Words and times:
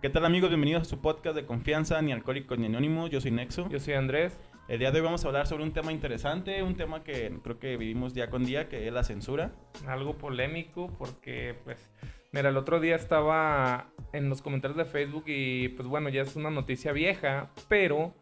¿Qué 0.00 0.08
tal 0.08 0.24
amigos? 0.24 0.48
Bienvenidos 0.48 0.80
a 0.80 0.84
su 0.86 1.02
podcast 1.02 1.36
de 1.36 1.44
confianza, 1.44 2.00
ni 2.00 2.10
alcohólicos 2.10 2.58
ni 2.58 2.64
anónimos. 2.64 3.10
Yo 3.10 3.20
soy 3.20 3.32
Nexo. 3.32 3.68
Yo 3.68 3.78
soy 3.78 3.92
Andrés. 3.92 4.40
El 4.66 4.78
día 4.78 4.90
de 4.90 4.98
hoy 4.98 5.04
vamos 5.04 5.22
a 5.22 5.28
hablar 5.28 5.46
sobre 5.46 5.62
un 5.62 5.74
tema 5.74 5.92
interesante, 5.92 6.62
un 6.62 6.74
tema 6.74 7.04
que 7.04 7.38
creo 7.42 7.58
que 7.58 7.76
vivimos 7.76 8.14
día 8.14 8.30
con 8.30 8.46
día, 8.46 8.70
que 8.70 8.86
es 8.86 8.92
la 8.94 9.04
censura. 9.04 9.52
Algo 9.86 10.16
polémico 10.16 10.90
porque, 10.98 11.54
pues, 11.64 11.90
mira, 12.32 12.48
el 12.48 12.56
otro 12.56 12.80
día 12.80 12.96
estaba 12.96 13.90
en 14.14 14.30
los 14.30 14.40
comentarios 14.40 14.78
de 14.78 14.86
Facebook 14.86 15.24
y, 15.26 15.68
pues 15.68 15.86
bueno, 15.86 16.08
ya 16.08 16.22
es 16.22 16.34
una 16.34 16.50
noticia 16.50 16.92
vieja, 16.92 17.50
pero 17.68 18.14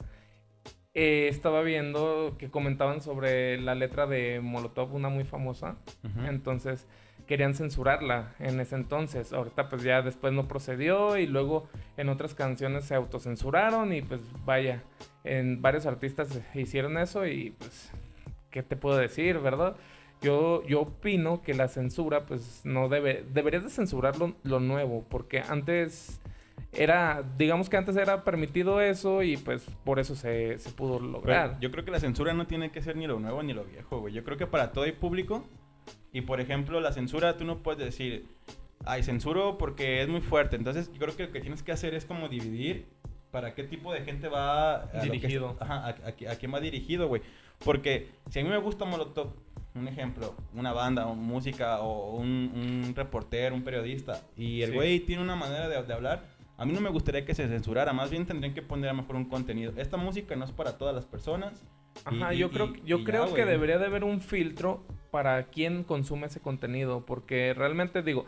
eh, 0.95 1.29
estaba 1.29 1.63
viendo 1.63 2.35
que 2.41 2.51
comentaban 2.51 3.01
sobre 3.03 3.61
la 3.61 3.77
letra 3.77 4.09
de 4.09 4.41
Molotov, 4.41 4.93
una 4.97 5.11
muy 5.11 5.23
famosa. 5.23 5.77
Entonces 6.27 6.89
querían 7.29 7.55
censurarla 7.55 8.35
en 8.41 8.59
ese 8.59 8.75
entonces. 8.75 9.33
Ahorita 9.33 9.69
pues 9.69 9.83
ya 9.83 10.03
después 10.03 10.33
no 10.33 10.49
procedió 10.49 11.17
y 11.19 11.27
luego 11.27 11.69
en 11.97 12.09
otras 12.09 12.35
canciones 12.35 12.87
se 12.87 12.95
autocensuraron 12.97 13.93
y 13.93 14.02
pues 14.02 14.21
vaya, 14.45 14.83
en 15.23 15.62
varios 15.62 15.87
artistas 15.87 16.41
hicieron 16.55 16.97
eso 16.99 17.27
y 17.27 17.51
pues, 17.51 17.93
¿qué 18.51 18.62
te 18.65 18.75
puedo 18.77 18.97
decir, 18.97 19.38
verdad? 19.38 19.77
Yo, 20.23 20.66
yo 20.66 20.80
opino 20.80 21.43
que 21.43 21.55
la 21.55 21.69
censura 21.69 22.27
pues 22.27 22.62
no 22.65 22.88
debe, 22.88 23.25
deberías 23.33 23.63
de 23.63 23.71
censurar 23.71 24.19
lo, 24.19 24.35
lo 24.43 24.59
nuevo 24.59 25.05
porque 25.09 25.41
antes 25.41 26.21
era, 26.73 27.23
digamos 27.37 27.69
que 27.69 27.77
antes 27.77 27.95
era 27.97 28.24
permitido 28.24 28.80
eso 28.80 29.23
y 29.23 29.37
pues 29.37 29.65
por 29.85 29.99
eso 29.99 30.16
se, 30.16 30.59
se 30.59 30.71
pudo 30.71 30.99
Pero 30.99 31.10
lograr. 31.13 31.60
yo 31.60 31.71
creo 31.71 31.85
que 31.85 31.91
la 31.91 32.01
censura 32.01 32.33
no 32.33 32.47
tiene 32.47 32.71
que 32.73 32.83
ser 32.83 32.97
ni 32.97 33.07
lo 33.07 33.21
nuevo 33.21 33.43
ni 33.43 33.52
lo 33.52 33.65
viejo, 33.65 34.01
güey. 34.01 34.15
Yo 34.15 34.24
creo 34.24 34.37
que 34.38 34.47
para 34.47 34.73
todo 34.73 34.85
hay 34.85 34.93
público. 34.93 35.47
Y 36.12 36.23
por 36.23 36.41
ejemplo, 36.41 36.80
la 36.80 36.92
censura 36.92 37.37
tú 37.37 37.45
no 37.45 37.59
puedes 37.62 37.84
decir, 37.84 38.27
ay, 38.84 39.02
censuro 39.02 39.59
porque 39.59 40.02
es 40.02 40.09
muy 40.09 40.20
fuerte. 40.20 40.56
Entonces, 40.56 40.91
yo 40.92 40.98
creo 40.98 41.16
que 41.16 41.27
lo 41.27 41.33
que 41.33 41.41
tienes 41.41 41.62
que 41.62 41.73
hacer 41.73 41.95
es 41.95 42.05
como 42.05 42.29
dividir 42.29 42.87
para 43.30 43.55
qué 43.55 43.62
tipo 43.65 43.93
de 43.93 44.01
gente 44.02 44.29
va 44.29 44.87
lo 44.95 45.01
que- 45.02 45.10
Dirigido. 45.10 45.57
ajá, 45.60 45.74
a, 45.87 45.88
a- 45.88 46.32
a 46.32 46.37
quién 46.37 46.52
va 46.54 46.60
dirigido, 46.60 47.09
güey. 47.09 47.23
Porque 47.65 48.09
si 48.30 48.38
a 48.38 48.43
mí 48.45 48.48
me 48.48 48.57
gusta 48.59 48.85
Molotov, 48.85 49.32
un 49.74 49.87
ejemplo, 49.87 50.35
una 50.54 50.73
banda, 50.73 51.07
o 51.07 51.15
música, 51.15 51.80
o 51.80 52.16
un, 52.16 52.51
un 52.87 52.95
reportero, 52.96 53.54
un 53.54 53.63
periodista, 53.63 54.23
y 54.37 54.63
el 54.63 54.70
Sí. 54.70 54.74
güey 54.76 55.01
tiene 55.01 55.23
una 55.23 55.37
manera 55.37 55.68
de, 55.68 55.82
de 55.82 55.93
hablar, 55.93 56.24
a 56.59 56.64
mí 56.66 56.73
no 56.74 56.80
me 56.82 56.90
gustaría 56.90 57.24
que 57.24 57.34
se 57.34 57.48
censurara, 57.48 57.92
más 57.95 58.10
bien 58.10 58.26
tendrían 58.26 58.52
que 58.52 58.60
poner 58.62 58.90
a 58.90 58.92
mejor 58.92 59.16
un 59.16 59.24
contenido. 59.26 59.73
Esta 59.76 59.96
música 59.96 60.37
no 60.37 60.45
es 60.45 60.52
para 60.52 60.76
todas 60.76 60.95
las 60.95 61.06
personas. 61.06 61.64
Ajá, 62.04 62.34
y- 62.34 62.38
yo 62.38 62.51
creo, 62.51 62.74
yo 62.84 62.98
ya, 62.98 63.04
creo 63.04 63.32
que 63.32 63.45
debería 63.46 63.78
de 63.78 63.87
haber 63.87 64.04
un 64.04 64.20
filtro 64.20 64.84
para 65.10 65.44
quien 65.44 65.84
consume 65.84 66.26
ese 66.26 66.41
contenido, 66.41 67.06
porque 67.06 67.54
realmente 67.54 68.03
digo 68.03 68.26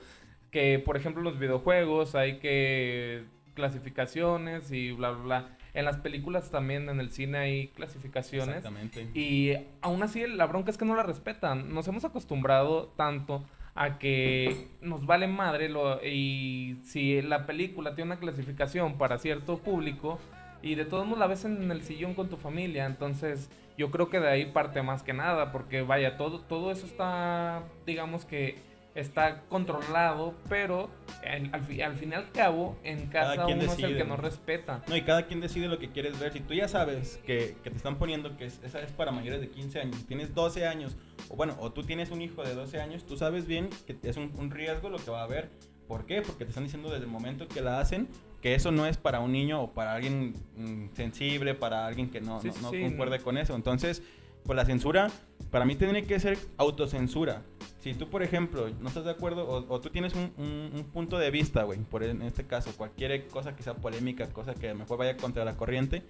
que, 0.50 0.78
por 0.78 0.96
ejemplo, 0.96 1.20
en 1.20 1.24
los 1.26 1.38
videojuegos 1.38 2.14
hay 2.14 2.38
que 2.38 3.24
clasificaciones 3.54 4.70
y 4.72 4.92
bla, 4.92 5.10
bla, 5.10 5.22
bla. 5.22 5.56
En 5.72 5.84
las 5.84 5.98
películas 5.98 6.50
también, 6.50 6.88
en 6.88 6.98
el 6.98 7.10
cine 7.10 7.38
hay 7.38 7.68
clasificaciones. 7.68 8.56
Exactamente. 8.56 9.08
Y 9.14 9.54
aún 9.82 10.02
así 10.02 10.26
la 10.26 10.46
bronca 10.46 10.70
es 10.70 10.78
que 10.78 10.84
no 10.84 10.96
la 10.96 11.02
respetan. 11.04 11.72
Nos 11.72 11.86
hemos 11.88 12.04
acostumbrado 12.04 12.88
tanto 12.96 13.44
a 13.74 13.98
que 13.98 14.68
nos 14.80 15.06
vale 15.06 15.26
madre 15.26 15.68
lo, 15.68 16.04
y 16.04 16.78
si 16.82 17.22
la 17.22 17.46
película 17.46 17.94
tiene 17.94 18.12
una 18.12 18.20
clasificación 18.20 18.98
para 18.98 19.18
cierto 19.18 19.58
público 19.58 20.18
y 20.62 20.74
de 20.74 20.84
todos 20.84 21.06
modos 21.06 21.18
la 21.18 21.26
ves 21.26 21.44
en 21.44 21.70
el 21.70 21.82
sillón 21.82 22.14
con 22.14 22.28
tu 22.28 22.36
familia, 22.36 22.86
entonces 22.86 23.50
yo 23.78 23.90
creo 23.90 24.10
que 24.10 24.20
de 24.20 24.28
ahí 24.28 24.46
parte 24.46 24.82
más 24.82 25.02
que 25.02 25.12
nada, 25.12 25.52
porque 25.52 25.82
vaya, 25.82 26.16
todo, 26.16 26.40
todo 26.40 26.70
eso 26.70 26.86
está, 26.86 27.62
digamos 27.86 28.24
que 28.24 28.58
está 28.94 29.42
controlado, 29.48 30.34
pero 30.48 30.90
al, 31.26 31.48
al 31.52 31.62
fi- 31.62 31.80
al 31.82 31.94
fin 31.96 32.10
y 32.10 32.14
al 32.14 32.30
cabo 32.32 32.76
en 32.82 33.06
Cada 33.06 33.34
casa 33.36 33.46
quien 33.46 33.58
uno 33.60 33.72
es 33.72 33.78
el 33.78 33.96
que 33.96 34.04
no 34.04 34.16
respeta. 34.16 34.82
No, 34.88 34.96
y 34.96 35.02
cada 35.02 35.26
quien 35.26 35.40
decide 35.40 35.68
lo 35.68 35.78
que 35.78 35.90
quieres 35.90 36.18
ver. 36.18 36.32
Si 36.32 36.40
tú 36.40 36.54
ya 36.54 36.66
sabes 36.68 37.20
que, 37.24 37.56
que 37.62 37.70
te 37.70 37.76
están 37.76 37.96
poniendo 37.98 38.36
que 38.36 38.46
es- 38.46 38.60
esa 38.64 38.80
es 38.80 38.90
para 38.92 39.12
mayores 39.12 39.40
de 39.40 39.48
15 39.48 39.80
años, 39.80 40.04
tienes 40.06 40.34
12 40.34 40.66
años, 40.66 40.96
o 41.28 41.36
bueno, 41.36 41.56
o 41.60 41.72
tú 41.72 41.82
tienes 41.84 42.10
un 42.10 42.20
hijo 42.22 42.42
de 42.42 42.54
12 42.54 42.80
años, 42.80 43.04
tú 43.04 43.16
sabes 43.16 43.46
bien 43.46 43.68
que 43.86 43.96
es 44.02 44.16
un, 44.16 44.32
un 44.36 44.50
riesgo 44.50 44.90
lo 44.90 44.98
que 44.98 45.10
va 45.10 45.20
a 45.20 45.24
haber. 45.24 45.50
¿Por 45.86 46.06
qué? 46.06 46.22
Porque 46.22 46.44
te 46.44 46.50
están 46.50 46.64
diciendo 46.64 46.88
desde 46.90 47.04
el 47.04 47.10
momento 47.10 47.48
que 47.48 47.60
la 47.60 47.80
hacen 47.80 48.08
que 48.40 48.54
eso 48.54 48.70
no 48.72 48.86
es 48.86 48.96
para 48.96 49.20
un 49.20 49.32
niño 49.32 49.60
o 49.60 49.72
para 49.72 49.92
alguien 49.92 50.34
mm, 50.56 50.94
sensible, 50.96 51.54
para 51.54 51.84
alguien 51.86 52.08
que 52.10 52.20
no, 52.22 52.40
Sí, 52.40 52.48
no, 52.48 52.54
sí, 52.54 52.60
no 52.62 52.70
sí, 52.70 52.80
concuerde 52.80 53.18
no. 53.18 53.24
con 53.24 53.36
eso. 53.38 53.54
Entonces, 53.54 54.02
pues 54.44 54.56
la 54.56 54.64
censura, 54.64 55.10
para 55.50 55.64
mí 55.64 55.76
tiene 55.76 56.04
que 56.04 56.18
ser 56.20 56.38
autocensura. 56.56 57.42
Si 57.80 57.94
tú, 57.94 58.08
por 58.10 58.22
ejemplo, 58.22 58.68
no 58.80 58.88
estás 58.88 59.04
de 59.04 59.10
acuerdo 59.10 59.48
o, 59.48 59.64
o 59.74 59.80
tú 59.80 59.88
tienes 59.88 60.14
un, 60.14 60.32
un- 60.36 60.70
un 60.74 60.84
punto 60.92 61.18
de 61.18 61.30
vista, 61.30 61.62
güey, 61.62 61.78
por 61.80 62.02
en 62.04 62.20
este 62.22 62.44
caso, 62.46 62.72
cualquier 62.76 63.26
cosa 63.28 63.56
que 63.56 63.62
sea 63.62 63.74
polémica, 63.74 64.26
cosa 64.32 64.54
que 64.54 64.74
mejor 64.74 64.98
vaya 64.98 65.16
contra 65.16 65.44
la 65.46 65.56
corriente, 65.56 66.02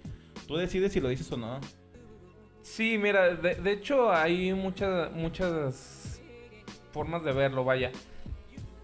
tú 0.47 0.57
decides 0.57 0.91
si 0.91 0.99
lo 0.99 1.07
dices 1.07 1.31
o 1.31 1.37
no. 1.37 1.59
Sí, 2.61 2.97
mira, 3.01 3.35
de, 3.35 3.55
de 3.55 3.71
hecho 3.71 4.11
hay 4.11 4.53
muchas, 4.53 5.11
muchas 5.13 6.21
formas 6.91 7.23
de 7.23 7.31
verlo, 7.31 7.63
vaya. 7.63 7.91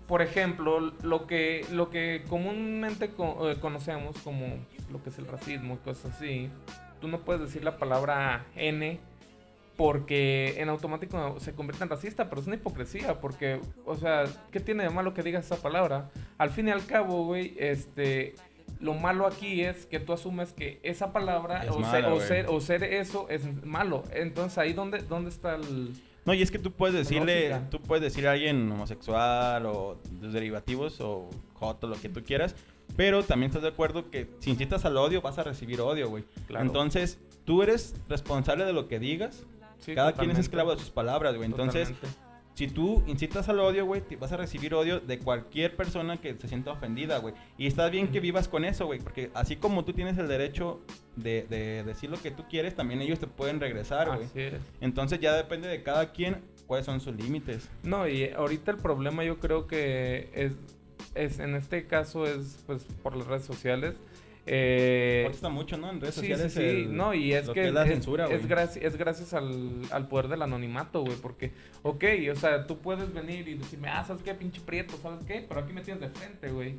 Por 0.07 0.21
ejemplo, 0.21 0.79
lo 0.79 1.27
que, 1.27 1.65
lo 1.73 1.89
que 1.89 2.23
comúnmente 2.29 3.09
co- 3.09 3.51
eh, 3.51 3.57
conocemos 3.59 4.17
como 4.23 4.45
lo 4.91 5.03
que 5.03 5.09
es 5.09 5.17
el 5.19 5.27
racismo 5.27 5.73
y 5.75 5.77
cosas 5.79 6.15
así, 6.15 6.49
tú 7.01 7.09
no 7.09 7.19
puedes 7.19 7.41
decir 7.41 7.65
la 7.65 7.77
palabra 7.77 8.45
N 8.55 8.97
porque 9.77 10.55
en 10.57 10.69
automático 10.69 11.39
se 11.39 11.53
convierte 11.53 11.83
en 11.83 11.89
racista, 11.89 12.29
pero 12.29 12.41
es 12.41 12.47
una 12.47 12.55
hipocresía, 12.55 13.21
porque, 13.21 13.61
o 13.85 13.95
sea, 13.95 14.25
¿qué 14.51 14.59
tiene 14.59 14.83
de 14.83 14.89
malo 14.89 15.13
que 15.13 15.21
digas 15.21 15.45
esa 15.45 15.61
palabra? 15.61 16.09
Al 16.39 16.49
fin 16.49 16.67
y 16.67 16.71
al 16.71 16.85
cabo, 16.85 17.25
güey, 17.25 17.55
este, 17.59 18.33
lo 18.79 18.95
malo 18.95 19.27
aquí 19.27 19.61
es 19.61 19.85
que 19.85 19.99
tú 19.99 20.13
asumes 20.13 20.51
que 20.51 20.79
esa 20.83 21.13
palabra 21.13 21.63
Es 21.63 21.71
o, 21.71 21.79
mala, 21.79 21.91
ser, 21.91 22.05
o, 22.05 22.19
ser, 22.19 22.45
o 22.49 22.59
ser 22.59 22.83
eso 22.83 23.27
es 23.29 23.63
malo. 23.63 24.03
Entonces, 24.11 24.57
ahí 24.57 24.73
dónde, 24.73 24.99
dónde 24.99 25.29
está 25.29 25.55
el... 25.55 25.93
No, 26.25 26.33
y 26.33 26.41
es 26.41 26.51
que 26.51 26.59
tú 26.59 26.71
puedes 26.71 26.95
decirle, 26.95 27.49
lógica. 27.49 27.69
tú 27.69 27.81
puedes 27.81 28.03
decir 28.03 28.27
a 28.27 28.33
alguien 28.33 28.69
homosexual 28.69 29.65
o 29.67 29.97
los 30.19 30.33
derivativos 30.33 30.99
o 30.99 31.29
joto, 31.53 31.87
lo 31.87 31.95
que 31.95 32.09
tú 32.09 32.23
quieras, 32.23 32.55
pero 32.95 33.23
también 33.23 33.51
estás 33.51 33.61
de 33.61 33.69
acuerdo 33.69 34.09
que 34.09 34.27
si 34.39 34.49
incitas 34.49 34.83
al 34.85 34.97
odio 34.97 35.21
vas 35.21 35.37
a 35.37 35.43
recibir 35.43 35.79
odio, 35.81 36.09
güey. 36.09 36.25
Claro. 36.47 36.65
Entonces, 36.65 37.19
tú 37.45 37.63
eres 37.63 37.95
responsable 38.09 38.65
de 38.65 38.73
lo 38.73 38.87
que 38.87 38.99
digas. 38.99 39.45
Sí, 39.79 39.95
Cada 39.95 40.13
quien 40.13 40.31
es 40.31 40.39
esclavo 40.39 40.73
de 40.73 40.79
sus 40.79 40.89
palabras, 40.89 41.35
güey. 41.35 41.49
Entonces, 41.49 41.89
Totalmente. 41.89 42.19
si 42.55 42.67
tú 42.67 43.03
incitas 43.07 43.47
al 43.49 43.59
odio, 43.59 43.85
güey, 43.85 44.03
vas 44.19 44.31
a 44.31 44.37
recibir 44.37 44.73
odio 44.73 44.99
de 44.99 45.19
cualquier 45.19 45.75
persona 45.75 46.17
que 46.17 46.35
se 46.35 46.47
sienta 46.47 46.71
ofendida, 46.71 47.19
güey. 47.19 47.33
Y 47.57 47.67
está 47.67 47.89
bien 47.89 48.09
que 48.09 48.19
vivas 48.19 48.47
con 48.47 48.65
eso, 48.65 48.85
güey, 48.85 48.99
porque 48.99 49.29
así 49.33 49.55
como 49.55 49.85
tú 49.85 49.93
tienes 49.93 50.17
el 50.17 50.27
derecho 50.27 50.81
de, 51.15 51.45
de 51.49 51.83
decir 51.83 52.09
lo 52.09 52.17
que 52.17 52.31
tú 52.31 52.43
quieres, 52.49 52.75
también 52.75 53.01
ellos 53.01 53.19
te 53.19 53.27
pueden 53.27 53.59
regresar, 53.59 54.07
güey. 54.15 54.27
Entonces 54.81 55.19
ya 55.19 55.33
depende 55.35 55.67
de 55.67 55.83
cada 55.83 56.11
quien 56.11 56.41
cuáles 56.65 56.85
son 56.85 56.99
sus 56.99 57.15
límites. 57.15 57.69
No, 57.83 58.07
y 58.07 58.29
ahorita 58.29 58.71
el 58.71 58.77
problema 58.77 59.23
yo 59.23 59.39
creo 59.39 59.67
que 59.67 60.29
es, 60.33 60.53
es 61.15 61.39
en 61.39 61.55
este 61.55 61.87
caso 61.87 62.25
es 62.25 62.63
pues 62.67 62.83
por 63.03 63.15
las 63.15 63.27
redes 63.27 63.45
sociales. 63.45 63.95
Eh, 64.49 65.23
Cuesta 65.25 65.49
mucho, 65.49 65.77
¿no? 65.77 65.89
En 65.89 65.99
redes 65.99 66.15
sí, 66.15 66.21
sociales. 66.21 66.53
sí, 66.53 66.59
sí. 66.59 66.65
el- 66.65 66.95
no, 66.95 67.13
y 67.13 67.33
es 67.33 67.49
que, 67.49 67.67
es 67.67 67.73
la 67.73 67.85
censura, 67.85 68.27
es, 68.27 68.77
es 68.77 68.95
gracias 68.97 69.33
al, 69.33 69.81
al 69.91 70.07
poder 70.07 70.29
del 70.29 70.41
anonimato, 70.41 71.01
güey, 71.01 71.17
porque, 71.17 71.51
ok, 71.83 72.03
o 72.31 72.35
sea, 72.35 72.65
tú 72.65 72.77
puedes 72.79 73.13
venir 73.13 73.47
y 73.47 73.55
decirme, 73.55 73.89
ah, 73.89 74.03
¿sabes 74.05 74.23
qué, 74.23 74.33
pinche 74.33 74.61
prieto, 74.61 74.95
¿sabes 75.03 75.25
qué? 75.25 75.45
Pero 75.47 75.59
aquí 75.61 75.73
me 75.73 75.81
tienes 75.81 76.01
de 76.01 76.09
frente, 76.09 76.49
güey. 76.49 76.75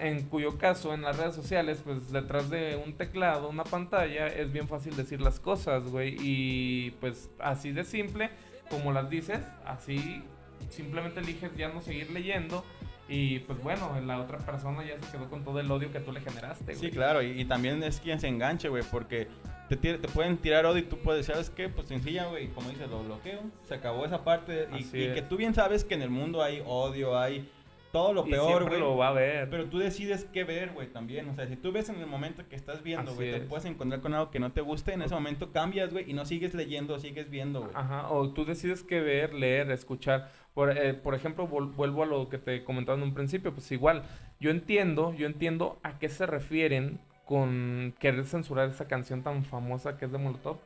En 0.00 0.22
cuyo 0.24 0.58
caso, 0.58 0.92
en 0.94 1.02
las 1.02 1.16
redes 1.16 1.34
sociales, 1.34 1.80
pues 1.84 2.12
detrás 2.12 2.50
de 2.50 2.80
un 2.84 2.92
teclado, 2.94 3.48
una 3.48 3.64
pantalla, 3.64 4.26
es 4.28 4.52
bien 4.52 4.68
fácil 4.68 4.94
decir 4.94 5.20
las 5.20 5.40
cosas, 5.40 5.84
güey. 5.84 6.16
Y 6.20 6.90
pues 7.00 7.30
así 7.38 7.72
de 7.72 7.84
simple, 7.84 8.30
como 8.68 8.92
las 8.92 9.08
dices, 9.08 9.40
así 9.64 10.22
simplemente 10.70 11.20
eliges 11.20 11.50
ya 11.56 11.68
no 11.68 11.80
seguir 11.80 12.10
leyendo. 12.10 12.64
Y 13.12 13.40
pues 13.40 13.62
bueno, 13.62 14.00
la 14.06 14.18
otra 14.20 14.38
persona 14.38 14.84
ya 14.84 14.94
se 15.00 15.12
quedó 15.16 15.28
con 15.28 15.44
todo 15.44 15.60
el 15.60 15.70
odio 15.70 15.92
que 15.92 16.00
tú 16.00 16.12
le 16.12 16.20
generaste, 16.20 16.64
güey. 16.64 16.76
Sí, 16.76 16.90
claro, 16.90 17.22
y, 17.22 17.40
y 17.40 17.44
también 17.44 17.82
es 17.82 18.00
quien 18.00 18.18
se 18.20 18.28
enganche, 18.28 18.68
güey, 18.68 18.82
porque 18.90 19.28
te, 19.68 19.76
tira- 19.76 19.98
te 19.98 20.08
pueden 20.08 20.38
tirar 20.38 20.64
odio 20.66 20.78
y 20.78 20.82
tú 20.86 20.96
puedes, 20.98 21.26
¿sabes 21.26 21.50
qué? 21.50 21.68
Pues 21.68 21.88
sencilla, 21.88 22.26
güey, 22.26 22.48
como 22.48 22.70
dice, 22.70 22.86
lo 22.86 23.02
bloqueo, 23.04 23.40
se 23.68 23.74
acabó 23.74 24.06
esa 24.06 24.24
parte. 24.24 24.68
Y, 24.72 24.82
Así 24.82 24.98
y 24.98 25.02
es. 25.04 25.14
que 25.14 25.22
tú 25.22 25.36
bien 25.36 25.54
sabes 25.54 25.84
que 25.84 25.94
en 25.94 26.02
el 26.02 26.10
mundo 26.10 26.42
hay 26.42 26.62
odio, 26.66 27.18
hay 27.18 27.48
todo 27.92 28.14
lo 28.14 28.24
peor, 28.24 28.66
güey. 28.68 28.80
lo 28.80 28.96
va 28.96 29.08
a 29.08 29.12
ver. 29.12 29.50
Pero 29.50 29.66
tú 29.66 29.78
decides 29.78 30.24
qué 30.32 30.44
ver, 30.44 30.70
güey, 30.72 30.88
también. 30.90 31.28
O 31.28 31.34
sea, 31.34 31.46
si 31.46 31.56
tú 31.56 31.72
ves 31.72 31.90
en 31.90 31.96
el 32.00 32.06
momento 32.06 32.42
que 32.48 32.56
estás 32.56 32.82
viendo, 32.82 33.14
güey, 33.14 33.30
te 33.32 33.36
es. 33.36 33.42
puedes 33.44 33.66
encontrar 33.66 34.00
con 34.00 34.14
algo 34.14 34.30
que 34.30 34.38
no 34.40 34.50
te 34.52 34.62
guste, 34.62 34.94
en 34.94 35.02
ese 35.02 35.14
momento 35.14 35.52
cambias, 35.52 35.92
güey, 35.92 36.10
y 36.10 36.14
no 36.14 36.24
sigues 36.24 36.54
leyendo, 36.54 36.98
sigues 36.98 37.28
viendo, 37.28 37.60
güey. 37.60 37.72
Ajá, 37.74 38.10
o 38.10 38.30
tú 38.32 38.46
decides 38.46 38.82
qué 38.82 39.00
ver, 39.02 39.34
leer, 39.34 39.70
escuchar. 39.70 40.32
Por, 40.54 40.76
eh, 40.76 40.94
por 40.94 41.14
ejemplo, 41.14 41.46
vuelvo 41.46 42.02
a 42.02 42.06
lo 42.06 42.28
que 42.28 42.38
te 42.38 42.62
comentaba 42.64 42.98
en 42.98 43.04
un 43.04 43.14
principio, 43.14 43.52
pues 43.52 43.72
igual, 43.72 44.02
yo 44.38 44.50
entiendo, 44.50 45.14
yo 45.14 45.26
entiendo 45.26 45.78
a 45.82 45.98
qué 45.98 46.08
se 46.08 46.26
refieren 46.26 47.00
con 47.24 47.94
querer 47.98 48.26
censurar 48.26 48.68
esa 48.68 48.86
canción 48.86 49.22
tan 49.22 49.44
famosa 49.44 49.96
que 49.96 50.04
es 50.04 50.12
de 50.12 50.18
Molotov, 50.18 50.58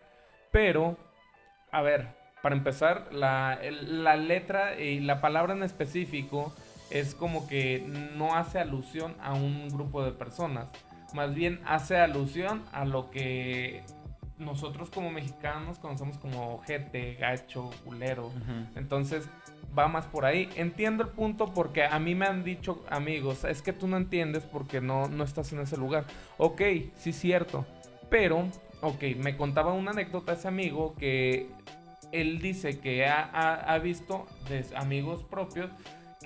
pero, 0.50 0.96
a 1.70 1.82
ver, 1.82 2.08
para 2.42 2.56
empezar, 2.56 3.12
la, 3.12 3.60
la 3.62 4.16
letra 4.16 4.80
y 4.80 5.00
la 5.00 5.20
palabra 5.20 5.54
en 5.54 5.62
específico 5.62 6.52
es 6.90 7.14
como 7.14 7.46
que 7.46 7.84
no 8.16 8.34
hace 8.34 8.58
alusión 8.58 9.14
a 9.20 9.34
un 9.34 9.68
grupo 9.68 10.04
de 10.04 10.12
personas, 10.12 10.68
más 11.14 11.34
bien 11.34 11.60
hace 11.64 11.96
alusión 11.96 12.64
a 12.72 12.84
lo 12.84 13.10
que 13.10 13.84
nosotros 14.38 14.90
como 14.90 15.10
mexicanos 15.10 15.78
conocemos 15.78 16.18
como 16.18 16.54
ojete, 16.54 17.14
gacho, 17.14 17.70
culero. 17.84 18.30
Entonces 18.74 19.28
va 19.76 19.88
más 19.88 20.06
por 20.06 20.24
ahí. 20.24 20.48
Entiendo 20.56 21.02
el 21.02 21.10
punto 21.10 21.52
porque 21.52 21.84
a 21.84 21.98
mí 21.98 22.14
me 22.14 22.26
han 22.26 22.44
dicho 22.44 22.84
amigos, 22.88 23.44
es 23.44 23.62
que 23.62 23.72
tú 23.72 23.88
no 23.88 23.96
entiendes 23.96 24.44
porque 24.44 24.80
no, 24.80 25.08
no 25.08 25.24
estás 25.24 25.52
en 25.52 25.60
ese 25.60 25.76
lugar. 25.76 26.04
Ok, 26.38 26.62
sí 26.96 27.12
cierto. 27.12 27.66
Pero, 28.08 28.48
ok, 28.80 29.02
me 29.18 29.36
contaba 29.36 29.72
una 29.72 29.90
anécdota 29.90 30.32
ese 30.32 30.48
amigo 30.48 30.94
que 30.96 31.48
él 32.12 32.40
dice 32.40 32.78
que 32.78 33.06
ha, 33.06 33.22
ha 33.22 33.78
visto 33.78 34.26
de 34.48 34.64
amigos 34.76 35.24
propios 35.24 35.70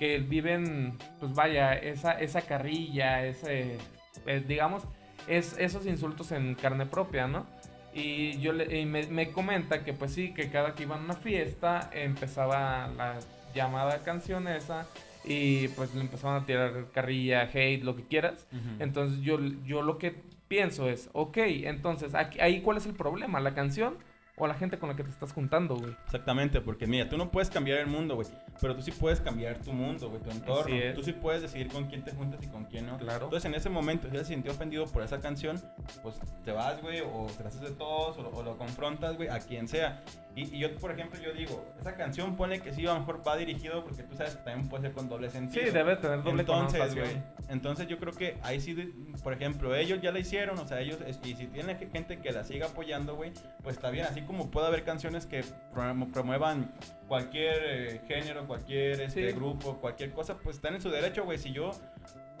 que 0.01 0.17
viven, 0.17 0.97
pues 1.19 1.33
vaya, 1.35 1.73
esa, 1.73 2.13
esa 2.13 2.41
carrilla, 2.41 3.23
ese, 3.23 3.77
eh, 4.25 4.43
digamos, 4.47 4.83
es, 5.27 5.55
esos 5.59 5.85
insultos 5.85 6.31
en 6.31 6.55
carne 6.55 6.87
propia, 6.87 7.27
¿no? 7.27 7.45
Y 7.93 8.39
yo 8.39 8.51
le, 8.51 8.83
me, 8.85 9.31
comenta 9.31 9.83
que 9.83 9.93
pues 9.93 10.13
sí, 10.13 10.33
que 10.33 10.49
cada 10.49 10.73
que 10.73 10.83
iban 10.83 11.01
a 11.01 11.03
una 11.03 11.13
fiesta 11.13 11.89
empezaba 11.93 12.87
la 12.87 13.19
llamada 13.53 13.99
canción 13.99 14.47
esa 14.47 14.87
y 15.23 15.67
pues 15.69 15.93
le 15.93 16.01
empezaban 16.01 16.41
a 16.41 16.45
tirar 16.45 16.87
carrilla, 16.91 17.43
hate, 17.43 17.83
lo 17.83 17.95
que 17.95 18.03
quieras. 18.03 18.47
Entonces 18.79 19.21
yo, 19.21 19.39
yo 19.65 19.81
lo 19.81 19.97
que 19.97 20.15
pienso 20.47 20.89
es, 20.89 21.09
ok, 21.13 21.37
entonces 21.37 22.15
aquí, 22.15 22.39
ahí 22.39 22.61
cuál 22.61 22.77
es 22.77 22.85
el 22.85 22.93
problema, 22.93 23.39
la 23.39 23.53
canción 23.53 23.97
o 24.37 24.47
la 24.47 24.55
gente 24.55 24.79
con 24.79 24.89
la 24.89 24.95
que 24.95 25.03
te 25.03 25.09
estás 25.09 25.33
juntando, 25.33 25.75
güey. 25.75 25.95
Exactamente, 26.05 26.61
porque 26.61 26.87
mira, 26.87 27.07
tú 27.07 27.17
no 27.17 27.29
puedes 27.29 27.49
cambiar 27.49 27.77
el 27.77 27.87
mundo, 27.87 28.15
güey, 28.15 28.27
pero 28.59 28.75
tú 28.75 28.81
sí 28.81 28.91
puedes 28.91 29.21
cambiar 29.21 29.59
tu 29.59 29.71
mundo, 29.71 30.09
güey, 30.09 30.21
tu 30.21 30.31
entorno. 30.31 30.75
Tú 30.95 31.03
sí 31.03 31.13
puedes 31.13 31.43
decidir 31.43 31.67
con 31.67 31.85
quién 31.85 32.03
te 32.03 32.11
juntas 32.11 32.41
y 32.43 32.47
con 32.47 32.65
quién 32.65 32.87
no. 32.87 32.97
Claro. 32.97 33.25
Entonces, 33.25 33.45
en 33.45 33.55
ese 33.55 33.69
momento, 33.69 34.07
si 34.07 34.17
te 34.17 34.25
sintió 34.25 34.51
ofendido 34.51 34.85
por 34.87 35.03
esa 35.03 35.19
canción, 35.19 35.61
pues 36.01 36.19
te 36.43 36.51
vas, 36.51 36.81
güey, 36.81 37.01
o 37.01 37.27
te 37.37 37.47
haces 37.47 37.61
de 37.61 37.71
todos, 37.71 38.17
o, 38.17 38.41
lo 38.41 38.57
confrontas, 38.57 39.15
güey, 39.15 39.29
a 39.29 39.39
quien 39.39 39.67
sea. 39.67 40.01
Y, 40.35 40.57
yo, 40.57 40.73
por 40.77 40.91
ejemplo, 40.91 41.19
yo 41.19 41.33
digo, 41.33 41.65
esa 41.79 41.95
canción 41.95 42.37
pone 42.37 42.61
que 42.61 42.71
sí, 42.71 42.85
a 42.87 42.93
lo 42.93 42.99
mejor 42.99 43.27
va 43.27 43.35
dirigido 43.35 43.83
porque 43.83 44.03
tú 44.03 44.15
sabes 44.15 44.35
que 44.35 44.43
también 44.43 44.69
puede 44.69 44.83
ser 44.83 44.93
con 44.93 45.09
doble 45.09 45.29
sentido. 45.29 45.65
Sí, 45.65 45.71
debe 45.71 45.97
tener 45.97 46.23
doble 46.23 46.41
entonces, 46.41 46.95
güey, 46.95 47.21
entonces 47.49 47.87
yo 47.87 47.97
creo 47.97 48.13
que 48.13 48.37
ahí 48.41 48.61
sí, 48.61 48.75
por 49.23 49.33
ejemplo, 49.33 49.75
ellos 49.75 50.01
ya 50.01 50.11
la 50.11 50.19
hicieron, 50.19 50.57
o 50.57 50.65
sea, 50.65 50.79
ellos, 50.79 50.99
y 51.23 51.35
si 51.35 51.47
tienen 51.47 51.77
gente 51.91 52.19
que 52.19 52.31
la 52.31 52.45
siga 52.45 52.67
apoyando, 52.67 53.15
güey, 53.15 53.33
pues 53.61 53.75
está 53.75 53.89
bien, 53.89 54.05
así 54.05 54.21
como 54.21 54.49
puede 54.49 54.67
haber 54.67 54.83
canciones 54.83 55.25
que 55.25 55.43
promuevan 55.73 56.71
cualquier 57.07 57.57
eh, 57.65 58.01
género, 58.07 58.47
cualquier 58.47 59.01
este, 59.01 59.33
grupo, 59.33 59.77
cualquier 59.77 60.11
cosa, 60.11 60.37
pues 60.37 60.55
están 60.55 60.75
en 60.75 60.81
su 60.81 60.89
derecho, 60.89 61.25
güey. 61.25 61.37
Si 61.37 61.51
yo 61.51 61.71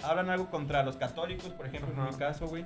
hablan 0.01 0.29
algo 0.29 0.49
contra 0.49 0.83
los 0.83 0.95
católicos, 0.95 1.49
por 1.49 1.65
ejemplo, 1.65 1.93
en 1.93 2.09
mi 2.09 2.15
caso, 2.15 2.47
güey, 2.47 2.65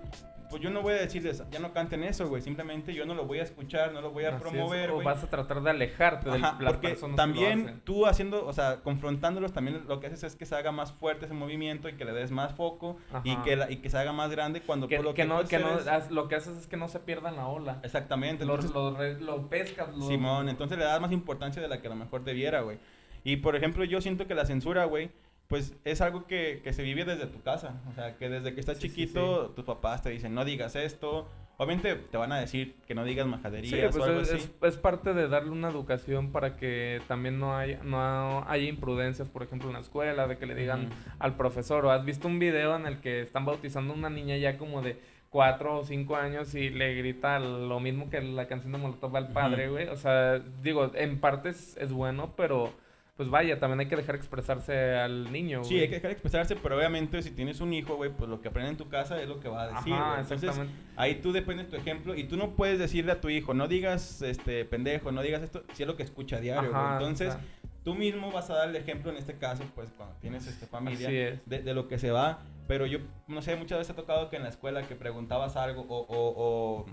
pues 0.50 0.62
yo 0.62 0.69
no 0.69 0.81
voy 0.81 0.94
a 0.94 0.97
decirles, 0.97 1.44
ya 1.51 1.59
no 1.59 1.74
canten 1.74 2.03
eso, 2.03 2.27
güey. 2.27 2.42
Simplemente 2.42 2.94
yo 2.94 3.06
no 3.06 3.13
lo 3.13 3.25
voy 3.25 3.39
a 3.39 3.44
escuchar, 3.44 3.94
no 3.94 4.01
lo 4.01 4.12
voy 4.12 4.25
a 4.25 4.38
promover, 4.38 4.92
güey. 4.92 5.01
O 5.01 5.06
vas 5.06 5.24
a 5.24 5.30
tratar 5.30 5.62
de 5.62 5.69
alejarte 5.69 6.30
de 6.30 6.39
las 6.39 6.56
porque 6.56 6.97
también 7.15 7.81
tú 7.83 8.06
haciendo, 8.06 8.45
o 8.45 8.53
sea, 8.53 8.81
confrontándolos, 8.81 9.53
también 9.53 9.83
lo 9.88 10.00
que 10.00 10.07
haces 10.07 10.24
es 10.24 10.36
que 10.36 10.45
se 10.45 10.56
haga 10.56 10.71
más 10.71 10.92
fuerte 10.92 11.25
ese 11.25 11.33
movimiento 11.33 11.89
y 11.89 11.94
que 11.94 12.06
le 12.06 12.13
des 12.13 12.31
más 12.31 12.53
foco 12.53 12.97
y 13.24 13.36
que, 13.38 13.59
y 13.69 13.77
que 13.77 13.89
se 13.89 13.97
haga 13.97 14.13
más 14.13 14.31
grande 14.31 14.62
cuando 14.62 14.88
que, 14.88 15.00
lo 15.00 15.13
que, 15.13 15.25
no, 15.25 15.44
que 15.45 15.59
no 15.59 15.77
lo 16.09 16.27
que 16.27 16.36
haces 16.36 16.57
es 16.57 16.68
que 16.68 16.77
no 16.77 16.88
se 16.88 17.00
pierda 17.00 17.31
la 17.31 17.48
ola. 17.48 17.80
Exactamente. 17.83 18.45
Lo, 18.45 18.57
lo, 18.57 19.50
pescas. 19.50 19.89
Simón, 20.07 20.50
entonces 20.50 20.77
le 20.77 20.86
das 20.86 21.00
más 21.01 21.12
importancia 21.12 21.62
de 21.62 21.68
la 21.68 21.81
que 21.81 21.88
a 21.88 21.89
lo 21.91 21.95
mejor 21.95 22.24
debiera, 22.24 22.62
güey. 22.62 22.77
Y 23.24 23.38
por 23.38 23.56
ejemplo, 23.56 23.83
yo 23.83 24.01
siento 24.01 24.27
que 24.27 24.36
la 24.36 24.45
censura, 24.45 24.86
güey, 24.86 25.09
pues 25.47 25.75
es 25.83 26.01
algo 26.01 26.25
que, 26.25 26.62
que, 26.63 26.74
se 26.74 26.81
vive 26.81 27.06
desde 27.06 27.27
tu 27.27 27.42
casa. 27.42 27.81
O 27.89 27.94
sea, 27.94 28.18
que 28.18 28.30
desde 28.30 28.53
que 28.53 28.59
estás 28.59 28.80
chiquito, 28.80 29.51
tus 29.51 29.63
papás 29.63 30.01
te 30.01 30.09
dicen, 30.09 30.33
no 30.33 30.44
digas 30.44 30.75
esto. 30.75 31.27
Obviamente 31.57 31.95
te 31.95 32.18
van 32.18 32.33
a 32.33 32.39
decir 32.39 32.75
que 32.86 32.95
no 32.95 33.06
digas 33.06 33.27
majaderías 33.27 33.95
pues 33.95 34.03
o 34.03 34.03
algo 34.03 34.21
es, 34.21 34.33
así. 34.33 34.51
Es, 34.62 34.75
parte 34.75 35.13
de 35.13 35.30
darle 35.30 35.51
una 35.51 35.69
educación 35.69 36.33
para 36.33 36.57
que 36.57 37.01
también 37.07 37.39
no 37.39 37.56
haya, 37.56 37.80
no 37.83 38.44
haya 38.50 38.68
imprudencias, 38.68 39.30
por 39.30 39.44
ejemplo, 39.44 39.69
en 39.69 39.75
la 39.75 39.80
escuela, 39.80 40.27
de 40.27 40.38
que 40.38 40.47
le 40.47 40.56
digan 40.56 40.89
al 41.19 41.38
profesor, 41.38 41.86
o 41.86 41.91
has 41.91 42.03
visto 42.03 42.27
un 42.27 42.39
video 42.39 42.75
en 42.75 42.88
el 42.88 43.00
que 43.00 43.21
están 43.21 43.45
bautizando 43.45 43.94
a 43.94 43.95
una 43.95 44.09
niña 44.09 44.36
ya 44.36 44.57
como 44.57 44.81
de 44.81 45.00
cuatro 45.30 45.80
o 45.80 45.83
cinco 45.86 46.18
años 46.18 46.56
y 46.56 46.69
le 46.69 46.94
grita 46.95 47.39
lo 47.39 47.80
mismo 47.80 48.09
que 48.09 48.19
la 48.21 48.48
canción 48.48 48.74
de 48.74 48.80
Molotov 48.80 49.15
al 49.15 49.30
padre, 49.31 49.69
güey. 49.69 49.88
O 49.88 49.95
sea, 49.95 50.39
digo, 50.62 50.91
en 50.94 51.19
parte 51.19 51.50
es 51.50 51.91
bueno, 51.94 52.33
pero 52.36 52.74
pues 53.15 53.29
vaya, 53.29 53.59
también 53.59 53.79
hay 53.79 53.88
que 53.88 53.95
dejar 53.95 54.15
expresarse 54.15 54.94
al 54.95 55.31
niño. 55.31 55.63
Sí, 55.63 55.79
hay 55.79 55.88
que 55.88 55.95
dejar 55.95 56.12
expresarse, 56.12 56.57
pero 56.57 56.75
obviamente 56.75 57.21
si 57.21 57.31
tienes 57.31 57.62
un 57.62 57.73
hijo, 57.73 57.95
güey, 57.95 58.12
pues 58.12 58.29
lo 58.29 58.41
que 58.41 58.50
aprende 58.50 58.71
en 58.71 58.77
tu 58.77 58.89
casa 58.89 59.21
es 59.21 59.29
lo 59.29 59.39
que 59.39 59.47
va 59.47 59.63
a 59.63 59.67
decir. 59.67 59.94
Ajá, 59.94 60.19
Entonces, 60.19 60.53
ahí 60.97 61.15
tú 61.15 61.31
dependes 61.31 61.69
tu 61.69 61.77
ejemplo 61.77 62.13
y 62.13 62.25
tú 62.25 62.35
no 62.35 62.56
puedes 62.56 62.77
decirle 62.77 63.13
a 63.13 63.21
tu 63.21 63.29
hijo, 63.29 63.53
no 63.53 63.69
digas 63.69 64.21
este 64.21 64.65
pendejo, 64.65 65.13
no 65.13 65.21
digas 65.21 65.44
esto, 65.44 65.63
si 65.73 65.83
es 65.83 65.88
lo 65.88 65.95
que 65.95 66.03
escucha 66.03 66.38
a 66.38 66.39
diario. 66.41 66.71
Entonces, 66.91 67.38
tú 67.85 67.95
mismo 67.95 68.31
vas 68.31 68.50
a 68.50 68.56
dar 68.56 68.69
el 68.69 68.75
ejemplo 68.75 69.12
en 69.12 69.17
este 69.17 69.38
caso, 69.38 69.63
pues 69.75 69.89
cuando 69.95 70.15
tienes 70.15 70.45
esta 70.47 70.67
familia, 70.67 71.39
de, 71.45 71.73
lo 71.73 71.88
que 71.88 71.97
se 71.97 72.12
va. 72.12 72.39
Pero 72.67 72.85
yo, 72.85 73.00
no 73.27 73.41
sé, 73.41 73.56
muchas 73.56 73.77
veces 73.77 73.91
ha 73.91 73.95
tocado 73.95 74.29
que 74.29 74.35
en 74.35 74.44
la 74.44 74.50
escuela 74.50 74.85
que 74.88 74.95
preguntabas 74.95 75.56
algo 75.56 75.83
o, 75.88 76.00
o, 76.00 76.33
o 76.35 76.85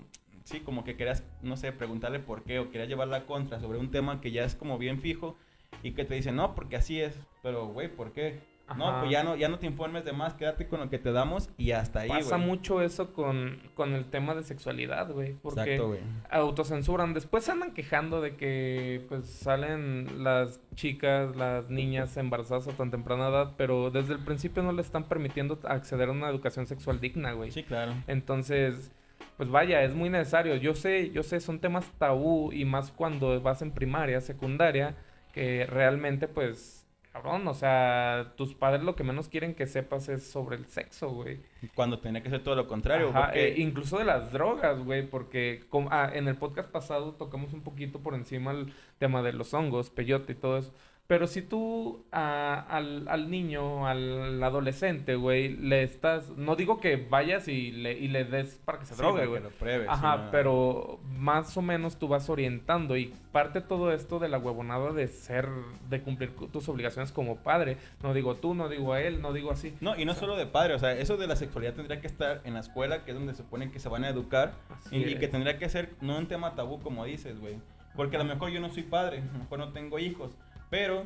sí, 0.45 0.61
como 0.61 0.85
que 0.85 0.95
querías, 0.95 1.23
no 1.41 1.57
sé, 1.57 1.73
preguntarle 1.73 2.19
por 2.19 2.43
qué 2.43 2.59
o 2.59 2.69
querías 2.69 2.87
llevarla 2.87 3.25
contra 3.25 3.59
sobre 3.59 3.79
un 3.79 3.91
tema 3.91 4.21
que 4.21 4.31
ya 4.31 4.45
es 4.45 4.55
como 4.55 4.77
bien 4.77 5.01
fijo 5.01 5.35
y 5.81 5.93
que 5.93 6.05
te 6.05 6.15
dicen, 6.15 6.35
no, 6.35 6.55
porque 6.55 6.75
así 6.75 7.01
es. 7.01 7.17
Pero, 7.41 7.67
güey, 7.67 7.89
¿por 7.89 8.11
qué? 8.11 8.39
No, 8.77 8.99
pues 8.99 9.11
ya 9.11 9.23
no, 9.23 9.35
ya 9.35 9.49
no 9.49 9.59
te 9.59 9.67
informes 9.67 10.05
de 10.05 10.13
más, 10.13 10.33
quédate 10.33 10.67
con 10.67 10.79
lo 10.79 10.89
que 10.89 10.97
te 10.97 11.11
damos 11.11 11.49
y 11.57 11.71
hasta 11.71 12.01
ahí, 12.01 12.09
Pasa 12.09 12.37
mucho 12.37 12.81
eso 12.81 13.13
con, 13.13 13.59
con, 13.75 13.93
el 13.93 14.05
tema 14.05 14.33
de 14.35 14.43
sexualidad, 14.43 15.11
güey. 15.11 15.33
Porque 15.33 15.75
Exacto, 15.75 15.97
autocensuran. 16.29 17.13
Después 17.13 17.43
se 17.43 17.51
andan 17.51 17.73
quejando 17.73 18.21
de 18.21 18.35
que, 18.35 19.05
pues, 19.09 19.27
salen 19.27 20.23
las 20.23 20.61
chicas, 20.75 21.35
las 21.35 21.69
niñas 21.69 22.15
embarazadas 22.17 22.67
a 22.67 22.71
tan 22.71 22.89
temprana 22.89 23.27
edad, 23.27 23.53
pero 23.57 23.91
desde 23.91 24.13
el 24.13 24.19
principio 24.19 24.63
no 24.63 24.71
le 24.71 24.81
están 24.81 25.03
permitiendo 25.03 25.59
acceder 25.65 26.09
a 26.09 26.13
una 26.13 26.29
educación 26.29 26.65
sexual 26.65 26.99
digna, 26.99 27.33
güey. 27.33 27.51
Sí, 27.51 27.63
claro. 27.63 27.93
Entonces, 28.07 28.91
pues 29.37 29.49
vaya, 29.49 29.83
es 29.83 29.93
muy 29.93 30.09
necesario. 30.09 30.55
Yo 30.55 30.73
sé, 30.73 31.11
yo 31.11 31.21
sé, 31.21 31.41
son 31.41 31.59
temas 31.59 31.91
tabú 31.97 32.51
y 32.53 32.65
más 32.65 32.91
cuando 32.91 33.39
vas 33.41 33.61
en 33.61 33.71
primaria, 33.71 34.21
secundaria 34.21 34.95
que 35.33 35.65
realmente, 35.65 36.29
pues, 36.29 36.87
cabrón, 37.11 37.45
o 37.47 37.53
sea, 37.53 38.33
tus 38.37 38.53
padres 38.53 38.83
lo 38.83 38.95
que 38.95 39.03
menos 39.03 39.27
quieren 39.27 39.55
que 39.55 39.67
sepas 39.67 40.07
es 40.07 40.25
sobre 40.25 40.55
el 40.55 40.67
sexo, 40.67 41.09
güey. 41.09 41.41
Cuando 41.75 41.99
tenía 41.99 42.23
que 42.23 42.29
ser 42.29 42.43
todo 42.43 42.55
lo 42.55 42.67
contrario. 42.67 43.13
Eh, 43.33 43.55
incluso 43.57 43.97
de 43.97 44.05
las 44.05 44.31
drogas, 44.31 44.79
güey, 44.85 45.05
porque 45.05 45.65
ah, 45.89 46.09
en 46.13 46.27
el 46.27 46.37
podcast 46.37 46.69
pasado 46.69 47.13
tocamos 47.15 47.51
un 47.53 47.61
poquito 47.61 47.99
por 47.99 48.13
encima 48.13 48.51
el 48.51 48.73
tema 48.99 49.21
de 49.21 49.33
los 49.33 49.53
hongos, 49.53 49.89
peyote 49.89 50.33
y 50.33 50.35
todo 50.35 50.59
eso. 50.59 50.73
Pero 51.05 51.27
si 51.27 51.41
tú 51.41 52.05
al, 52.11 53.07
al, 53.09 53.29
niño, 53.29 53.85
al 53.85 54.41
adolescente, 54.41 55.15
güey, 55.15 55.49
le 55.49 55.83
estás... 55.83 56.29
No 56.37 56.55
digo 56.55 56.79
que 56.79 56.95
vayas 56.95 57.49
y 57.49 57.71
le, 57.71 57.91
y 57.91 58.07
le 58.07 58.23
des 58.23 58.61
para 58.63 58.79
que 58.79 58.85
se 58.85 58.95
drogue, 58.95 59.25
güey. 59.25 59.41
Ajá, 59.89 60.29
pero 60.31 61.01
más 61.17 61.57
o 61.57 61.61
menos 61.61 61.97
tú 61.97 62.07
vas 62.07 62.29
orientando 62.29 62.95
y 62.95 63.13
parte 63.33 63.59
todo 63.59 63.91
esto 63.91 64.17
de 64.17 64.29
la 64.29 64.37
huevonada 64.37 64.93
de 64.93 65.09
ser, 65.09 65.49
de 65.89 66.01
cumplir 66.01 66.33
tus 66.51 66.69
obligaciones 66.69 67.11
como 67.11 67.35
padre. 67.35 67.77
No 68.01 68.13
digo 68.13 68.35
tú, 68.35 68.53
no 68.53 68.69
digo 68.69 68.93
a 68.93 69.01
él, 69.01 69.21
no 69.21 69.33
digo 69.33 69.51
así. 69.51 69.75
No, 69.81 69.99
y 69.99 70.05
no 70.05 70.15
solo 70.15 70.37
de 70.37 70.45
padre, 70.45 70.73
o 70.73 70.79
sea, 70.79 70.93
eso 70.93 71.17
de 71.17 71.27
la 71.27 71.35
sexualidad 71.35 71.73
tendría 71.73 71.99
que 71.99 72.07
estar 72.07 72.39
en 72.45 72.53
la 72.53 72.61
escuela, 72.61 73.03
que 73.03 73.11
es 73.11 73.17
donde 73.17 73.33
se 73.33 73.43
supone 73.43 73.71
que 73.71 73.79
se 73.79 73.89
van 73.89 74.05
a 74.05 74.09
educar. 74.09 74.53
Y, 74.89 75.03
y, 75.03 75.15
que 75.15 75.27
tendría 75.27 75.57
que 75.57 75.67
ser 75.67 75.95
no 75.99 76.17
un 76.17 76.27
tema 76.27 76.55
tabú, 76.55 76.79
como 76.79 77.03
dices, 77.03 77.41
güey. 77.41 77.59
Porque 77.93 78.15
a 78.15 78.19
lo 78.19 78.25
mejor 78.25 78.51
yo 78.51 78.61
no 78.61 78.69
soy 78.69 78.83
padre, 78.83 79.19
a 79.19 79.33
lo 79.33 79.39
mejor 79.39 79.59
no 79.59 79.73
tengo 79.73 79.99
hijos 79.99 80.31
pero 80.73 81.03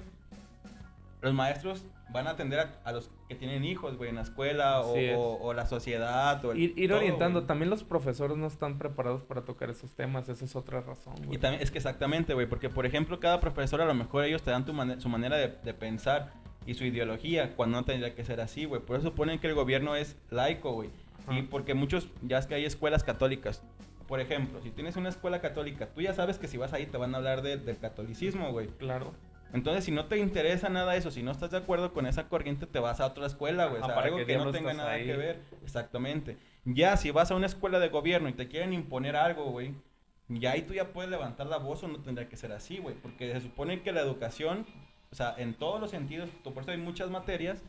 los 1.19 1.33
maestros 1.33 1.83
van 2.13 2.25
a 2.27 2.29
atender 2.29 2.69
a, 2.85 2.91
los 2.93 3.11
que 3.27 3.35
tienen 3.35 3.65
hijos, 3.65 3.97
güey, 3.97 4.09
en 4.09 4.15
la 4.15 4.21
escuela 4.21 4.79
o, 4.79 5.51
la 5.51 5.65
sociedad. 5.65 6.45
O 6.45 6.55
ir, 6.55 6.93
orientando. 6.93 7.43
También 7.43 7.69
los 7.69 7.83
profesores 7.83 8.37
no 8.37 8.47
están 8.47 8.77
preparados 8.77 9.23
para 9.23 9.41
tocar 9.41 9.69
esos 9.69 9.91
temas. 9.91 10.29
Esa 10.29 10.45
es 10.45 10.55
otra 10.55 10.79
razón, 10.79 11.15
güey. 11.17 11.35
Y 11.35 11.37
también 11.37 11.61
es 11.61 11.69
que 11.69 11.79
exactamente, 11.79 12.33
güey, 12.33 12.47
porque 12.47 12.69
por 12.69 12.85
ejemplo, 12.85 13.19
cada 13.19 13.41
profesor 13.41 13.81
a 13.81 13.85
lo 13.85 13.93
mejor 13.93 14.23
ellos 14.23 14.41
te 14.41 14.51
dan 14.51 14.65
su 15.01 15.09
manera 15.09 15.35
de, 15.35 15.73
pensar 15.73 16.31
y 16.65 16.75
su 16.75 16.85
ideología 16.85 17.53
cuando 17.57 17.79
no 17.79 17.83
tendría 17.83 18.15
que 18.15 18.23
ser 18.23 18.39
así, 18.39 18.63
güey. 18.63 18.81
Por 18.81 18.97
eso 18.97 19.15
ponen 19.15 19.37
que 19.37 19.47
el 19.47 19.53
gobierno 19.53 19.97
es 19.97 20.15
laico, 20.29 20.71
güey. 20.71 20.89
Y 21.29 21.41
porque 21.41 21.73
muchos, 21.73 22.07
ya 22.21 22.37
es 22.37 22.47
que 22.47 22.55
hay 22.55 22.63
escuelas 22.63 23.03
católicas. 23.03 23.61
Por 24.07 24.21
ejemplo, 24.21 24.61
si 24.61 24.71
tienes 24.71 24.95
una 24.95 25.09
escuela 25.09 25.41
católica, 25.41 25.87
tú 25.87 25.99
ya 25.99 26.13
sabes 26.13 26.37
que 26.37 26.47
si 26.47 26.55
vas 26.55 26.71
ahí 26.71 26.85
te 26.85 26.95
van 26.95 27.13
a 27.13 27.17
hablar 27.17 27.41
del 27.41 27.77
catolicismo, 27.77 28.53
güey. 28.53 28.67
Claro. 28.67 29.11
Entonces, 29.53 29.85
si 29.85 29.91
no 29.91 30.05
te 30.05 30.17
interesa 30.17 30.69
nada 30.69 30.95
eso, 30.95 31.11
si 31.11 31.23
no 31.23 31.31
estás 31.31 31.51
de 31.51 31.57
acuerdo 31.57 31.93
con 31.93 32.05
esa 32.05 32.27
corriente, 32.27 32.65
te 32.65 32.79
vas 32.79 32.99
a 32.99 33.05
otra 33.05 33.25
escuela, 33.25 33.67
güey. 33.67 33.81
o 33.81 33.85
sea, 33.85 33.95
algo 33.95 34.25
que, 34.25 34.37
no 34.37 34.51
tenga 34.51 34.73
nada 34.73 34.97
que 34.97 35.15
ver. 35.15 35.39
Exactamente. 35.63 36.37
Ya, 36.65 36.97
si 36.97 37.11
vas 37.11 37.31
a 37.31 37.35
una 37.35 37.45
escuela 37.45 37.79
de 37.79 37.89
gobierno 37.89 38.27
y 38.29 38.33
te 38.33 38.47
quieren 38.47 38.73
imponer 38.73 39.15
algo, 39.15 39.45
güey, 39.45 39.73
ya 40.27 40.51
ahí 40.51 40.63
tú 40.63 40.73
ya 40.73 40.91
puedes 40.91 41.09
levantar 41.09 41.47
la 41.47 41.57
voz 41.57 41.83
o 41.83 41.87
no 41.87 41.99
tendría 41.99 42.27
que 42.27 42.35
ser 42.35 42.51
así, 42.51 42.77
güey. 42.77 42.95
Porque 42.95 43.31
se 43.31 43.41
supone 43.41 43.81
que 43.81 43.91
la 43.93 44.01
educación 44.01 44.65
o 45.11 45.15
sea, 45.15 45.35
en 45.37 45.53
todos 45.53 45.79
los 45.79 45.91
sentidos, 45.91 46.29
por 46.43 46.61
eso 46.61 46.71
hay 46.71 46.77
muchas 46.77 47.09
materias 47.09 47.59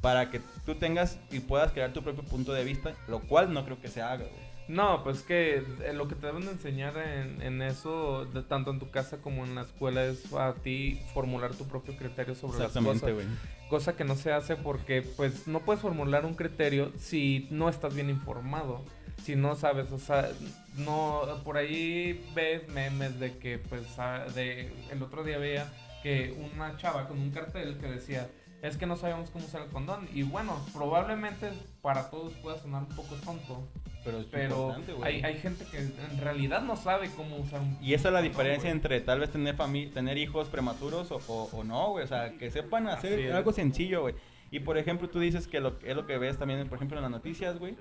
para 0.00 0.30
que 0.30 0.40
tú 0.64 0.74
tengas 0.74 1.18
y 1.30 1.40
puedas 1.40 1.72
crear 1.72 1.92
tu 1.92 2.02
propio 2.02 2.24
punto 2.24 2.52
de 2.52 2.64
vista, 2.64 2.94
lo 3.08 3.20
cual 3.20 3.52
no 3.52 3.64
creo 3.64 3.80
que 3.80 3.88
se 3.88 4.02
haga, 4.02 4.24
güey. 4.24 4.55
No, 4.68 5.04
pues 5.04 5.22
que 5.22 5.56
eh, 5.56 5.92
lo 5.94 6.08
que 6.08 6.16
te 6.16 6.26
deben 6.26 6.44
de 6.44 6.52
enseñar 6.52 6.96
en, 6.96 7.40
en 7.40 7.62
eso, 7.62 8.24
de, 8.26 8.42
tanto 8.42 8.72
en 8.72 8.80
tu 8.80 8.90
casa 8.90 9.18
como 9.18 9.44
en 9.44 9.54
la 9.54 9.62
escuela, 9.62 10.04
es 10.04 10.32
a 10.32 10.54
ti 10.54 11.00
formular 11.14 11.54
tu 11.54 11.66
propio 11.66 11.96
criterio 11.96 12.34
sobre 12.34 12.58
las 12.58 12.72
cosas. 12.72 13.12
güey. 13.12 13.26
Cosa 13.70 13.96
que 13.96 14.04
no 14.04 14.16
se 14.16 14.32
hace 14.32 14.56
porque, 14.56 15.02
pues, 15.02 15.46
no 15.46 15.60
puedes 15.60 15.80
formular 15.82 16.24
un 16.24 16.34
criterio 16.34 16.92
si 16.98 17.48
no 17.50 17.68
estás 17.68 17.94
bien 17.94 18.10
informado. 18.10 18.82
Si 19.22 19.34
no 19.34 19.54
sabes, 19.56 19.90
o 19.92 19.98
sea, 19.98 20.28
no, 20.76 21.22
por 21.44 21.56
ahí 21.56 22.24
ves 22.34 22.68
memes 22.68 23.18
de 23.18 23.38
que, 23.38 23.58
pues, 23.58 23.82
ah, 23.98 24.24
de, 24.34 24.72
el 24.90 25.02
otro 25.02 25.24
día 25.24 25.38
veía 25.38 25.72
que 26.02 26.36
una 26.54 26.76
chava 26.76 27.08
con 27.08 27.18
un 27.18 27.30
cartel 27.30 27.78
que 27.78 27.86
decía, 27.88 28.28
es 28.62 28.76
que 28.76 28.86
no 28.86 28.96
sabemos 28.96 29.30
cómo 29.30 29.44
usar 29.44 29.62
el 29.62 29.68
condón. 29.68 30.08
Y 30.12 30.22
bueno, 30.22 30.64
probablemente 30.72 31.50
para 31.82 32.10
todos 32.10 32.32
pueda 32.34 32.58
sonar 32.58 32.82
un 32.82 32.94
poco 32.94 33.14
tonto. 33.16 33.68
Pero, 34.06 34.24
pero 34.30 34.76
hay, 35.02 35.20
hay, 35.22 35.34
gente 35.38 35.64
que 35.64 35.78
en 35.78 36.20
realidad 36.20 36.62
no 36.62 36.76
sabe 36.76 37.10
cómo 37.10 37.38
usar 37.38 37.60
un 37.60 37.76
Y 37.82 37.94
esa 37.94 38.08
es 38.08 38.14
la 38.14 38.22
diferencia 38.22 38.70
entre 38.70 39.00
tal 39.00 39.18
vez 39.18 39.30
tener 39.30 39.56
tener 39.92 40.16
hijos 40.16 40.48
prematuros 40.48 41.10
o, 41.10 41.18
o, 41.52 41.64
no, 41.64 41.90
güey. 41.90 42.04
O 42.04 42.06
sea, 42.06 42.32
que 42.38 42.50
sepan 42.50 42.86
hacer 42.86 43.32
algo 43.32 43.52
sencillo, 43.52 44.02
güey. 44.02 44.14
Y 44.52 44.60
por 44.60 44.78
ejemplo, 44.78 45.08
tú 45.08 45.18
dices 45.18 45.48
que 45.48 45.58
lo, 45.58 45.76
es 45.82 45.96
lo 45.96 46.06
que 46.06 46.18
ves 46.18 46.38
también, 46.38 46.68
por 46.68 46.76
ejemplo, 46.76 46.98
en 46.98 47.02
las 47.02 47.10
noticias, 47.10 47.58
güey. 47.58 47.74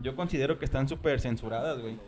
Yo 0.00 0.14
considero 0.14 0.58
que 0.58 0.64
están 0.64 0.88
súper 0.88 1.20
censuradas, 1.20 1.80
güey. 1.80 1.98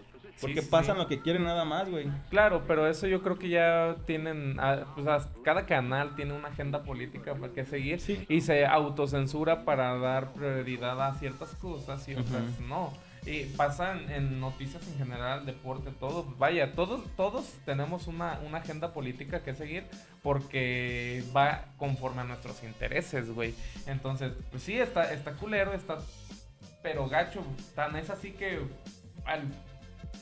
Porque 0.40 0.62
pasan 0.62 0.98
lo 0.98 1.06
que 1.06 1.20
quieren 1.20 1.44
nada 1.44 1.64
más, 1.64 1.88
güey. 1.88 2.10
Claro, 2.28 2.64
pero 2.66 2.86
eso 2.86 3.06
yo 3.06 3.22
creo 3.22 3.38
que 3.38 3.48
ya 3.48 3.96
tienen, 4.06 4.56
ah, 4.58 4.84
o 4.96 5.02
sea, 5.02 5.20
cada 5.44 5.66
canal 5.66 6.16
tiene 6.16 6.32
una 6.32 6.48
agenda 6.48 6.82
política 6.82 7.34
para 7.34 7.52
que 7.52 7.64
seguir 7.64 8.00
y 8.28 8.40
se 8.40 8.66
autocensura 8.66 9.64
para 9.64 9.96
dar 9.98 10.32
prioridad 10.32 11.00
a 11.00 11.14
ciertas 11.14 11.54
cosas 11.54 12.08
y 12.08 12.14
otras 12.14 12.60
no. 12.68 12.92
Y 13.26 13.44
pasan 13.56 14.10
en 14.10 14.38
noticias 14.38 14.86
en 14.86 14.98
general, 14.98 15.46
deporte, 15.46 15.90
todo. 15.98 16.24
Vaya, 16.38 16.74
todos, 16.74 17.02
todos 17.16 17.46
tenemos 17.64 18.06
una, 18.06 18.38
una 18.46 18.58
agenda 18.58 18.92
política 18.92 19.42
que 19.42 19.54
seguir 19.54 19.84
porque 20.22 21.24
va 21.34 21.64
conforme 21.78 22.20
a 22.20 22.24
nuestros 22.24 22.62
intereses, 22.62 23.30
güey. 23.30 23.54
Entonces, 23.86 24.32
pues 24.50 24.62
sí, 24.62 24.78
está, 24.78 25.12
está 25.12 25.32
culero, 25.32 25.72
está 25.72 25.98
pero 26.82 27.08
gacho. 27.08 27.42
Tan 27.74 27.96
es 27.96 28.10
así 28.10 28.32
que 28.32 28.60
al 29.24 29.42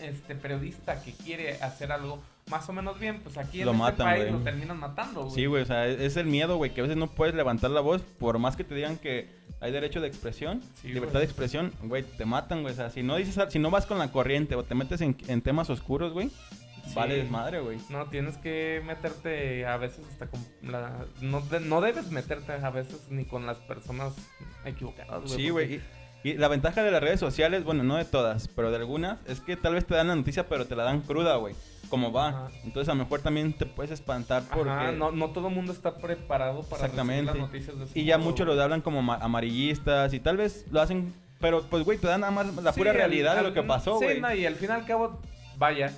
este 0.01 0.35
periodista 0.35 1.03
que 1.03 1.13
quiere 1.13 1.61
hacer 1.61 1.93
algo 1.93 2.21
más 2.51 2.69
o 2.69 2.73
menos 2.73 2.99
bien, 2.99 3.21
pues 3.21 3.37
aquí 3.37 3.63
en 3.63 3.69
este 3.69 3.93
país 3.93 4.31
lo 4.31 4.39
terminan 4.39 4.79
matando, 4.79 5.23
güey. 5.25 5.35
Sí, 5.35 5.47
güey, 5.47 5.63
o 5.63 5.67
sea, 5.67 5.87
es 5.87 6.17
el 6.17 6.27
miedo, 6.27 6.57
güey, 6.57 6.73
que 6.73 6.81
a 6.81 6.83
veces 6.83 6.97
no 6.97 7.09
puedes 7.09 7.35
levantar 7.35 7.71
la 7.71 7.81
voz 7.81 8.03
por 8.03 8.39
más 8.39 8.57
que 8.57 8.65
te 8.65 8.75
digan 8.75 8.97
que 8.97 9.29
hay 9.63 9.71
derecho 9.71 10.01
de 10.01 10.09
expresión, 10.09 10.61
libertad 10.83 11.21
de 11.21 11.25
expresión, 11.25 11.73
güey, 11.85 12.03
te 12.03 12.25
matan, 12.25 12.63
güey. 12.63 12.75
O 12.75 12.77
sea, 12.77 12.91
si 12.91 13.05
no 13.05 13.15
dices, 13.17 13.39
si 13.49 13.61
no 13.61 13.71
vas 13.71 13.87
con 13.87 13.97
la 13.97 14.11
corriente 14.11 14.57
o 14.57 14.65
te 14.65 14.75
metes 14.75 15.01
en, 15.01 15.15
temas 15.41 15.71
oscuros, 15.71 16.13
güey, 16.13 16.33
vale 16.97 17.17
desmadre, 17.17 17.61
güey. 17.61 17.79
No, 17.89 18.07
tienes 18.07 18.37
que 18.39 18.83
meterte 18.85 19.65
a 19.65 19.77
veces 19.77 20.05
hasta 20.11 20.27
con 20.27 20.41
la... 20.63 21.07
No, 21.21 21.41
no 21.61 21.81
debes 21.81 22.11
meterte 22.11 22.53
a 22.53 22.71
veces 22.71 23.07
ni 23.09 23.25
con 23.25 23.47
las 23.47 23.59
personas 23.59 24.15
equivocadas, 24.65 25.23
güey. 25.23 25.37
Sí, 25.37 25.51
güey. 25.51 25.81
Y 26.25 26.35
la 26.35 26.49
ventaja 26.49 26.83
de 26.83 26.91
las 26.91 27.03
redes 27.03 27.19
sociales, 27.19 27.65
bueno, 27.65 27.83
no 27.83 27.97
de 27.97 28.05
todas, 28.05 28.49
pero 28.49 28.71
de 28.71 28.77
algunas, 28.77 29.19
es 29.27 29.41
que 29.41 29.57
tal 29.57 29.75
vez 29.75 29.87
te 29.87 29.95
dan 29.95 30.09
la 30.09 30.17
noticia, 30.17 30.47
pero 30.49 30.67
te 30.67 30.77
la 30.77 30.85
dan 30.85 31.01
cruda, 31.01 31.37
güey. 31.37 31.55
Como 31.89 32.13
va. 32.13 32.49
Entonces 32.65 32.89
a 32.89 32.95
lo 32.95 33.05
mejor 33.05 33.21
también 33.21 33.53
te 33.53 33.67
puedes 33.67 33.91
espantar 33.91 34.45
porque... 34.53 34.71
Ajá, 34.71 34.93
no, 34.93 35.11
no 35.11 35.31
todo 35.31 35.49
el 35.49 35.55
mundo 35.55 35.73
está 35.73 35.97
preparado 35.97 36.63
para 36.63 36.85
Exactamente. 36.85 37.33
las 37.33 37.37
noticias 37.37 37.79
de 37.79 38.01
Y 38.01 38.05
ya 38.05 38.19
muchos 38.19 38.47
lo 38.47 38.61
hablan 38.61 38.81
como 38.81 39.13
amarillistas 39.13 40.15
y 40.15 40.21
tal 40.21 40.37
vez 40.37 40.65
lo 40.71 40.81
hacen... 40.81 41.13
Pero 41.39 41.63
pues, 41.69 41.85
güey, 41.85 41.99
te 41.99 42.07
dan 42.07 42.21
nada 42.21 42.33
más 42.33 42.55
la 42.55 42.73
pura 42.73 42.93
realidad 42.93 43.35
de 43.35 43.43
lo 43.43 43.53
que 43.53 43.63
pasó, 43.65 43.97
güey. 43.97 44.23
Sí, 44.23 44.41
y 44.41 44.47
al 44.47 44.55
fin 44.55 44.71
y 44.71 44.73
al 44.73 44.87
cabo, 44.87 45.21
vaya, 45.59 45.93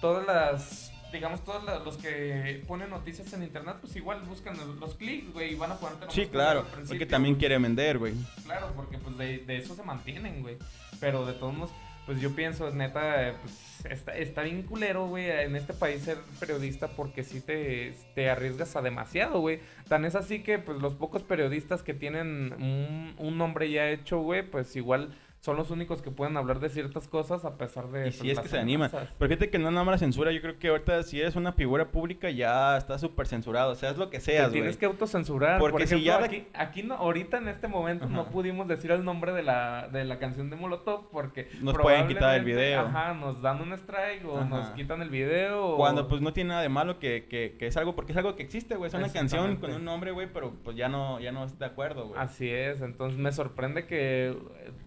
todas 0.00 0.26
las 0.26 0.87
digamos, 1.12 1.44
todos 1.44 1.64
los 1.84 1.96
que 1.96 2.62
ponen 2.66 2.90
noticias 2.90 3.32
en 3.32 3.42
internet, 3.42 3.76
pues 3.80 3.96
igual 3.96 4.22
buscan 4.22 4.56
los, 4.78 4.94
clics, 4.94 5.32
güey, 5.32 5.52
y 5.52 5.56
van 5.56 5.72
a 5.72 5.76
ponerte 5.76 6.06
Sí, 6.10 6.26
claro, 6.26 6.66
porque 6.86 7.06
también 7.06 7.36
quiere 7.36 7.58
vender, 7.58 7.98
güey. 7.98 8.14
Claro, 8.44 8.72
porque 8.76 8.98
pues 8.98 9.16
de, 9.16 9.56
eso 9.56 9.74
se 9.74 9.82
mantienen, 9.82 10.42
güey. 10.42 10.56
Pero 11.00 11.24
de 11.24 11.32
todos 11.34 11.54
modos, 11.54 11.70
pues 12.06 12.20
yo 12.20 12.34
pienso, 12.34 12.70
neta, 12.70 13.34
pues 13.40 13.84
está, 13.92 14.16
está 14.16 14.42
bien 14.42 14.62
culero, 14.62 15.06
güey, 15.06 15.30
en 15.30 15.56
este 15.56 15.72
país 15.72 16.02
ser 16.02 16.18
periodista 16.40 16.88
porque 16.88 17.22
sí 17.22 17.40
te, 17.40 17.94
te 18.14 18.28
arriesgas 18.28 18.76
a 18.76 18.82
demasiado, 18.82 19.40
güey. 19.40 19.60
Tan 19.88 20.04
es 20.04 20.14
así 20.14 20.42
que, 20.42 20.58
pues 20.58 20.80
los 20.80 20.94
pocos 20.94 21.22
periodistas 21.22 21.82
que 21.82 21.94
tienen 21.94 22.52
un, 22.52 23.14
un 23.18 23.38
nombre 23.38 23.70
ya 23.70 23.88
hecho, 23.88 24.20
güey, 24.20 24.42
pues 24.42 24.74
igual 24.76 25.14
son 25.40 25.56
los 25.56 25.70
únicos 25.70 26.02
que 26.02 26.10
pueden 26.10 26.36
hablar 26.36 26.58
de 26.58 26.68
ciertas 26.68 27.06
cosas 27.06 27.44
a 27.44 27.56
pesar 27.56 27.88
de... 27.90 28.08
Y 28.08 28.12
si 28.12 28.30
es 28.30 28.40
que 28.40 28.48
se 28.48 28.58
anima. 28.58 28.90
Pero 28.90 29.28
fíjate 29.28 29.50
que 29.50 29.58
no 29.58 29.70
nada 29.70 29.84
más 29.84 29.92
la 29.94 29.98
censura, 29.98 30.32
yo 30.32 30.40
creo 30.40 30.58
que 30.58 30.68
ahorita 30.68 31.02
si 31.04 31.20
eres 31.20 31.36
una 31.36 31.52
figura 31.52 31.92
pública 31.92 32.28
ya 32.30 32.76
está 32.76 32.98
súper 32.98 33.28
censurado, 33.28 33.72
o 33.72 33.74
sea, 33.76 33.90
es 33.90 33.98
lo 33.98 34.10
que 34.10 34.20
seas, 34.20 34.50
Tienes 34.50 34.76
que 34.76 34.86
autocensurar. 34.86 35.60
Porque 35.60 35.86
si 35.86 36.02
ya... 36.02 36.18
Aquí, 36.18 36.46
aquí 36.54 36.82
no, 36.82 36.94
ahorita 36.94 37.38
en 37.38 37.48
este 37.48 37.68
momento 37.68 38.08
no 38.08 38.30
pudimos 38.30 38.66
decir 38.66 38.90
el 38.90 39.04
nombre 39.04 39.32
de 39.32 39.44
la, 39.44 39.88
de 39.92 40.04
la 40.04 40.18
canción 40.18 40.50
de 40.50 40.56
Molotov 40.56 41.08
porque... 41.10 41.48
Nos 41.60 41.78
pueden 41.78 42.08
quitar 42.08 42.36
el 42.36 42.44
video. 42.44 42.80
Ajá, 42.80 43.14
nos 43.14 43.40
dan 43.40 43.60
un 43.60 43.72
strike 43.74 44.24
o 44.26 44.44
nos 44.44 44.70
quitan 44.70 45.02
el 45.02 45.10
video. 45.10 45.76
Cuando 45.76 46.08
pues 46.08 46.20
no 46.20 46.32
tiene 46.32 46.48
nada 46.48 46.62
de 46.62 46.68
malo 46.68 46.98
que, 46.98 47.26
que, 47.26 47.56
que, 47.58 47.68
es 47.68 47.76
algo, 47.76 47.94
porque 47.94 48.12
es 48.12 48.18
algo 48.18 48.34
que 48.34 48.42
existe, 48.42 48.74
güey, 48.74 48.88
es 48.88 48.94
una 48.94 49.12
canción 49.12 49.56
con 49.56 49.72
un 49.72 49.84
nombre, 49.84 50.10
güey, 50.10 50.32
pero 50.32 50.52
pues 50.64 50.76
ya 50.76 50.88
no, 50.88 51.20
ya 51.20 51.30
no 51.30 51.44
es 51.44 51.58
de 51.58 51.64
acuerdo, 51.64 52.08
güey. 52.08 52.20
Así 52.20 52.50
es, 52.50 52.80
entonces 52.80 53.18
me 53.18 53.30
sorprende 53.30 53.86
que 53.86 54.36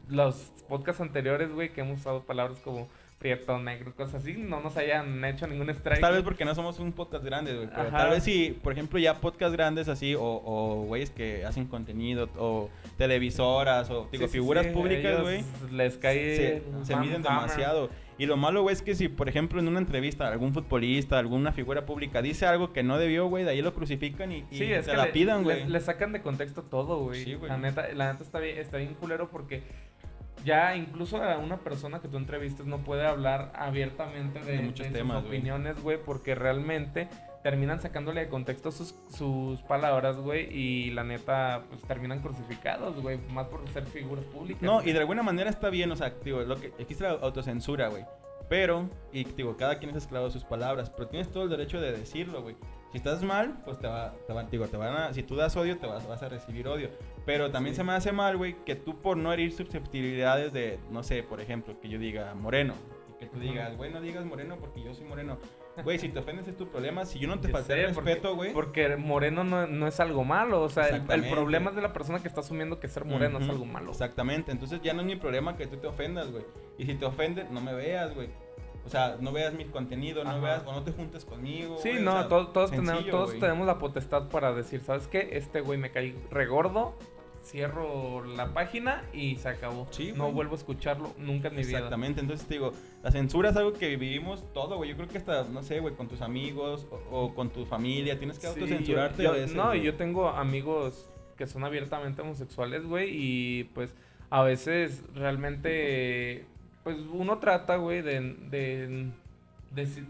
los 0.09 0.40
podcasts 0.67 1.01
anteriores, 1.01 1.51
güey, 1.51 1.73
que 1.73 1.81
hemos 1.81 1.99
usado 1.99 2.23
palabras 2.23 2.59
como 2.59 2.87
prieto, 3.21 3.59
negro, 3.59 3.93
cosas 3.95 4.23
así, 4.23 4.33
no 4.33 4.61
nos 4.61 4.75
hayan 4.77 5.23
hecho 5.23 5.45
ningún 5.45 5.69
strike. 5.69 6.01
Tal 6.01 6.13
vez 6.13 6.23
porque 6.23 6.43
no 6.43 6.55
somos 6.55 6.79
un 6.79 6.91
podcast 6.91 7.23
grande, 7.23 7.53
güey. 7.53 7.67
Pero 7.67 7.89
tal 7.91 8.09
vez 8.09 8.23
si, 8.23 8.57
por 8.63 8.73
ejemplo, 8.73 8.97
ya 8.97 9.21
podcast 9.21 9.53
grandes 9.53 9.87
así, 9.87 10.15
o 10.17 10.85
güeyes 10.87 11.11
que 11.11 11.45
hacen 11.45 11.67
contenido, 11.67 12.29
o 12.37 12.69
televisoras, 12.97 13.91
o 13.91 14.07
digo, 14.11 14.27
figuras 14.27 14.65
públicas, 14.67 15.21
güey. 15.21 15.43
Les 15.71 15.97
cae. 15.97 16.63
Se, 16.83 16.95
miden 16.95 17.21
demasiado. 17.21 17.91
Y 18.17 18.25
lo 18.25 18.37
malo, 18.37 18.63
güey, 18.63 18.73
es 18.73 18.81
que 18.81 18.95
si, 18.95 19.07
por 19.07 19.29
ejemplo, 19.29 19.59
en 19.59 19.67
una 19.67 19.79
entrevista 19.79 20.27
algún 20.27 20.53
futbolista, 20.53 21.17
alguna 21.17 21.51
figura 21.51 21.85
pública 21.85 22.21
dice 22.21 22.45
algo 22.45 22.73
que 22.73 22.83
no 22.83 22.97
debió, 22.97 23.27
güey, 23.27 23.43
de 23.43 23.51
ahí 23.51 23.61
lo 23.61 23.73
crucifican 23.73 24.31
y, 24.31 24.45
se 24.51 24.95
la 24.95 25.11
pidan, 25.11 25.43
güey. 25.43 25.67
Le, 25.67 25.79
sacan 25.79 26.11
de 26.11 26.21
contexto 26.21 26.63
todo, 26.63 26.99
güey. 27.03 27.23
Sí, 27.23 27.37
la 27.47 27.57
neta, 27.57 27.87
la 27.93 28.11
neta 28.11 28.23
está 28.23 28.39
bien, 28.39 28.57
está 28.57 28.77
bien 28.77 28.93
culero 28.95 29.29
porque 29.29 29.63
ya 30.43 30.75
incluso 30.75 31.21
a 31.21 31.37
una 31.37 31.57
persona 31.57 31.99
que 31.99 32.07
tú 32.07 32.17
entrevistas 32.17 32.65
no 32.65 32.79
puede 32.79 33.05
hablar 33.05 33.51
abiertamente 33.55 34.39
de, 34.39 34.59
muchos 34.59 34.91
temas, 34.91 35.19
sus 35.19 35.27
opiniones, 35.27 35.81
güey, 35.81 35.97
porque 36.03 36.35
realmente 36.35 37.07
terminan 37.43 37.79
sacándole 37.79 38.21
de 38.21 38.29
contexto 38.29 38.71
sus, 38.71 38.95
sus 39.15 39.61
palabras, 39.61 40.17
güey, 40.17 40.47
y 40.55 40.91
la 40.91 41.03
neta, 41.03 41.63
pues 41.69 41.81
terminan 41.83 42.19
crucificados, 42.19 43.01
güey, 43.01 43.17
más 43.29 43.47
por 43.47 43.67
ser 43.69 43.85
figuras 43.85 44.25
públicas. 44.25 44.61
No, 44.61 44.81
y 44.83 44.91
de 44.91 44.99
alguna 44.99 45.23
manera 45.23 45.49
está 45.49 45.69
bien, 45.69 45.91
o 45.91 45.95
sea, 45.95 46.13
digo, 46.23 46.41
lo 46.41 46.59
que 46.59 46.71
existe 46.77 47.03
la 47.03 47.11
autocensura, 47.11 47.89
güey. 47.89 48.05
Pero, 48.49 48.89
y 49.13 49.23
digo, 49.23 49.55
cada 49.57 49.79
quien 49.79 49.91
es 49.91 49.97
esclavo 49.97 50.25
de 50.25 50.31
sus 50.31 50.43
palabras, 50.43 50.89
pero 50.89 51.07
tienes 51.07 51.31
todo 51.31 51.45
el 51.45 51.49
derecho 51.49 51.79
de 51.79 51.91
decirlo, 51.91 52.41
güey. 52.41 52.55
Si 52.91 52.97
estás 52.97 53.23
mal, 53.23 53.61
pues 53.63 53.79
te 53.79 53.87
va, 53.87 54.13
te 54.27 54.33
va, 54.33 54.43
digo, 54.43 54.67
te 54.67 54.75
van 54.75 54.95
a, 54.95 55.13
si 55.13 55.23
tú 55.23 55.37
das 55.37 55.55
odio, 55.55 55.77
te 55.77 55.87
vas, 55.87 56.05
vas 56.07 56.21
a 56.23 56.29
recibir 56.29 56.67
odio. 56.67 56.89
Pero 57.25 57.49
también 57.49 57.75
se 57.75 57.83
me 57.83 57.93
hace 57.93 58.11
mal, 58.11 58.35
güey, 58.35 58.55
que 58.65 58.75
tú 58.75 59.01
por 59.01 59.15
no 59.15 59.31
herir 59.31 59.53
susceptibilidades 59.53 60.51
de, 60.51 60.77
no 60.89 61.01
sé, 61.01 61.23
por 61.23 61.39
ejemplo, 61.39 61.79
que 61.79 61.87
yo 61.87 61.99
diga 61.99 62.33
moreno, 62.35 62.73
y 63.09 63.17
que 63.17 63.27
tú 63.27 63.39
digas, 63.39 63.77
güey, 63.77 63.91
no 63.91 64.01
digas 64.01 64.25
moreno 64.25 64.57
porque 64.59 64.83
yo 64.83 64.93
soy 64.93 65.05
moreno. 65.05 65.37
Güey, 65.83 65.97
si 65.99 66.09
te 66.09 66.19
ofendes 66.19 66.47
es 66.49 66.57
tu 66.57 66.67
problema. 66.67 67.05
Si 67.05 67.17
yo 67.17 67.29
no 67.29 67.39
te 67.39 67.47
falté 67.47 67.87
respeto, 67.87 68.35
güey. 68.35 68.51
Porque, 68.51 68.97
moreno 68.97 69.45
no, 69.45 69.67
no, 69.67 69.87
es 69.87 69.99
algo 70.01 70.25
malo. 70.25 70.61
O 70.61 70.69
sea, 70.69 70.87
el, 70.87 71.29
problema 71.29 71.69
es 71.69 71.77
de 71.77 71.81
la 71.81 71.93
persona 71.93 72.19
que 72.19 72.27
está 72.27 72.41
asumiendo 72.41 72.79
que 72.79 72.89
ser 72.89 73.05
moreno 73.05 73.39
es 73.39 73.49
algo 73.49 73.65
malo. 73.65 73.91
Exactamente. 73.91 74.51
Entonces 74.51 74.81
ya 74.83 74.93
no 74.93 74.99
es 74.99 75.07
mi 75.07 75.15
problema 75.15 75.55
que 75.55 75.67
tú 75.67 75.77
te 75.77 75.87
ofendas, 75.87 76.29
güey. 76.29 76.43
Y 76.77 76.85
si 76.85 76.95
te 76.95 77.05
ofendes, 77.05 77.49
no 77.51 77.61
me 77.61 77.73
veas, 77.73 78.13
güey. 78.13 78.29
O 78.85 78.89
sea, 78.89 79.17
no 79.19 79.31
veas 79.31 79.53
mi 79.53 79.65
contenido, 79.65 80.23
no 80.23 80.41
veas, 80.41 80.63
o 80.65 80.71
no 80.71 80.83
te 80.83 80.91
juntes 80.91 81.23
conmigo. 81.25 81.77
Sí, 81.81 81.93
no, 81.99 82.27
todos, 82.27 82.71
tenemos, 82.71 83.05
todos 83.07 83.39
tenemos 83.39 83.67
la 83.67 83.77
potestad 83.77 84.29
para 84.29 84.53
decir, 84.53 84.81
¿sabes 84.81 85.07
qué? 85.07 85.29
Este 85.33 85.61
güey 85.61 85.77
me 85.77 85.91
cae 85.91 86.15
regordo, 86.31 86.95
cierro 87.43 88.25
la 88.25 88.53
página 88.53 89.03
y 89.13 89.35
se 89.37 89.49
acabó. 89.49 89.87
Sí, 89.91 90.13
no 90.15 90.31
vuelvo 90.31 90.55
a 90.55 90.57
escucharlo 90.57 91.13
nunca 91.17 91.49
en 91.49 91.55
mi 91.55 91.63
vida. 91.63 91.77
Exactamente, 91.77 92.21
entonces 92.21 92.47
te 92.47 92.55
digo, 92.55 92.73
la 93.03 93.11
censura 93.11 93.49
es 93.49 93.55
algo 93.55 93.73
que 93.73 93.95
vivimos 93.97 94.43
todo, 94.53 94.77
güey. 94.77 94.89
Yo 94.89 94.95
creo 94.95 95.07
que 95.07 95.17
hasta, 95.17 95.43
no 95.43 95.63
sé, 95.63 95.79
güey, 95.79 95.93
con 95.95 96.07
tus 96.07 96.21
amigos 96.21 96.87
o, 97.11 97.33
con 97.33 97.49
tu 97.49 97.65
familia, 97.65 98.17
tienes 98.17 98.39
que 98.39 98.47
autocensurarte 98.47 99.27
a 99.27 99.31
veces. 99.31 99.55
No, 99.55 99.75
y 99.75 99.83
yo 99.83 99.95
tengo 99.95 100.29
amigos 100.29 101.07
que 101.37 101.47
son 101.47 101.63
abiertamente 101.63 102.21
homosexuales, 102.21 102.85
güey, 102.85 103.09
y 103.11 103.63
pues 103.75 103.93
a 104.29 104.43
veces 104.43 105.03
realmente 105.13 106.45
pues 106.83 106.97
uno 107.11 107.37
trata, 107.39 107.75
güey, 107.77 108.01
de, 108.01 108.35
de, 108.49 109.11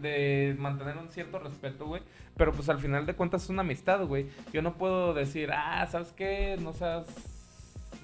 de 0.00 0.56
mantener 0.58 0.96
un 0.96 1.08
cierto 1.10 1.38
respeto, 1.38 1.86
güey. 1.86 2.02
Pero 2.36 2.52
pues 2.52 2.68
al 2.68 2.78
final 2.78 3.06
de 3.06 3.14
cuentas 3.14 3.44
es 3.44 3.50
una 3.50 3.62
amistad, 3.62 4.04
güey. 4.04 4.28
Yo 4.52 4.62
no 4.62 4.74
puedo 4.74 5.14
decir, 5.14 5.50
ah, 5.52 5.86
¿sabes 5.90 6.12
qué? 6.12 6.56
No 6.60 6.72
seas 6.72 7.06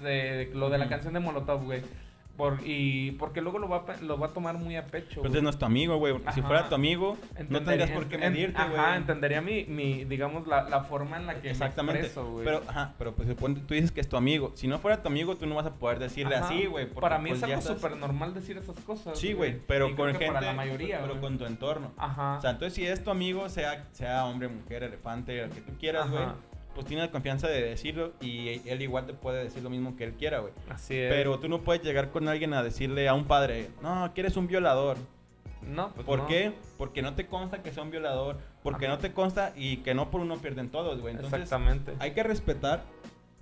de, 0.01 0.51
lo 0.53 0.69
de 0.69 0.77
la 0.77 0.87
canción 0.87 1.13
de 1.13 1.19
Molotov, 1.19 1.63
güey. 1.63 1.81
Por, 2.39 2.59
y 2.63 3.11
porque 3.19 3.41
luego 3.41 3.59
lo 3.59 3.67
va, 3.67 3.83
a, 3.85 4.01
lo 4.01 4.17
va 4.17 4.27
a 4.27 4.29
tomar 4.29 4.57
muy 4.57 4.77
a 4.77 4.87
pecho. 4.87 5.19
Pues 5.19 5.43
no 5.43 5.49
es 5.49 5.59
tu 5.59 5.65
amigo, 5.65 5.97
güey. 5.97 6.13
Porque 6.13 6.31
si 6.31 6.41
fuera 6.41 6.69
tu 6.69 6.75
amigo, 6.75 7.17
no 7.49 7.61
tendrías 7.61 7.91
por 7.91 8.05
qué 8.07 8.17
medirte, 8.17 8.63
güey. 8.63 8.79
Ajá, 8.79 8.95
entendería 8.95 9.41
mi, 9.41 9.65
mi 9.65 10.05
digamos, 10.05 10.47
la, 10.47 10.63
la 10.69 10.85
forma 10.85 11.17
en 11.17 11.25
la 11.25 11.41
que 11.41 11.49
Exactamente. 11.49 11.99
me 11.99 12.05
expreso, 12.07 12.31
güey. 12.31 12.45
Pero, 12.45 12.63
ajá, 12.65 12.93
pero 12.97 13.13
pues 13.13 13.27
tú 13.35 13.73
dices 13.73 13.91
que 13.91 13.99
es 13.99 14.07
tu 14.07 14.15
amigo. 14.15 14.53
Si 14.55 14.69
no 14.69 14.79
fuera 14.79 15.03
tu 15.03 15.09
amigo, 15.09 15.35
tú 15.35 15.47
no 15.47 15.55
vas 15.55 15.65
a 15.65 15.73
poder 15.73 15.99
decirle 15.99 16.37
así, 16.37 16.65
güey. 16.65 16.85
Para 16.89 17.19
mí 17.19 17.31
pues, 17.31 17.43
es 17.43 17.49
algo 17.49 17.61
súper 17.61 17.97
normal 17.97 18.33
decir 18.33 18.57
esas 18.57 18.79
cosas. 18.85 19.19
Sí, 19.19 19.33
güey, 19.33 19.59
pero 19.67 19.93
con 19.97 20.07
gente. 20.11 20.27
Para 20.27 20.39
la 20.39 20.53
mayoría, 20.53 21.01
Pero 21.01 21.19
con 21.19 21.37
tu 21.37 21.45
entorno. 21.45 21.91
Ajá. 21.97 22.37
O 22.37 22.41
sea, 22.41 22.51
entonces 22.51 22.73
si 22.73 22.87
es 22.87 23.03
tu 23.03 23.11
amigo, 23.11 23.49
sea, 23.49 23.85
sea 23.91 24.23
hombre, 24.23 24.47
mujer, 24.47 24.83
elefante, 24.83 25.43
el 25.43 25.49
que 25.49 25.59
tú 25.59 25.73
quieras, 25.77 26.09
güey 26.09 26.23
pues 26.79 26.87
tiene 26.87 27.03
la 27.03 27.11
confianza 27.11 27.49
de 27.49 27.61
decirlo 27.61 28.13
y 28.21 28.61
él 28.65 28.81
igual 28.81 29.05
te 29.05 29.11
puede 29.11 29.43
decir 29.43 29.61
lo 29.61 29.69
mismo 29.69 29.97
que 29.97 30.05
él 30.05 30.13
quiera, 30.13 30.39
güey. 30.39 30.53
Así 30.69 30.95
es. 30.95 31.11
Pero 31.11 31.37
tú 31.37 31.49
no 31.49 31.59
puedes 31.59 31.83
llegar 31.83 32.09
con 32.09 32.29
alguien 32.29 32.53
a 32.53 32.63
decirle 32.63 33.09
a 33.09 33.13
un 33.13 33.25
padre, 33.25 33.69
no, 33.83 34.13
que 34.13 34.21
eres 34.21 34.37
un 34.37 34.47
violador. 34.47 34.95
No, 35.61 35.91
pues 35.93 36.07
¿Por 36.07 36.25
qué? 36.27 36.53
Porque 36.77 37.01
no 37.01 37.15
te 37.15 37.27
consta 37.27 37.61
que 37.61 37.73
sea 37.73 37.83
un 37.83 37.91
violador, 37.91 38.37
porque 38.63 38.87
no 38.87 38.97
te 38.97 39.11
consta 39.11 39.51
y 39.57 39.77
que 39.77 39.93
no 39.93 40.09
por 40.09 40.21
uno 40.21 40.37
pierden 40.37 40.69
todos, 40.69 41.01
güey. 41.01 41.15
Entonces, 41.15 41.41
Exactamente. 41.41 41.95
Hay 41.99 42.11
que 42.11 42.23
respetar. 42.23 42.81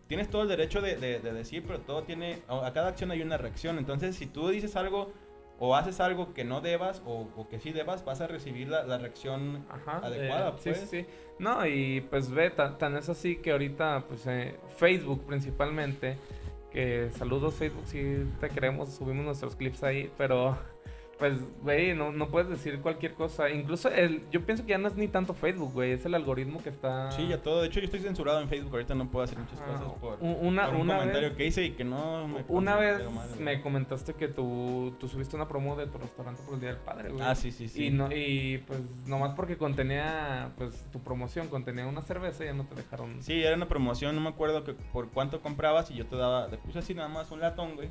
Tienes 0.08 0.32
todo 0.32 0.42
el 0.42 0.48
derecho 0.48 0.82
de, 0.82 0.96
de 0.96 1.20
decir, 1.20 1.64
pero 1.68 1.78
todo 1.82 2.02
tiene. 2.02 2.40
A 2.50 2.74
cada 2.74 2.88
acción 2.88 3.12
hay 3.12 3.22
una 3.22 3.38
reacción. 3.38 3.78
Entonces, 3.78 4.16
si 4.16 4.26
tú 4.26 4.50
dices 4.50 4.76
algo 4.76 5.14
o 5.60 5.76
haces 5.76 6.00
algo 6.00 6.34
que 6.34 6.44
no 6.44 6.62
debas 6.62 7.02
o, 7.06 7.48
que 7.50 7.60
sí 7.60 7.72
debas, 7.72 8.06
vas 8.06 8.22
a 8.22 8.28
recibir 8.28 8.68
la, 8.68 8.98
reacción 8.98 9.66
adecuada. 9.86 10.52
Sí, 10.60 10.70
pues. 10.70 10.80
sí, 10.82 10.88
sí. 10.88 11.06
No, 11.40 11.66
y 11.66 12.02
pues 12.02 12.30
ve, 12.32 12.50
tan, 12.52 12.98
es 12.98 13.10
así 13.10 13.38
que 13.38 13.52
ahorita, 13.52 14.06
pues 14.08 14.26
eh, 14.28 14.56
Facebook 14.78 15.26
principalmente, 15.26 16.18
que 16.72 17.10
saludos 17.18 17.56
Facebook, 17.56 17.86
si 17.88 18.26
te 18.40 18.50
queremos, 18.50 18.94
subimos 18.94 19.26
nuestros 19.26 19.56
clips 19.56 19.84
ahí, 19.84 20.12
pero 20.18 20.58
pues, 21.18 21.40
güey, 21.64 21.96
no, 21.96 22.12
no 22.12 22.28
puedes 22.28 22.50
decir 22.50 22.80
cualquier 22.82 23.14
cosa. 23.14 23.50
Incluso 23.50 23.90
el, 23.90 24.24
yo 24.32 24.46
pienso 24.46 24.66
que 24.66 24.72
ya 24.72 24.78
no 24.78 24.88
es 24.88 24.96
ni 24.96 25.08
tanto 25.08 25.34
Facebook, 25.34 25.74
güey, 25.74 25.92
es 25.92 26.06
el 26.06 26.14
algoritmo 26.14 26.62
que 26.62 26.70
está... 26.70 27.12
Sí, 27.12 27.28
ya 27.28 27.42
todo. 27.42 27.62
De 27.62 27.68
hecho, 27.68 27.80
yo 27.80 27.86
estoy 27.86 28.02
censurado 28.02 28.40
en 28.40 28.50
Facebook, 28.50 28.74
ahorita 28.74 28.94
no 28.96 29.10
puedo 29.10 29.24
hacer 29.24 29.40
muchas 29.40 29.60
ah, 29.62 29.66
cosas 29.66 29.94
por, 30.00 30.18
una, 30.22 30.70
un 30.70 30.88
comentario 30.88 31.30
vez, 31.30 31.38
que 31.38 31.46
hice 31.46 31.66
y 31.66 31.72
que 31.72 31.84
no... 31.84 32.28
Me 32.28 32.46
una 32.48 32.76
vez 32.76 33.02
me 33.40 33.62
comentaste 33.62 34.14
que 34.14 34.28
tú, 34.28 34.96
tú 35.00 35.08
subiste 35.08 35.36
una 35.36 35.48
promo 35.48 35.76
de 35.76 35.88
tu 35.88 35.98
restaurante 35.98 36.42
por 36.44 36.56
el 36.56 36.60
Día 36.60 36.70
del 36.70 36.80
Padre, 36.80 37.10
güey. 37.10 37.24
Ah, 37.24 37.36
sí, 37.36 37.52
sí, 37.52 37.68
sí. 37.68 37.86
Y, 37.86 37.90
no, 37.90 38.10
y 38.12 38.60
pues 38.68 38.80
nomás 39.06 39.34
porque 39.36 39.58
contenía, 39.58 40.52
pues 40.58 40.86
tu 40.92 41.00
promoción 41.00 41.48
contenía 41.48 41.88
una 41.88 42.02
cerveza, 42.02 42.46
ya 42.46 42.54
no 42.54 42.66
te 42.66 42.76
dejaron... 42.76 43.22
Sí, 43.24 43.42
era 43.42 43.56
una 43.56 43.68
promoción, 43.68 44.16
no 44.16 44.22
me 44.22 44.30
acuerdo 44.30 44.64
que 44.64 44.74
por 44.74 45.10
cuánto 45.10 45.42
comprabas 45.42 45.90
y 45.90 45.96
yo 45.96 46.06
te 46.06 46.16
daba, 46.16 46.48
le 46.48 46.58
puse 46.58 46.80
así 46.80 46.94
nada 46.94 47.10
más 47.10 47.32
un 47.32 47.40
latón, 47.40 47.76
güey. 47.76 47.90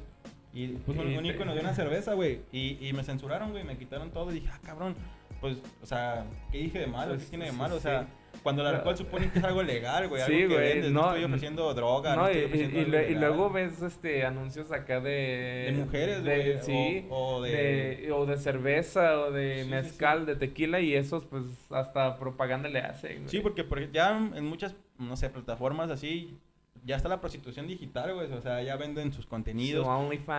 Y 0.57 0.69
pues 0.69 0.97
un, 0.97 1.15
un 1.15 1.27
ícono 1.27 1.55
de 1.55 1.61
una 1.61 1.75
cerveza, 1.75 2.15
güey. 2.15 2.41
Y, 2.51 2.79
y 2.81 2.95
me 2.95 3.05
censuraron, 3.05 3.51
güey. 3.51 3.63
Me 3.63 3.77
quitaron 3.77 4.11
todo. 4.11 4.31
Y 4.31 4.37
dije, 4.37 4.49
ah, 4.51 4.59
cabrón. 4.65 4.97
Pues, 5.39 5.59
o 5.83 5.87
sea, 5.87 6.25
¿qué 6.51 6.57
dije 6.57 6.79
de 6.79 6.87
malo? 6.87 7.15
¿Qué 7.19 7.25
tiene 7.25 7.45
de 7.45 7.53
malo? 7.53 7.77
O 7.77 7.81
sea, 7.81 8.07
cuando 8.43 8.63
el 8.63 8.69
alcohol 8.75 8.97
supone 8.97 9.31
que 9.31 9.39
es 9.39 9.45
algo 9.45 9.63
legal, 9.63 10.09
güey. 10.09 10.23
Sí, 10.23 10.47
güey. 10.47 10.91
No, 10.91 11.09
estoy 11.11 11.25
ofreciendo 11.25 11.75
droga. 11.75 12.17
No, 12.17 12.33
y, 12.33 12.39
y, 12.39 13.15
luego 13.17 13.51
ves 13.51 13.83
este 13.83 14.25
anuncios 14.25 14.73
acá 14.73 14.99
de. 14.99 15.67
De 15.67 15.73
mujeres, 15.77 16.25
güey. 16.25 16.59
Sí. 16.63 17.05
O, 17.11 17.43
de... 17.43 18.11
O 18.15 18.25
de 18.25 18.39
cerveza, 18.39 19.21
o 19.21 19.33
de 19.33 19.67
mezcal, 19.69 20.25
de 20.25 20.37
tequila. 20.37 20.81
Y 20.81 20.95
esos, 20.95 21.27
pues, 21.27 21.45
hasta 21.71 22.19
propaganda 22.19 22.71
le 22.71 22.79
hacen. 22.79 23.29
Sí, 23.29 23.41
porque, 23.41 23.63
porque 23.63 23.91
ya 23.93 24.17
en 24.17 24.47
muchas, 24.47 24.75
no 24.99 25.19
sé, 25.19 25.29
plataformas 25.29 25.91
así 25.91 26.39
ya 26.87 26.97
está 26.97 27.09
la 27.09 27.21
prostitución 27.21 27.67
digital, 27.67 28.15
güey. 28.15 28.33
O 28.33 28.41
sea, 28.41 28.63
ya 28.63 28.77
venden 28.77 29.13
sus 29.13 29.27
contenidos. 29.27 29.87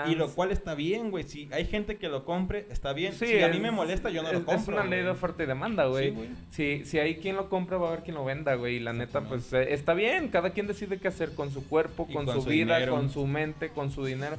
y 0.07 0.15
lo 0.15 0.29
cual 0.29 0.51
está 0.51 0.75
bien, 0.75 1.11
güey. 1.11 1.25
Si 1.25 1.49
hay 1.51 1.65
gente 1.65 1.97
que 1.97 2.07
lo 2.07 2.23
compre, 2.23 2.65
está 2.69 2.93
bien. 2.93 3.13
si 3.13 3.41
a 3.43 3.49
mí 3.49 3.59
me 3.59 3.69
molesta, 3.69 4.09
yo 4.09 4.23
no 4.23 4.31
lo 4.31 4.45
compro. 4.45 4.55
Es 4.55 4.67
una 4.69 4.85
ley 4.85 5.03
de 5.03 5.09
oferta 5.09 5.43
y 5.43 5.45
demanda, 5.45 5.85
güey. 5.87 6.15
si, 6.49 6.85
si 6.85 6.99
hay 6.99 7.17
quien 7.17 7.35
lo 7.35 7.49
compra, 7.49 7.77
va 7.77 7.87
a 7.87 7.91
haber 7.91 8.03
quien 8.03 8.15
lo 8.15 8.23
venda, 8.23 8.55
güey. 8.55 8.77
Y 8.77 8.79
la 8.79 8.93
neta, 8.93 9.21
pues 9.21 9.51
eh, 9.51 9.73
está 9.73 9.93
bien. 9.93 10.29
Cada 10.29 10.51
quien 10.51 10.67
decide 10.67 10.99
qué 10.99 11.09
hacer 11.09 11.35
con 11.35 11.51
su 11.51 11.67
cuerpo, 11.67 12.07
con, 12.07 12.25
su, 12.25 12.41
vida, 12.43 12.87
con 12.87 13.09
su 13.09 13.27
mente, 13.27 13.69
con 13.69 13.91
su 13.91 14.05
dinero. 14.05 14.37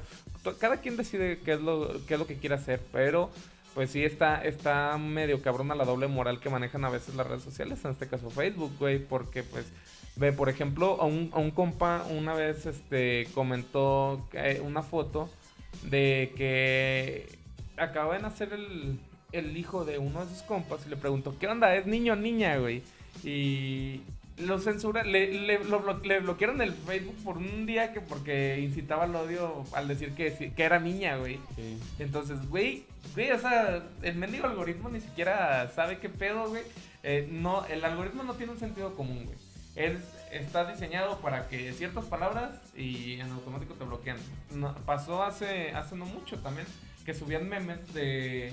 Cada 0.58 0.78
quien 0.78 0.96
decide 0.96 1.38
qué 1.44 1.52
es 1.52 1.60
lo, 1.60 2.04
qué 2.06 2.14
es 2.14 2.20
lo 2.20 2.26
que 2.26 2.36
quiere 2.36 2.54
hacer. 2.54 2.80
Pero 2.90 3.30
pues 3.74 3.90
sí 3.90 4.02
está, 4.02 4.42
está 4.42 4.96
medio 4.96 5.42
cabrona 5.42 5.74
la 5.74 5.84
doble 5.84 6.08
moral 6.08 6.40
que 6.40 6.48
manejan 6.48 6.84
a 6.86 6.88
veces 6.88 7.14
las 7.14 7.26
redes 7.26 7.42
sociales, 7.42 7.84
en 7.84 7.92
este 7.92 8.08
caso 8.08 8.30
Facebook, 8.30 8.72
güey, 8.78 8.98
porque 8.98 9.42
pues 9.42 9.66
Ve, 10.18 10.32
por 10.32 10.48
ejemplo, 10.48 11.00
a 11.00 11.04
un, 11.04 11.30
a 11.32 11.38
un 11.38 11.52
compa 11.52 12.04
una 12.10 12.34
vez 12.34 12.66
este, 12.66 13.28
comentó 13.34 14.26
una 14.64 14.82
foto 14.82 15.30
de 15.84 16.32
que 16.36 17.38
acaba 17.76 18.16
de 18.16 18.22
nacer 18.22 18.52
el, 18.52 18.98
el 19.30 19.56
hijo 19.56 19.84
de 19.84 19.98
uno 19.98 20.24
de 20.24 20.34
sus 20.34 20.42
compas 20.42 20.80
y 20.86 20.90
le 20.90 20.96
preguntó, 20.96 21.38
¿qué 21.38 21.46
onda? 21.46 21.72
¿Es 21.76 21.86
niño 21.86 22.14
o 22.14 22.16
niña, 22.16 22.56
güey? 22.56 22.82
Y 23.22 24.00
lo 24.38 24.58
censura, 24.58 25.04
le, 25.04 25.32
le, 25.32 25.60
le, 25.60 26.20
bloquearon 26.20 26.62
el 26.62 26.72
Facebook 26.72 27.16
por 27.22 27.38
un 27.38 27.64
día 27.66 27.92
que 27.92 28.00
porque 28.00 28.58
incitaba 28.60 29.04
al 29.04 29.14
odio 29.14 29.62
al 29.72 29.86
decir 29.86 30.14
que, 30.14 30.52
que 30.52 30.62
era 30.64 30.80
niña, 30.80 31.16
güey. 31.16 31.38
Entonces, 32.00 32.48
güey, 32.48 32.84
güey, 33.14 33.30
o 33.30 33.38
sea, 33.38 33.84
el 34.02 34.16
mendigo 34.16 34.46
algoritmo 34.46 34.88
ni 34.88 35.00
siquiera 35.00 35.70
sabe 35.76 35.98
qué 35.98 36.08
pedo, 36.08 36.48
güey. 36.48 36.62
Eh, 37.04 37.28
no, 37.30 37.64
el 37.66 37.84
algoritmo 37.84 38.24
no 38.24 38.34
tiene 38.34 38.52
un 38.52 38.58
sentido 38.58 38.96
común, 38.96 39.24
güey 39.24 39.47
él 39.78 39.98
está 40.30 40.70
diseñado 40.70 41.18
para 41.20 41.48
que 41.48 41.72
ciertas 41.72 42.04
palabras 42.04 42.50
y 42.76 43.14
en 43.14 43.30
automático 43.30 43.74
te 43.74 43.84
bloquean. 43.84 44.18
pasó 44.84 45.22
hace, 45.22 45.70
hace 45.72 45.96
no 45.96 46.04
mucho 46.04 46.38
también 46.40 46.66
que 47.04 47.14
subían 47.14 47.48
memes 47.48 47.94
de 47.94 48.52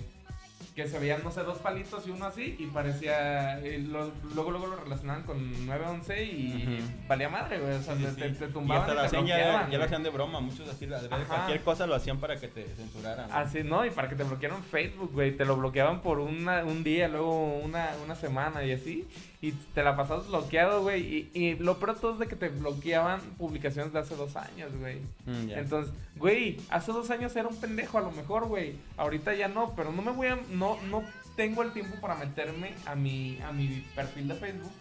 que 0.76 0.88
se 0.90 1.00
veían, 1.00 1.24
no 1.24 1.32
sé, 1.32 1.42
dos 1.44 1.60
palitos 1.60 2.06
y 2.06 2.12
uno 2.12 2.26
así, 2.26 2.58
y 2.60 2.68
parecía. 2.68 3.60
luego, 3.60 4.12
luego 4.52 4.68
lo 4.68 4.76
relacionaban 4.76 5.24
con 5.24 5.66
911 5.66 6.24
y 6.24 6.80
valía 7.08 7.30
madre, 7.30 7.60
güey. 7.60 7.76
O 7.76 7.82
sea, 7.82 7.96
te, 7.96 8.30
tumbaban. 8.48 8.90
Y 8.90 8.92
hasta 8.92 9.18
la 9.18 9.26
ya, 9.26 9.78
lo 9.78 9.84
hacían 9.86 10.04
de 10.04 10.10
broma, 10.10 10.42
muchos 10.42 10.68
así, 10.68 10.86
de 10.86 10.98
cualquier 11.08 11.62
cosa 11.62 11.88
lo 11.88 11.96
hacían 11.96 12.20
para 12.20 12.38
que 12.38 12.50
te 12.50 12.66
censuraran. 12.76 13.32
Así, 13.32 13.64
no, 13.64 13.86
y 13.86 13.90
para 13.90 14.10
que 14.10 14.16
te 14.16 14.24
bloquearan 14.24 14.62
Facebook, 14.64 15.12
güey. 15.14 15.36
Te 15.38 15.46
lo 15.46 15.56
bloqueaban 15.56 16.02
por 16.02 16.20
una, 16.20 16.66
un 16.66 16.84
día, 16.84 17.08
luego 17.08 17.56
una, 17.56 17.92
una 18.04 18.16
semana 18.16 18.64
y 18.66 18.74
así. 18.74 19.08
Y 19.42 19.52
te 19.52 19.84
la 19.84 19.96
pasabas 19.96 20.28
bloqueado, 20.28 20.82
güey. 20.82 21.30
Y, 21.34 21.40
y 21.40 21.56
lo 21.56 21.78
peor 21.78 22.00
todo 22.00 22.14
es 22.14 22.20
de 22.20 22.28
que 22.28 22.36
te 22.36 22.50
bloqueaban 22.50 23.20
publicaciones 23.38 23.94
de 23.94 24.00
hace 24.00 24.16
dos 24.16 24.36
años, 24.36 24.76
güey. 24.78 25.00
Mm, 25.26 25.50
Entonces, 25.52 25.94
güey, 26.16 26.58
hace 26.70 26.92
dos 26.92 27.10
años 27.12 27.36
era 27.36 27.48
un 27.48 27.56
pendejo 27.58 27.98
a 27.98 28.02
lo 28.02 28.12
mejor, 28.12 28.48
güey. 28.48 28.76
Ahorita 28.98 29.34
ya 29.36 29.48
no, 29.48 29.74
pero 29.76 29.92
no 29.92 30.02
me 30.02 30.12
voy 30.12 30.28
a. 30.28 30.40
No, 30.52 30.78
no 30.90 31.04
tengo 31.36 31.64
el 31.64 31.74
tiempo 31.74 32.00
para 32.02 32.16
meterme 32.16 32.74
a 32.86 32.96
mi, 32.96 33.40
a 33.42 33.52
mi 33.52 33.86
perfil 33.94 34.30
de 34.30 34.36
Facebook 34.36 34.72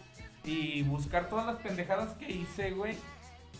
y 0.43 0.83
buscar 0.83 1.27
todas 1.29 1.45
las 1.45 1.57
pendejadas 1.57 2.13
que 2.13 2.31
hice, 2.31 2.71
güey 2.71 2.95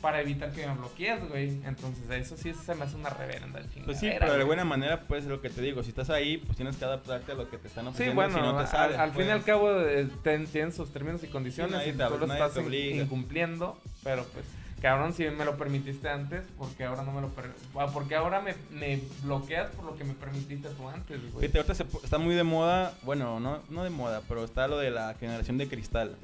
para 0.06 0.22
evitar 0.22 0.52
que 0.52 0.68
me 0.68 0.76
bloquees, 0.76 1.28
güey. 1.30 1.60
Entonces, 1.66 2.04
eso 2.12 2.38
sí 2.38 2.54
se 2.54 2.76
me 2.76 2.84
hace 2.84 2.96
una 2.96 3.10
reverenda 3.10 3.60
chingada. 3.62 3.86
Pues 3.86 4.00
sí, 4.00 4.12
pero 4.20 4.38
de 4.38 4.44
buena 4.44 4.64
manera, 4.64 5.02
pues 5.08 5.26
lo 5.26 5.42
que 5.42 5.50
te 5.50 5.64
digo, 5.64 5.82
si 5.82 5.90
estás 5.90 6.12
ahí, 6.12 6.38
pues 6.38 6.56
tienes 6.56 6.78
que 6.78 6.86
adaptarte 6.86 7.32
a 7.32 7.34
lo 7.34 7.50
que 7.50 7.58
te 7.58 7.68
están 7.68 7.88
ofreciendo. 7.88 8.22
Sí, 8.22 8.32
bueno, 8.32 8.60
al, 8.60 9.14
fin 9.14 9.26
y 9.26 9.30
al 9.32 9.40
pues. 9.40 9.46
cabo 9.46 9.72
eh, 9.82 10.08
tienen 10.52 10.72
sus 10.72 10.94
términos 10.94 11.24
y 11.24 11.28
condiciones 11.28 11.88
y 11.88 11.94
tú 11.94 12.18
lo 12.20 12.32
estás 12.32 12.56
incumpliendo, 12.56 13.80
pero 14.04 14.26
pues 14.26 14.46
cabrón, 14.80 15.16
si 15.16 15.24
me 15.24 15.44
lo 15.44 15.58
permitiste 15.58 16.08
antes, 16.08 16.44
porque 16.56 16.84
ahora 16.84 17.02
no 17.02 17.12
me 17.12 17.22
lo 17.22 17.32
ah, 17.80 17.88
porque 17.92 18.14
ahora 18.14 18.42
me, 18.42 18.54
me, 18.70 19.02
bloqueas 19.24 19.72
por 19.72 19.86
lo 19.86 19.96
que 19.96 20.04
me 20.04 20.14
permitiste 20.14 20.70
tú 20.70 20.88
antes, 20.88 21.20
güey. 21.32 21.48
Fíjate, 21.48 21.74
ahorita 21.74 22.00
está 22.04 22.20
muy 22.20 22.36
de 22.36 22.44
moda, 22.44 22.94
bueno, 23.02 23.40
no, 23.40 23.64
no 23.72 23.84
de 23.84 23.90
moda, 23.90 24.22
pero 24.28 24.46
está 24.46 24.68
lo 24.68 24.78
de 24.78 24.92
la 24.92 25.16
generación 25.16 25.58
de 25.58 25.68
cristal. 25.68 26.16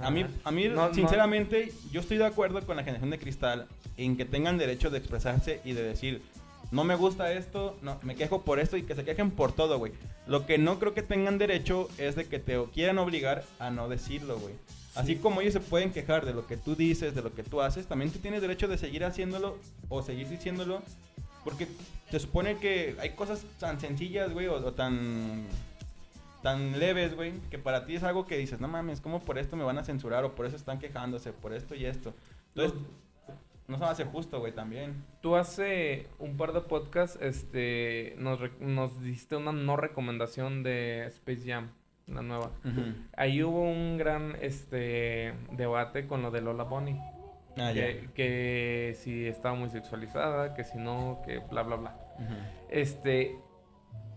A 0.00 0.10
mí, 0.10 0.24
a 0.44 0.50
mí 0.50 0.70
sinceramente, 0.94 1.72
yo 1.90 2.00
estoy 2.00 2.16
de 2.16 2.24
acuerdo 2.24 2.64
con 2.64 2.76
la 2.76 2.84
generación 2.84 3.10
de 3.10 3.18
cristal 3.18 3.66
en 3.96 4.16
que 4.16 4.24
tengan 4.24 4.56
derecho 4.56 4.90
de 4.90 4.98
expresarse 4.98 5.60
y 5.64 5.72
de 5.72 5.82
decir, 5.82 6.22
no 6.70 6.84
me 6.84 6.96
gusta 6.96 7.32
esto, 7.32 7.76
no, 7.82 7.98
me 8.02 8.16
quejo 8.16 8.42
por 8.42 8.58
esto 8.58 8.76
y 8.76 8.82
que 8.82 8.94
se 8.94 9.04
quejen 9.04 9.30
por 9.30 9.52
todo, 9.52 9.78
güey. 9.78 9.92
Lo 10.26 10.46
que 10.46 10.58
no 10.58 10.78
creo 10.78 10.94
que 10.94 11.02
tengan 11.02 11.38
derecho 11.38 11.88
es 11.98 12.16
de 12.16 12.24
que 12.26 12.38
te 12.38 12.62
quieran 12.72 12.98
obligar 12.98 13.44
a 13.58 13.70
no 13.70 13.88
decirlo, 13.88 14.38
güey. 14.38 14.54
Así 14.94 15.16
como 15.16 15.40
ellos 15.40 15.52
se 15.52 15.60
pueden 15.60 15.92
quejar 15.92 16.24
de 16.24 16.32
lo 16.32 16.46
que 16.46 16.56
tú 16.56 16.76
dices, 16.76 17.14
de 17.14 17.22
lo 17.22 17.34
que 17.34 17.42
tú 17.42 17.60
haces, 17.60 17.86
también 17.86 18.10
tú 18.10 18.20
tienes 18.20 18.40
derecho 18.40 18.68
de 18.68 18.78
seguir 18.78 19.04
haciéndolo 19.04 19.58
o 19.88 20.02
seguir 20.02 20.28
diciéndolo. 20.28 20.82
Porque 21.42 21.68
se 22.10 22.20
supone 22.20 22.56
que 22.56 22.96
hay 23.00 23.10
cosas 23.10 23.44
tan 23.58 23.78
sencillas, 23.78 24.32
güey, 24.32 24.46
o 24.46 24.72
tan 24.72 25.44
tan 26.44 26.78
leves, 26.78 27.16
güey, 27.16 27.32
que 27.48 27.58
para 27.58 27.86
ti 27.86 27.96
es 27.96 28.02
algo 28.02 28.26
que 28.26 28.36
dices, 28.36 28.60
no 28.60 28.68
mames, 28.68 29.00
¿cómo 29.00 29.20
por 29.20 29.38
esto 29.38 29.56
me 29.56 29.64
van 29.64 29.78
a 29.78 29.82
censurar? 29.82 30.24
O 30.24 30.34
por 30.34 30.44
eso 30.44 30.56
están 30.56 30.78
quejándose, 30.78 31.32
por 31.32 31.54
esto 31.54 31.74
y 31.74 31.86
esto. 31.86 32.12
Entonces, 32.48 32.78
no 33.66 33.78
se 33.78 33.84
me 33.84 33.88
hace 33.88 34.04
justo, 34.04 34.40
güey, 34.40 34.52
también. 34.52 35.02
Tú 35.22 35.36
hace 35.36 36.06
un 36.18 36.36
par 36.36 36.52
de 36.52 36.60
podcasts, 36.60 37.18
este, 37.22 38.14
nos, 38.18 38.40
nos 38.60 39.02
diste 39.02 39.36
una 39.36 39.52
no 39.52 39.78
recomendación 39.78 40.62
de 40.62 41.06
Space 41.06 41.50
Jam, 41.50 41.70
la 42.06 42.20
nueva. 42.20 42.50
Ahí 43.16 43.42
hubo 43.42 43.62
un 43.62 43.96
gran, 43.96 44.36
este, 44.42 45.32
debate 45.52 46.06
con 46.06 46.20
lo 46.20 46.30
de 46.30 46.42
Lola 46.42 46.64
Bunny. 46.64 47.00
Ah, 47.56 47.72
ya. 47.72 47.86
que, 47.86 48.10
que 48.14 48.96
si 48.98 49.26
estaba 49.26 49.54
muy 49.54 49.70
sexualizada, 49.70 50.52
que 50.52 50.62
si 50.62 50.76
no, 50.76 51.22
que 51.24 51.38
bla, 51.38 51.62
bla, 51.62 51.76
bla. 51.76 51.96
Ujú. 52.18 52.34
Este, 52.68 53.38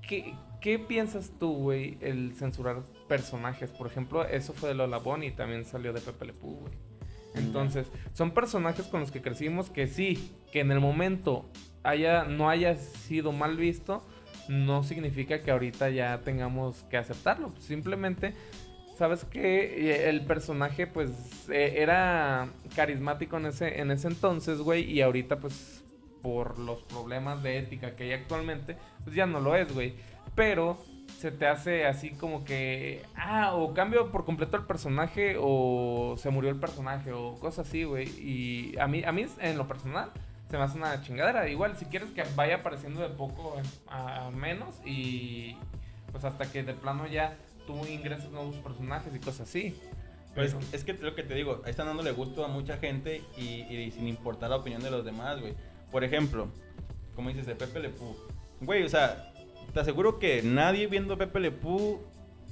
¿qué, 0.08 0.34
qué 0.62 0.80
piensas 0.80 1.32
tú, 1.40 1.54
güey, 1.54 1.98
el 2.02 2.34
censurar 2.34 2.84
personajes? 3.08 3.72
Por 3.72 3.88
ejemplo, 3.88 4.26
eso 4.26 4.54
fue 4.54 4.70
de 4.70 4.76
Lola 4.76 4.98
Bunny, 4.98 5.32
también 5.32 5.66
salió 5.66 5.94
de 5.94 6.02
Pepe 6.02 6.26
Le 6.26 6.34
Pew, 6.34 6.56
güey. 6.56 6.74
Entonces, 7.36 7.88
son 8.14 8.32
personajes 8.32 8.88
con 8.88 9.02
los 9.02 9.12
que 9.12 9.22
crecimos 9.22 9.70
que 9.70 9.88
sí, 9.88 10.32
que 10.52 10.62
en 10.62 10.72
el 10.72 10.80
momento 10.80 11.46
haya, 11.84 12.24
no 12.24 12.50
haya 12.50 12.76
sido 12.76 13.32
mal 13.32 13.58
visto, 13.58 14.04
no 14.50 14.84
significa 14.84 15.42
que 15.42 15.52
ahorita 15.52 15.90
ya 15.90 16.22
tengamos 16.22 16.84
que 16.90 16.98
aceptarlo. 16.98 17.54
Simplemente, 17.60 18.34
¿sabes 18.98 19.26
que 19.26 20.10
El 20.10 20.26
personaje, 20.26 20.88
pues, 20.88 21.48
eh, 21.50 21.76
era 21.78 22.50
carismático 22.76 23.38
en 23.38 23.48
ese, 23.48 23.80
en 23.80 23.92
ese 23.92 24.08
entonces, 24.08 24.60
güey, 24.60 24.90
y 24.92 25.02
ahorita, 25.02 25.40
pues, 25.40 25.77
por 26.22 26.60
los 26.60 26.82
problemas 26.84 27.44
de 27.44 27.60
ética 27.60 27.96
que 27.96 28.06
hay 28.06 28.14
actualmente, 28.14 28.78
pues 29.04 29.16
ya 29.16 29.26
no 29.26 29.40
lo 29.40 29.56
es, 29.56 29.74
güey. 29.74 29.96
Pero 30.36 30.78
se 31.20 31.32
te 31.32 31.48
hace 31.48 31.86
así 31.86 32.12
como 32.12 32.44
que, 32.44 33.04
ah, 33.16 33.54
o 33.56 33.74
cambio 33.74 34.12
por 34.12 34.26
completo 34.26 34.58
el 34.58 34.66
personaje 34.66 35.36
o 35.40 36.16
se 36.18 36.30
murió 36.30 36.50
el 36.52 36.60
personaje 36.60 37.12
o 37.12 37.36
cosas 37.40 37.68
así, 37.68 37.84
güey. 37.84 38.08
Y 38.20 38.78
a 38.80 38.88
mí, 38.88 39.04
a 39.04 39.12
mí 39.12 39.26
en 39.40 39.58
lo 39.58 39.68
personal 39.68 40.12
se 40.50 40.58
me 40.58 40.64
hace 40.64 40.78
una 40.78 41.02
chingadera. 41.02 41.48
Igual, 41.50 41.76
si 41.78 41.86
quieres 41.86 42.10
que 42.12 42.24
vaya 42.36 42.58
apareciendo 42.58 43.02
de 43.02 43.10
poco 43.10 43.56
a, 43.88 44.28
a 44.28 44.32
menos 44.32 44.76
y 44.86 45.58
pues 46.12 46.24
hasta 46.24 46.52
que 46.52 46.64
de 46.64 46.74
plano 46.74 47.08
ya 47.08 47.38
tú 47.66 47.86
ingreses 47.86 48.30
nuevos 48.32 48.56
personajes 48.58 49.14
y 49.14 49.20
cosas 49.20 49.50
así. 49.50 49.76
Pues 50.36 50.56
es 50.72 50.84
que 50.84 50.94
lo 50.94 51.16
que 51.16 51.24
te 51.24 51.34
digo, 51.34 51.62
ahí 51.66 51.72
están 51.72 51.88
dándole 51.88 52.12
gusto 52.12 52.46
a 52.46 52.48
mucha 52.48 52.78
gente 52.78 53.24
y, 53.36 53.64
y 53.74 53.92
sin 53.92 54.08
importar 54.08 54.52
la 54.52 54.58
opinión 54.58 54.84
de 54.84 54.92
los 54.92 55.04
demás, 55.04 55.42
güey. 55.42 55.56
Por 55.92 56.04
ejemplo, 56.04 56.48
como 57.16 57.30
dices, 57.30 57.46
de 57.46 57.56
Pepe 57.56 57.80
Le 57.80 57.90
Pew. 57.90 58.16
Güey, 58.62 58.84
o 58.84 58.90
sea, 58.90 59.32
te 59.74 59.80
aseguro 59.80 60.20
que 60.20 60.42
nadie 60.44 60.88
viendo 60.88 61.18
Pepe 61.18 61.40
Le 61.40 61.52
Pew 61.52 62.00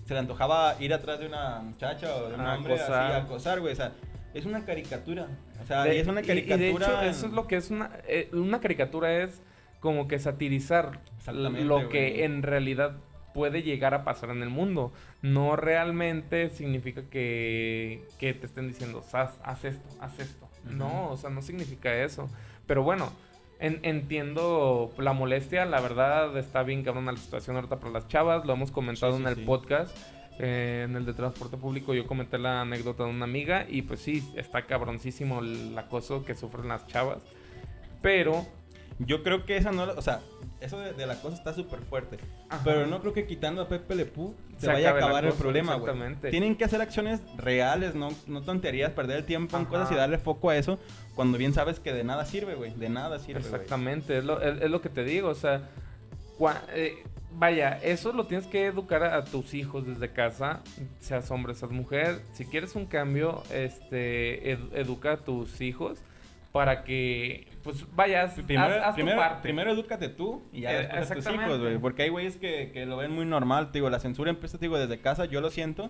se 0.05 0.13
le 0.13 0.19
antojaba 0.19 0.75
ir 0.79 0.93
atrás 0.93 1.19
de 1.19 1.27
una 1.27 1.59
muchacha 1.59 2.15
o 2.15 2.29
de 2.29 2.35
un 2.35 2.41
hombre 2.41 2.73
así 2.75 2.83
acosar. 2.83 3.11
a 3.11 3.17
acosar, 3.17 3.59
güey. 3.61 3.73
O 3.73 3.75
sea, 3.75 3.91
es 4.33 4.45
una 4.45 4.63
caricatura. 4.65 5.27
O 5.63 5.65
sea, 5.67 5.83
De- 5.83 5.95
y 5.95 5.99
es 5.99 6.07
una 6.07 6.21
caricatura. 6.21 6.55
Y, 6.57 6.59
de 6.59 6.69
hecho, 6.71 7.01
en- 7.01 7.09
eso 7.09 7.25
es 7.27 7.31
lo 7.33 7.47
que 7.47 7.55
es 7.57 7.71
una. 7.71 7.91
eh, 8.07 8.29
una 8.33 8.59
caricatura 8.61 9.11
es 9.23 9.41
como 9.79 10.07
que 10.07 10.19
satirizar 10.19 10.99
lo 11.31 11.89
que 11.89 12.23
en 12.25 12.43
realidad 12.43 12.97
puede 13.35 13.61
llegar 13.61 13.93
a 13.93 14.03
pasar 14.03 14.29
en 14.31 14.41
el 14.41 14.49
mundo. 14.49 14.91
No 15.21 15.55
realmente 15.57 16.49
significa 16.49 17.03
que, 17.11 18.03
que 18.17 18.33
te 18.33 18.45
estén 18.47 18.67
diciendo, 18.69 19.03
haz, 19.13 19.37
haz 19.43 19.65
esto, 19.65 19.87
haz 19.99 20.17
esto. 20.19 20.47
Ujú. 20.65 20.73
No, 20.75 21.09
o 21.11 21.17
sea, 21.17 21.29
no 21.29 21.41
significa 21.43 21.93
eso. 22.03 22.27
Pero 22.65 22.81
bueno, 22.81 23.11
en- 23.59 23.79
entiendo 23.83 24.91
la 24.97 25.11
molestia. 25.13 25.65
La 25.65 25.81
verdad 25.81 26.35
está 26.37 26.63
bien 26.63 26.81
cabrona 26.83 27.11
la 27.11 27.17
situación 27.19 27.57
ahorita 27.57 27.79
para 27.79 27.91
las 27.91 28.07
chavas. 28.07 28.45
Lo 28.45 28.53
hemos 28.53 28.71
comentado 28.71 29.11
Sí, 29.11 29.17
sí, 29.17 29.23
en 29.23 29.29
el 29.29 29.35
sí. 29.35 29.41
podcast. 29.43 29.95
eh, 30.39 30.83
en 30.89 30.95
el 30.97 31.05
de 31.05 31.13
transporte 31.13 31.55
público 31.55 31.93
yo 31.93 32.05
comenté 32.07 32.37
la 32.37 32.59
anécdota 32.61 33.03
de 33.05 33.09
una 33.09 33.23
amiga 33.23 33.65
y 33.69 33.83
pues 33.83 34.01
sí, 34.01 34.21
está 34.35 34.63
cabroncísimo 34.65 35.39
el 35.39 35.77
acoso 35.77 36.25
que 36.25 36.35
sufren 36.35 36.67
las 36.69 36.87
chavas. 36.87 37.19
Pero... 38.01 38.45
Yo 38.99 39.23
creo 39.23 39.45
que 39.45 39.57
esa 39.57 39.71
no, 39.71 39.83
o 39.83 40.01
sea, 40.01 40.21
eso 40.61 40.79
de, 40.79 40.93
de 40.93 41.05
la 41.05 41.15
cosa 41.21 41.35
está 41.35 41.53
súper 41.53 41.79
fuerte. 41.81 42.17
ajá, 42.49 42.61
Pero 42.63 42.87
no 42.87 43.01
creo 43.01 43.11
que 43.13 43.27
quitando 43.27 43.61
a 43.61 43.67
Pepe 43.67 43.93
Le 43.95 44.05
Pew 44.05 44.33
se, 44.55 44.61
Se 44.61 44.67
vaya 44.67 44.91
a 44.91 44.95
acabar 44.95 45.25
el 45.25 45.33
problema, 45.33 45.75
güey. 45.75 45.91
exactamente. 45.91 46.29
Tienen 46.31 46.55
que 46.55 46.63
hacer 46.63 46.81
acciones 46.81 47.19
reales, 47.37 47.93
no, 47.93 48.09
no 48.27 48.41
tonterías, 48.41 48.91
perder 48.93 49.17
el 49.17 49.25
tiempo 49.25 49.57
en 49.57 49.65
cosas 49.65 49.91
y 49.91 49.95
darle 49.95 50.17
foco 50.17 50.49
a 50.49 50.55
eso 50.57 50.79
cuando 51.13 51.37
bien 51.37 51.53
sabes 51.53 51.79
que 51.81 51.93
de 51.93 52.03
nada 52.05 52.25
sirve, 52.25 52.55
güey. 52.55 52.73
De 52.73 52.87
nada 52.89 53.19
sirve. 53.19 53.41
Exactamente, 53.41 54.17
es 54.17 54.23
lo, 54.23 54.41
es, 54.41 54.61
es 54.61 54.69
lo 54.71 54.81
que 54.81 54.89
te 54.89 55.03
digo, 55.03 55.27
o 55.29 55.35
sea, 55.35 55.61
cua- 56.39 56.61
eh, 56.73 57.03
vaya, 57.33 57.77
eso 57.83 58.13
lo 58.13 58.27
tienes 58.27 58.47
que 58.47 58.65
educar 58.67 59.03
a, 59.03 59.17
a 59.17 59.25
tus 59.25 59.53
hijos 59.53 59.85
desde 59.85 60.09
casa, 60.13 60.61
seas 61.01 61.29
hombre, 61.31 61.53
seas 61.53 61.71
mujer. 61.71 62.21
Si 62.31 62.45
quieres 62.45 62.75
un 62.75 62.85
cambio, 62.85 63.43
este, 63.51 64.51
ed- 64.53 64.73
educa 64.73 65.11
a 65.13 65.17
tus 65.17 65.59
hijos 65.59 65.99
para 66.53 66.85
que, 66.85 67.47
pues, 67.65 67.85
vayas, 67.93 68.33
Primero, 68.35 68.75
haz, 68.75 68.81
haz 68.83 68.89
tu 68.91 68.95
primero, 68.95 69.17
parte. 69.17 69.41
primero 69.41 69.71
edúcate 69.73 70.07
tú 70.07 70.41
y 70.53 70.61
ya 70.61 70.71
Eh, 70.71 70.77
después 70.83 71.11
a 71.11 71.15
tus 71.15 71.33
hijos, 71.33 71.59
güey. 71.59 71.77
Porque 71.79 72.03
hay 72.03 72.09
güeyes 72.09 72.37
que, 72.37 72.71
que 72.71 72.85
lo 72.85 72.95
ven 72.95 73.11
muy 73.11 73.25
normal, 73.25 73.71
te 73.71 73.79
digo, 73.79 73.89
la 73.89 73.99
censura 73.99 74.29
empieza, 74.29 74.57
te 74.57 74.65
digo, 74.65 74.77
desde 74.77 74.99
casa, 75.01 75.25
yo 75.25 75.41
lo 75.41 75.51
siento. 75.51 75.89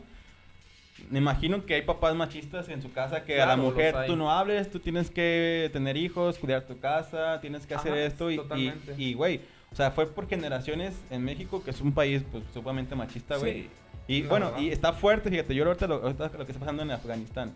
Me 1.12 1.20
imagino 1.20 1.66
que 1.66 1.76
hay 1.76 1.82
papás 1.84 2.16
machistas 2.16 2.70
en 2.70 2.82
su 2.82 2.92
casa 2.94 3.24
que 3.26 3.36
a 3.36 3.46
la 3.46 3.54
Claro, 3.56 3.62
mujer 3.70 3.96
tú 4.08 4.16
no 4.16 4.32
hables, 4.32 4.72
tú 4.72 4.80
tienes 4.80 5.12
que 5.12 5.70
tener 5.74 5.98
hijos, 5.98 6.40
cuidar 6.40 6.62
tu 6.64 6.80
casa, 6.80 7.40
tienes 7.42 7.68
que 7.68 7.76
hacer 7.76 7.92
Ajá, 7.92 8.02
esto 8.02 8.32
y, 8.32 8.36
y, 8.36 8.38
totalmente. 8.38 8.96
y, 8.98 9.14
güey, 9.14 9.42
o 9.72 9.76
sea, 9.76 9.92
fue 9.92 10.08
por 10.08 10.28
generaciones 10.30 10.96
en 11.12 11.24
México, 11.26 11.62
que 11.64 11.72
es 11.72 11.82
un 11.82 11.92
país 11.94 12.24
pues 12.32 12.46
sumamente 12.54 12.96
machista, 12.96 13.36
güey. 13.38 13.64
Sí, 13.64 13.70
Y 14.08 14.22
bueno, 14.22 14.46
verdad. 14.52 14.62
y 14.62 14.70
está 14.70 14.94
fuerte, 14.94 15.30
fíjate, 15.30 15.54
yo 15.54 15.66
ahorita 15.66 15.86
lo, 15.88 15.96
ahorita 15.96 16.32
lo 16.38 16.46
que 16.46 16.52
está 16.54 16.60
pasando 16.62 16.84
en 16.84 16.92
Afganistán. 16.92 17.54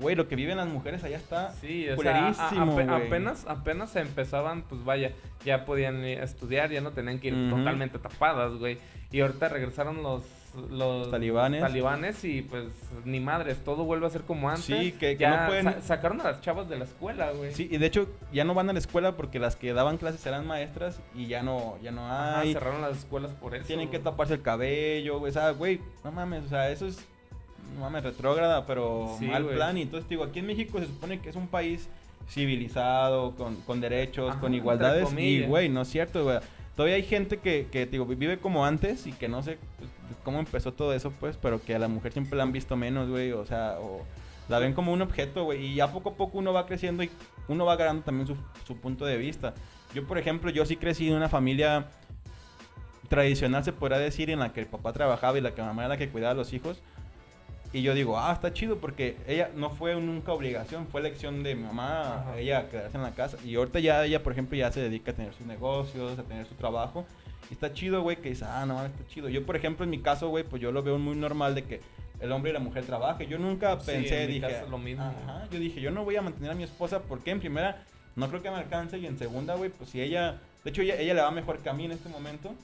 Güey, 0.00 0.14
lo 0.14 0.28
que 0.28 0.36
viven 0.36 0.56
las 0.56 0.68
mujeres 0.68 1.02
allá 1.04 1.16
está 1.16 1.52
Sí, 1.54 1.88
o 1.88 2.00
sea, 2.00 2.28
a- 2.28 2.96
apenas, 2.96 3.44
apenas 3.48 3.96
empezaban, 3.96 4.62
pues 4.62 4.84
vaya, 4.84 5.12
ya 5.44 5.64
podían 5.64 6.04
estudiar, 6.04 6.70
ya 6.70 6.80
no 6.80 6.92
tenían 6.92 7.18
que 7.18 7.28
ir 7.28 7.50
totalmente 7.50 7.98
tapadas, 7.98 8.52
güey. 8.58 8.78
Y 9.10 9.20
ahorita 9.20 9.48
regresaron 9.48 10.02
los, 10.02 10.22
los 10.70 11.10
Talibanes. 11.10 11.60
talibanes 11.60 12.24
y 12.24 12.42
pues 12.42 12.64
ni 13.04 13.20
madres, 13.20 13.58
todo 13.64 13.84
vuelve 13.84 14.06
a 14.06 14.10
ser 14.10 14.22
como 14.22 14.48
antes. 14.50 14.64
Sí, 14.66 14.92
que- 14.92 15.16
que 15.16 15.16
ya 15.16 15.42
no 15.42 15.46
pueden- 15.48 15.64
sa- 15.64 15.80
sacaron 15.82 16.20
a 16.20 16.24
las 16.24 16.40
chavas 16.42 16.68
de 16.68 16.78
la 16.78 16.84
escuela, 16.84 17.30
güey. 17.32 17.52
Sí, 17.54 17.68
y 17.70 17.78
de 17.78 17.86
hecho 17.86 18.08
ya 18.32 18.44
no 18.44 18.54
van 18.54 18.68
a 18.70 18.72
la 18.72 18.78
escuela 18.78 19.16
porque 19.16 19.38
las 19.38 19.56
que 19.56 19.72
daban 19.72 19.96
clases 19.98 20.24
eran 20.26 20.46
maestras 20.46 21.00
y 21.14 21.26
ya 21.26 21.42
no, 21.42 21.76
ya 21.82 21.90
no 21.90 22.06
Ajá, 22.06 22.40
hay. 22.40 22.52
cerraron 22.52 22.82
las 22.82 22.98
escuelas 22.98 23.32
por 23.32 23.54
eso. 23.54 23.66
Tienen 23.66 23.90
que 23.90 23.98
taparse 23.98 24.34
el 24.34 24.42
cabello, 24.42 25.18
güey. 25.18 25.30
O 25.30 25.32
sea, 25.32 25.50
güey, 25.50 25.80
no 26.04 26.12
mames, 26.12 26.44
o 26.44 26.48
sea, 26.48 26.70
eso 26.70 26.86
es, 26.86 27.06
no 27.74 27.80
mames, 27.82 28.02
retrógrada, 28.02 28.66
pero 28.66 29.16
Sí, 29.18 29.26
mal 29.26 29.46
plan. 29.46 29.76
Y 29.76 29.82
entonces, 29.82 30.08
digo, 30.08 30.24
aquí 30.24 30.38
en 30.38 30.46
México 30.46 30.78
se 30.78 30.86
supone 30.86 31.20
que 31.20 31.30
es 31.30 31.36
un 31.36 31.48
país 31.48 31.88
civilizado, 32.28 33.34
con, 33.34 33.56
con 33.62 33.80
derechos, 33.80 34.32
Ajá, 34.32 34.40
con 34.40 34.54
igualdades. 34.54 35.08
Y, 35.16 35.42
güey, 35.42 35.68
no 35.68 35.82
es 35.82 35.88
cierto, 35.88 36.24
güey. 36.24 36.38
Todavía 36.76 36.96
hay 36.96 37.02
gente 37.02 37.38
que, 37.38 37.66
que, 37.72 37.86
digo, 37.86 38.06
vive 38.06 38.38
como 38.38 38.64
antes 38.64 39.06
y 39.06 39.12
que 39.12 39.28
no 39.28 39.42
sé 39.42 39.58
pues, 39.78 39.90
cómo 40.22 40.38
empezó 40.38 40.72
todo 40.72 40.94
eso, 40.94 41.10
pues, 41.18 41.36
pero 41.36 41.60
que 41.60 41.74
a 41.74 41.78
la 41.78 41.88
mujer 41.88 42.12
siempre 42.12 42.36
la 42.36 42.44
han 42.44 42.52
visto 42.52 42.76
menos, 42.76 43.08
güey. 43.08 43.32
O 43.32 43.44
sea, 43.44 43.78
o 43.80 44.02
la 44.48 44.58
ven 44.58 44.74
como 44.74 44.92
un 44.92 45.02
objeto, 45.02 45.44
güey. 45.44 45.66
Y 45.66 45.74
ya 45.74 45.92
poco 45.92 46.10
a 46.10 46.14
poco 46.14 46.38
uno 46.38 46.52
va 46.52 46.66
creciendo 46.66 47.02
y 47.02 47.10
uno 47.48 47.64
va 47.64 47.76
ganando 47.76 48.02
también 48.02 48.26
su, 48.26 48.36
su 48.66 48.76
punto 48.76 49.04
de 49.04 49.16
vista. 49.16 49.54
Yo, 49.94 50.06
por 50.06 50.18
ejemplo, 50.18 50.50
yo 50.50 50.64
sí 50.66 50.76
crecí 50.76 51.08
en 51.08 51.14
una 51.14 51.28
familia 51.28 51.88
tradicional, 53.08 53.64
se 53.64 53.72
podrá 53.72 53.98
decir, 53.98 54.30
en 54.30 54.38
la 54.38 54.52
que 54.52 54.60
el 54.60 54.66
papá 54.66 54.92
trabajaba 54.92 55.38
y 55.38 55.40
la 55.40 55.52
que 55.52 55.62
la 55.62 55.68
mamá 55.68 55.82
era 55.82 55.88
la 55.90 55.96
que 55.96 56.08
cuidaba 56.10 56.32
a 56.32 56.36
los 56.36 56.52
hijos. 56.52 56.80
Y 57.72 57.82
yo 57.82 57.92
digo, 57.94 58.18
ah, 58.18 58.32
está 58.32 58.52
chido 58.52 58.78
porque 58.78 59.16
ella 59.26 59.50
no 59.54 59.68
fue 59.70 59.94
nunca 60.00 60.32
obligación, 60.32 60.86
fue 60.86 61.00
elección 61.02 61.42
de 61.42 61.54
mi 61.54 61.64
mamá, 61.64 62.20
Ajá. 62.22 62.38
ella 62.38 62.68
quedarse 62.68 62.96
en 62.96 63.02
la 63.02 63.10
casa. 63.10 63.36
Y 63.44 63.54
ahorita 63.56 63.78
ya 63.80 64.04
ella, 64.06 64.22
por 64.22 64.32
ejemplo, 64.32 64.56
ya 64.56 64.72
se 64.72 64.80
dedica 64.80 65.10
a 65.12 65.14
tener 65.14 65.34
sus 65.34 65.46
negocios, 65.46 66.18
a 66.18 66.22
tener 66.22 66.46
su 66.46 66.54
trabajo. 66.54 67.04
Y 67.50 67.54
está 67.54 67.72
chido, 67.74 68.00
güey, 68.02 68.16
que 68.16 68.30
dice, 68.30 68.46
ah, 68.46 68.64
no, 68.66 68.84
está 68.84 69.06
chido. 69.08 69.28
Yo, 69.28 69.44
por 69.44 69.54
ejemplo, 69.56 69.84
en 69.84 69.90
mi 69.90 70.00
caso, 70.00 70.28
güey, 70.28 70.44
pues 70.44 70.62
yo 70.62 70.72
lo 70.72 70.82
veo 70.82 70.98
muy 70.98 71.14
normal 71.14 71.54
de 71.54 71.64
que 71.64 71.80
el 72.20 72.32
hombre 72.32 72.50
y 72.50 72.54
la 72.54 72.60
mujer 72.60 72.84
trabajen. 72.84 73.28
Yo 73.28 73.38
nunca 73.38 73.78
Sí, 73.80 73.86
pensé, 73.92 74.22
en 74.22 74.28
mi 74.28 74.34
dije, 74.40 74.46
caso 74.50 74.66
lo 74.70 74.78
mismo. 74.78 75.04
ajá, 75.04 75.46
yo 75.50 75.58
dije, 75.58 75.80
yo 75.80 75.90
no 75.90 76.04
voy 76.04 76.16
a 76.16 76.22
mantener 76.22 76.50
a 76.50 76.54
mi 76.54 76.62
esposa 76.64 77.00
porque 77.02 77.30
en 77.30 77.40
primera 77.40 77.84
no 78.16 78.28
creo 78.30 78.42
que 78.42 78.50
me 78.50 78.56
alcance 78.56 78.98
y 78.98 79.06
en 79.06 79.18
segunda, 79.18 79.54
güey, 79.56 79.70
pues 79.70 79.90
si 79.90 80.00
ella, 80.00 80.38
de 80.64 80.70
hecho 80.70 80.80
ella, 80.82 80.96
ella 80.98 81.14
le 81.14 81.20
va 81.20 81.30
mejor 81.30 81.58
que 81.58 81.68
a 81.68 81.72
mí 81.74 81.84
en 81.84 81.92
este 81.92 82.08
momento. 82.08 82.54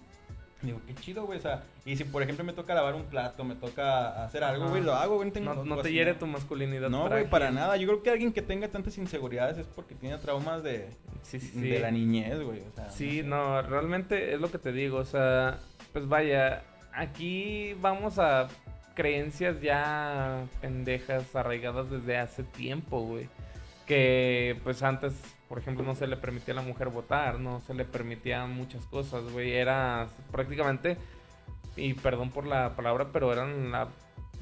Digo, 0.65 0.81
qué 0.87 0.95
chido, 0.95 1.27
güey, 1.27 1.39
o 1.39 1.43
sea, 1.43 1.63
y 1.85 1.97
si 1.97 2.05
por 2.05 2.23
ejemplo 2.23 2.45
me 2.45 2.53
toca 2.53 2.75
lavar 2.75 2.95
un 2.95 3.05
plato, 3.05 3.45
me 3.45 3.55
toca 3.55 4.25
hacer 4.25 4.43
algo, 4.45 4.69
güey, 4.69 4.83
lo 4.83 4.95
hago, 4.95 5.17
güey, 5.17 5.29
no 5.29 5.33
tengo 5.33 5.55
No, 5.55 5.65
no 5.65 5.83
te 5.83 5.93
hiere 5.93 6.15
tu 6.15 6.27
masculinidad. 6.27 6.89
No, 6.89 7.09
güey, 7.09 7.29
para 7.29 7.51
nada. 7.51 7.77
Yo 7.77 7.87
creo 7.87 8.03
que 8.03 8.11
alguien 8.11 8.33
que 8.33 8.43
tenga 8.43 8.69
tantas 8.69 8.97
inseguridades 8.99 9.59
es 9.59 9.67
porque 9.67 9.95
tiene 9.95 10.17
traumas 10.19 10.63
de, 10.63 10.89
Sí, 11.23 11.41
sí, 11.41 11.49
sí. 11.55 11.61
de 11.61 11.79
la 11.81 11.91
niñez, 11.91 12.41
güey, 12.41 12.61
o 12.61 12.73
sea. 12.75 12.91
Sí, 12.91 13.19
sé. 13.19 13.23
no, 13.23 13.63
realmente 13.63 14.35
es 14.35 14.41
lo 14.41 14.51
que 14.51 14.59
te 14.59 14.73
digo, 14.73 14.99
o 14.99 15.05
sea, 15.05 15.59
pues 15.93 16.09
vaya, 16.09 16.63
aquí 16.93 17.75
vamos 17.81 18.19
a 18.19 18.49
creencias 18.95 19.61
ya 19.61 20.47
pendejas, 20.61 21.35
arraigadas 21.35 21.91
desde 21.91 22.17
hace 22.17 22.43
tiempo, 22.45 23.01
güey. 23.01 23.29
Que 23.87 24.59
pues 24.65 24.83
antes, 24.83 25.13
por 25.55 25.63
ejemplo, 25.63 25.85
no 25.85 25.95
se 25.95 26.09
le 26.09 26.17
permitía 26.17 26.53
a 26.53 26.57
la 26.57 26.63
mujer 26.63 26.89
votar, 26.89 27.39
no 27.39 27.61
se 27.61 27.75
le 27.75 27.85
permitían 27.85 28.51
muchas 28.51 28.85
cosas, 28.87 29.23
güey. 29.31 29.53
Era 29.53 30.09
prácticamente, 30.33 30.97
y 31.77 31.95
perdón 31.95 32.31
por 32.31 32.45
la 32.45 32.75
palabra, 32.75 33.11
pero 33.13 33.33
eran 33.33 33.71
la, 33.71 33.87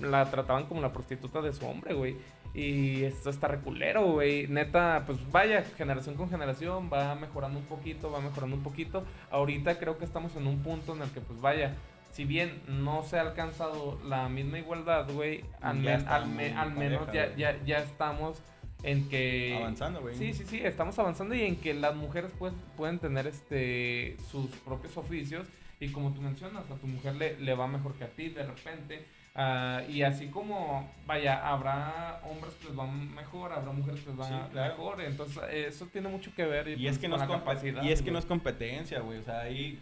la 0.00 0.30
trataban 0.30 0.64
como 0.64 0.80
la 0.80 0.90
prostituta 0.94 1.42
de 1.42 1.52
su 1.52 1.66
hombre, 1.66 1.92
güey. 1.92 2.16
Y 2.54 3.04
esto 3.04 3.28
está 3.28 3.46
reculero, 3.48 4.06
güey. 4.06 4.46
Neta, 4.46 5.02
pues 5.06 5.18
vaya, 5.30 5.62
generación 5.76 6.14
con 6.14 6.30
generación 6.30 6.88
va 6.90 7.14
mejorando 7.14 7.58
un 7.58 7.66
poquito, 7.66 8.10
va 8.10 8.20
mejorando 8.20 8.56
un 8.56 8.62
poquito. 8.62 9.04
Ahorita 9.30 9.78
creo 9.78 9.98
que 9.98 10.06
estamos 10.06 10.34
en 10.36 10.46
un 10.46 10.62
punto 10.62 10.94
en 10.96 11.02
el 11.02 11.10
que, 11.10 11.20
pues 11.20 11.42
vaya, 11.42 11.74
si 12.12 12.24
bien 12.24 12.62
no 12.68 13.02
se 13.02 13.18
ha 13.18 13.20
alcanzado 13.20 14.00
la 14.02 14.30
misma 14.30 14.58
igualdad, 14.60 15.10
güey, 15.12 15.44
al, 15.60 15.76
men- 15.98 16.08
al 16.08 16.26
me- 16.28 16.54
menos 16.90 17.06
ya, 17.12 17.36
ya, 17.36 17.62
ya 17.66 17.78
estamos 17.80 18.40
en 18.82 19.08
que... 19.08 19.56
Avanzando, 19.56 20.00
güey. 20.00 20.14
Sí, 20.14 20.32
sí, 20.34 20.44
sí, 20.46 20.60
estamos 20.62 20.98
avanzando 20.98 21.34
y 21.34 21.42
en 21.42 21.56
que 21.56 21.74
las 21.74 21.94
mujeres 21.94 22.30
pues, 22.38 22.52
pueden 22.76 22.98
tener 22.98 23.26
este 23.26 24.16
sus 24.30 24.46
propios 24.64 24.96
oficios 24.96 25.46
y 25.80 25.88
como 25.88 26.12
tú 26.12 26.20
mencionas, 26.20 26.70
a 26.70 26.74
tu 26.76 26.86
mujer 26.86 27.16
le, 27.16 27.38
le 27.40 27.54
va 27.54 27.66
mejor 27.66 27.94
que 27.94 28.04
a 28.04 28.08
ti 28.08 28.28
de 28.28 28.44
repente. 28.46 29.04
ah, 29.34 29.82
y 29.88 30.02
así 30.02 30.28
como, 30.28 30.88
vaya, 31.06 31.48
habrá 31.48 32.20
hombres 32.30 32.54
que 32.54 32.66
les 32.68 32.76
van 32.76 33.12
mejor, 33.14 33.52
habrá 33.52 33.72
mujeres 33.72 34.00
que 34.00 34.10
les 34.10 34.16
van 34.16 34.28
Sí, 34.28 34.50
claro. 34.52 34.76
mejor. 34.76 35.00
Entonces, 35.00 35.42
eso 35.52 35.86
tiene 35.86 36.08
mucho 36.08 36.32
que 36.36 36.44
ver. 36.44 36.68
Y 36.68 36.76
pues, 36.76 36.92
es 36.92 36.98
que, 36.98 37.08
con 37.08 37.18
no 37.18 37.52
es, 37.52 37.84
y 37.84 37.90
es 37.90 38.02
que 38.02 38.10
no 38.12 38.18
es 38.20 38.26
competencia, 38.26 39.00
güey. 39.00 39.18
O 39.18 39.22
sea, 39.24 39.40
ahí, 39.40 39.80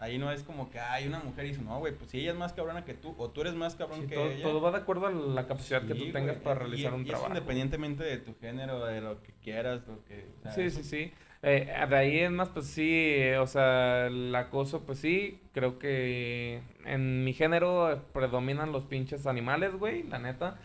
ahí 0.00 0.18
no 0.18 0.30
es 0.30 0.42
como 0.42 0.70
que 0.70 0.78
hay 0.80 1.06
una 1.06 1.20
mujer 1.20 1.44
y 1.46 1.48
dice, 1.48 1.62
no, 1.62 1.78
güey, 1.78 1.94
pues 1.94 2.10
si 2.10 2.20
ella 2.20 2.32
es 2.32 2.36
más 2.36 2.52
cabrona 2.52 2.84
que 2.84 2.94
tú, 2.94 3.14
o 3.18 3.30
tú 3.30 3.40
eres 3.42 3.54
más 3.54 3.74
cabrón 3.74 4.02
Sí, 4.02 4.06
que 4.08 4.14
todo, 4.16 4.30
ella. 4.30 4.42
todo 4.42 4.60
va 4.60 4.70
de 4.72 4.76
acuerdo 4.78 5.06
a 5.06 5.10
la 5.10 5.46
capacidad 5.46 5.82
que 5.86 5.94
tú 5.94 6.12
tengas 6.12 6.36
güey, 6.36 6.42
para 6.44 6.60
realizar 6.60 6.92
y 6.92 6.96
un 6.96 7.04
trabajo. 7.04 7.28
independientemente 7.28 8.04
de 8.04 8.18
tu 8.18 8.34
género, 8.40 8.84
de 8.84 9.00
lo 9.00 9.22
que 9.22 9.32
quieras, 9.42 9.86
lo 9.86 10.04
que... 10.04 10.26
o 10.40 10.42
sea, 10.42 10.52
Sí, 10.52 10.62
eso- 10.62 10.82
sí, 10.82 10.84
sí. 10.84 11.12
Eh, 11.46 11.70
de 11.90 11.96
ahí 11.96 12.20
es 12.20 12.30
más, 12.30 12.48
pues 12.48 12.66
sí, 12.66 12.90
eh, 12.90 13.36
o 13.36 13.46
sea, 13.46 14.06
el 14.06 14.34
acoso, 14.34 14.86
pues 14.86 14.98
sí, 14.98 15.40
creo 15.52 15.78
que 15.78 16.62
en 16.86 17.22
mi 17.22 17.34
género 17.34 18.02
predominan 18.14 18.72
los 18.72 18.84
pinches 18.84 19.26
animales, 19.26 19.74
güey, 19.74 20.04
la 20.04 20.18
neta. 20.18 20.56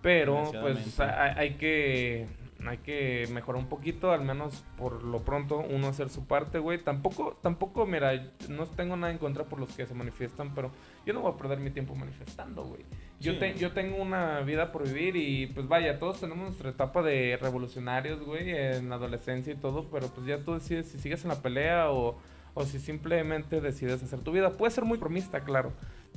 Pero, 0.00 0.50
pues 0.62 0.98
hay 1.00 1.54
que 1.54 2.26
hay 2.70 2.78
que 2.78 3.28
mejorar 3.32 3.60
un 3.62 3.68
poquito, 3.68 4.12
al 4.12 4.22
menos 4.24 4.64
por 4.78 5.02
lo 5.04 5.20
pronto, 5.24 5.58
uno 5.60 5.88
hacer 5.88 6.08
su 6.08 6.24
parte, 6.26 6.58
güey. 6.58 6.82
Tampoco, 6.82 7.38
tampoco, 7.42 7.86
mira, 7.86 8.12
no 8.48 8.66
tengo 8.66 8.96
nada 8.96 9.12
en 9.12 9.18
contra 9.18 9.44
por 9.44 9.60
los 9.60 9.70
que 9.74 9.86
se 9.86 9.94
manifiestan, 9.94 10.54
pero 10.54 10.70
yo 11.04 11.12
no 11.12 11.20
voy 11.20 11.32
a 11.32 11.36
perder 11.36 11.58
mi 11.58 11.70
tiempo 11.70 11.94
manifestando, 11.94 12.64
güey. 12.64 12.82
Yo, 13.20 13.32
Sí. 13.34 13.38
te- 13.38 13.54
yo 13.54 13.72
tengo 13.72 13.96
una 14.02 14.40
vida 14.40 14.72
por 14.72 14.84
vivir 14.86 15.16
y 15.16 15.46
pues 15.48 15.68
vaya, 15.68 15.98
todos 15.98 16.20
tenemos 16.20 16.44
nuestra 16.44 16.70
etapa 16.70 17.02
de 17.02 17.38
revolucionarios, 17.40 18.22
güey, 18.22 18.50
en 18.50 18.88
la 18.88 18.96
adolescencia 18.96 19.52
y 19.52 19.56
todo, 19.56 19.88
pero 19.90 20.08
pues 20.08 20.26
ya 20.26 20.38
tú 20.38 20.54
decides 20.54 20.88
si 20.88 20.98
sigues 20.98 21.22
en 21.24 21.28
la 21.30 21.40
pelea 21.42 21.90
o, 21.90 22.18
o 22.54 22.64
si 22.64 22.78
simplemente 22.78 23.60
decides 23.60 24.02
hacer 24.02 24.20
tu 24.20 24.32
vida. 24.32 24.52
Puede 24.52 24.70
ser 24.72 24.84
muy 24.84 24.98
promista, 24.98 25.40
claro, 25.40 25.72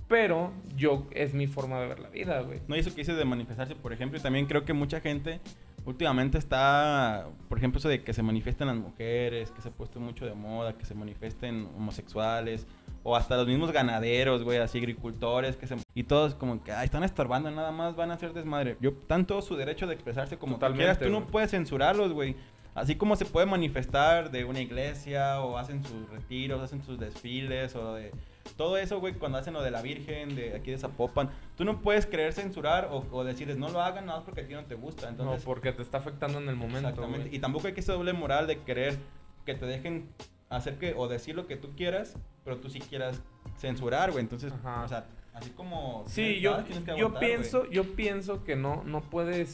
pero 0.08 0.52
yo 0.76 1.08
es 1.12 1.34
mi 1.34 1.48
forma 1.48 1.80
de 1.82 1.88
ver 1.88 2.00
la 2.00 2.10
vida, 2.10 2.42
güey. 2.42 2.60
No, 2.68 2.76
eso 2.76 2.90
que 2.92 2.98
dices 2.98 3.18
de 3.18 3.26
manifestarse, 3.26 3.76
por 3.76 3.92
ejemplo, 3.94 4.18
y 4.18 4.22
también 4.22 4.46
creo 4.46 4.64
que 4.66 4.74
mucha 4.74 5.00
gente 5.02 5.40
últimamente 5.88 6.38
está, 6.38 7.30
por 7.48 7.58
ejemplo, 7.58 7.80
eso 7.80 7.88
de 7.88 8.04
que 8.04 8.12
se 8.12 8.22
manifiesten 8.22 8.68
las 8.68 8.76
mujeres, 8.76 9.52
que 9.52 9.62
se 9.62 9.70
ha 9.70 9.72
puesto 9.72 10.02
mucho 10.02 10.26
de 10.26 10.34
moda, 10.34 10.78
que 10.78 10.86
se 10.86 10.94
manifiesten 10.94 11.70
homosexuales, 11.78 12.68
o 13.04 13.16
hasta 13.16 13.38
los 13.38 13.48
mismos 13.48 13.72
ganaderos, 13.72 14.44
güey, 14.44 14.58
así 14.58 14.80
agricultores, 14.80 15.56
que 15.56 15.66
se... 15.66 15.78
Y 15.96 16.04
todos 16.04 16.36
como 16.36 16.62
que, 16.62 16.72
están 16.84 17.06
estorbando, 17.06 17.50
nada 17.52 17.72
más 17.72 17.96
van 17.96 18.12
a 18.12 18.16
hacer 18.16 18.34
desmadre. 18.34 18.76
Yo, 18.82 18.92
tanto 18.94 19.42
su 19.42 19.56
derecho 19.56 19.88
de 19.88 19.94
expresarse 19.94 20.38
como 20.38 20.56
Totalmente, 20.56 20.84
quieras, 20.84 21.00
tú 21.00 21.10
no 21.10 21.26
puedes 21.26 21.52
censurarlos, 21.52 22.12
güey. 22.12 22.36
Así 22.76 22.96
como 22.96 23.16
se 23.16 23.24
puede 23.24 23.46
manifestar 23.46 24.30
de 24.30 24.44
una 24.44 24.60
iglesia, 24.60 25.42
o 25.42 25.58
hacen 25.58 25.86
sus 25.86 26.10
retiros, 26.10 26.62
hacen 26.62 26.84
sus 26.84 27.00
desfiles, 27.00 27.76
o 27.78 27.94
de... 27.94 28.12
Todo 28.56 28.78
eso, 28.78 29.00
güey, 29.00 29.14
cuando 29.14 29.38
hacen 29.38 29.54
lo 29.54 29.62
de 29.62 29.72
la 29.72 29.82
Virgen, 29.82 30.36
de 30.36 30.56
aquí 30.56 30.72
de 30.72 30.78
Zapopan, 30.78 31.30
tú 31.56 31.66
no 31.66 31.82
puedes 31.82 32.06
creer 32.06 32.34
censurar 32.34 32.90
o, 32.92 33.06
o 33.12 33.24
decirles 33.24 33.58
no 33.58 33.70
lo 33.70 33.82
hagan 33.82 34.06
nada 34.06 34.20
más 34.20 34.26
porque 34.26 34.42
a 34.42 34.48
ti 34.48 34.54
no 34.54 34.66
te 34.66 34.76
gusta. 34.76 35.10
Entonces, 35.10 35.40
no, 35.40 35.46
porque 35.46 35.72
te 35.74 35.82
está 35.82 35.98
afectando 35.98 36.40
en 36.40 36.50
el 36.50 36.56
momento, 36.56 36.90
exactamente. 36.90 37.36
Y 37.36 37.40
tampoco 37.40 37.68
hay 37.68 37.74
que 37.74 37.82
esa 37.82 37.94
doble 37.94 38.14
moral 38.14 38.48
de 38.48 38.62
querer 38.64 38.98
que 39.46 39.56
te 39.56 39.66
dejen 39.66 40.10
hacer 40.50 40.78
que 40.78 40.94
o 40.96 41.08
decir 41.08 41.36
lo 41.36 41.48
que 41.48 41.58
tú 41.58 41.76
quieras, 41.76 42.16
pero 42.44 42.58
tú 42.58 42.70
sí 42.70 42.80
quieras 42.80 43.22
censurar, 43.58 44.12
güey. 44.12 44.24
Entonces, 44.24 44.54
Ajá. 44.54 44.84
o 44.84 44.88
sea, 44.88 45.06
así 45.34 45.50
como 45.52 46.04
Sí, 46.08 46.40
yo, 46.40 46.64
que 46.66 46.74
yo 46.74 46.94
aguantar, 46.94 47.20
pienso, 47.20 47.70
yo 47.70 47.84
pienso 47.96 48.44
que 48.44 48.56
no, 48.56 48.84
no 48.84 49.02
puedes 49.02 49.50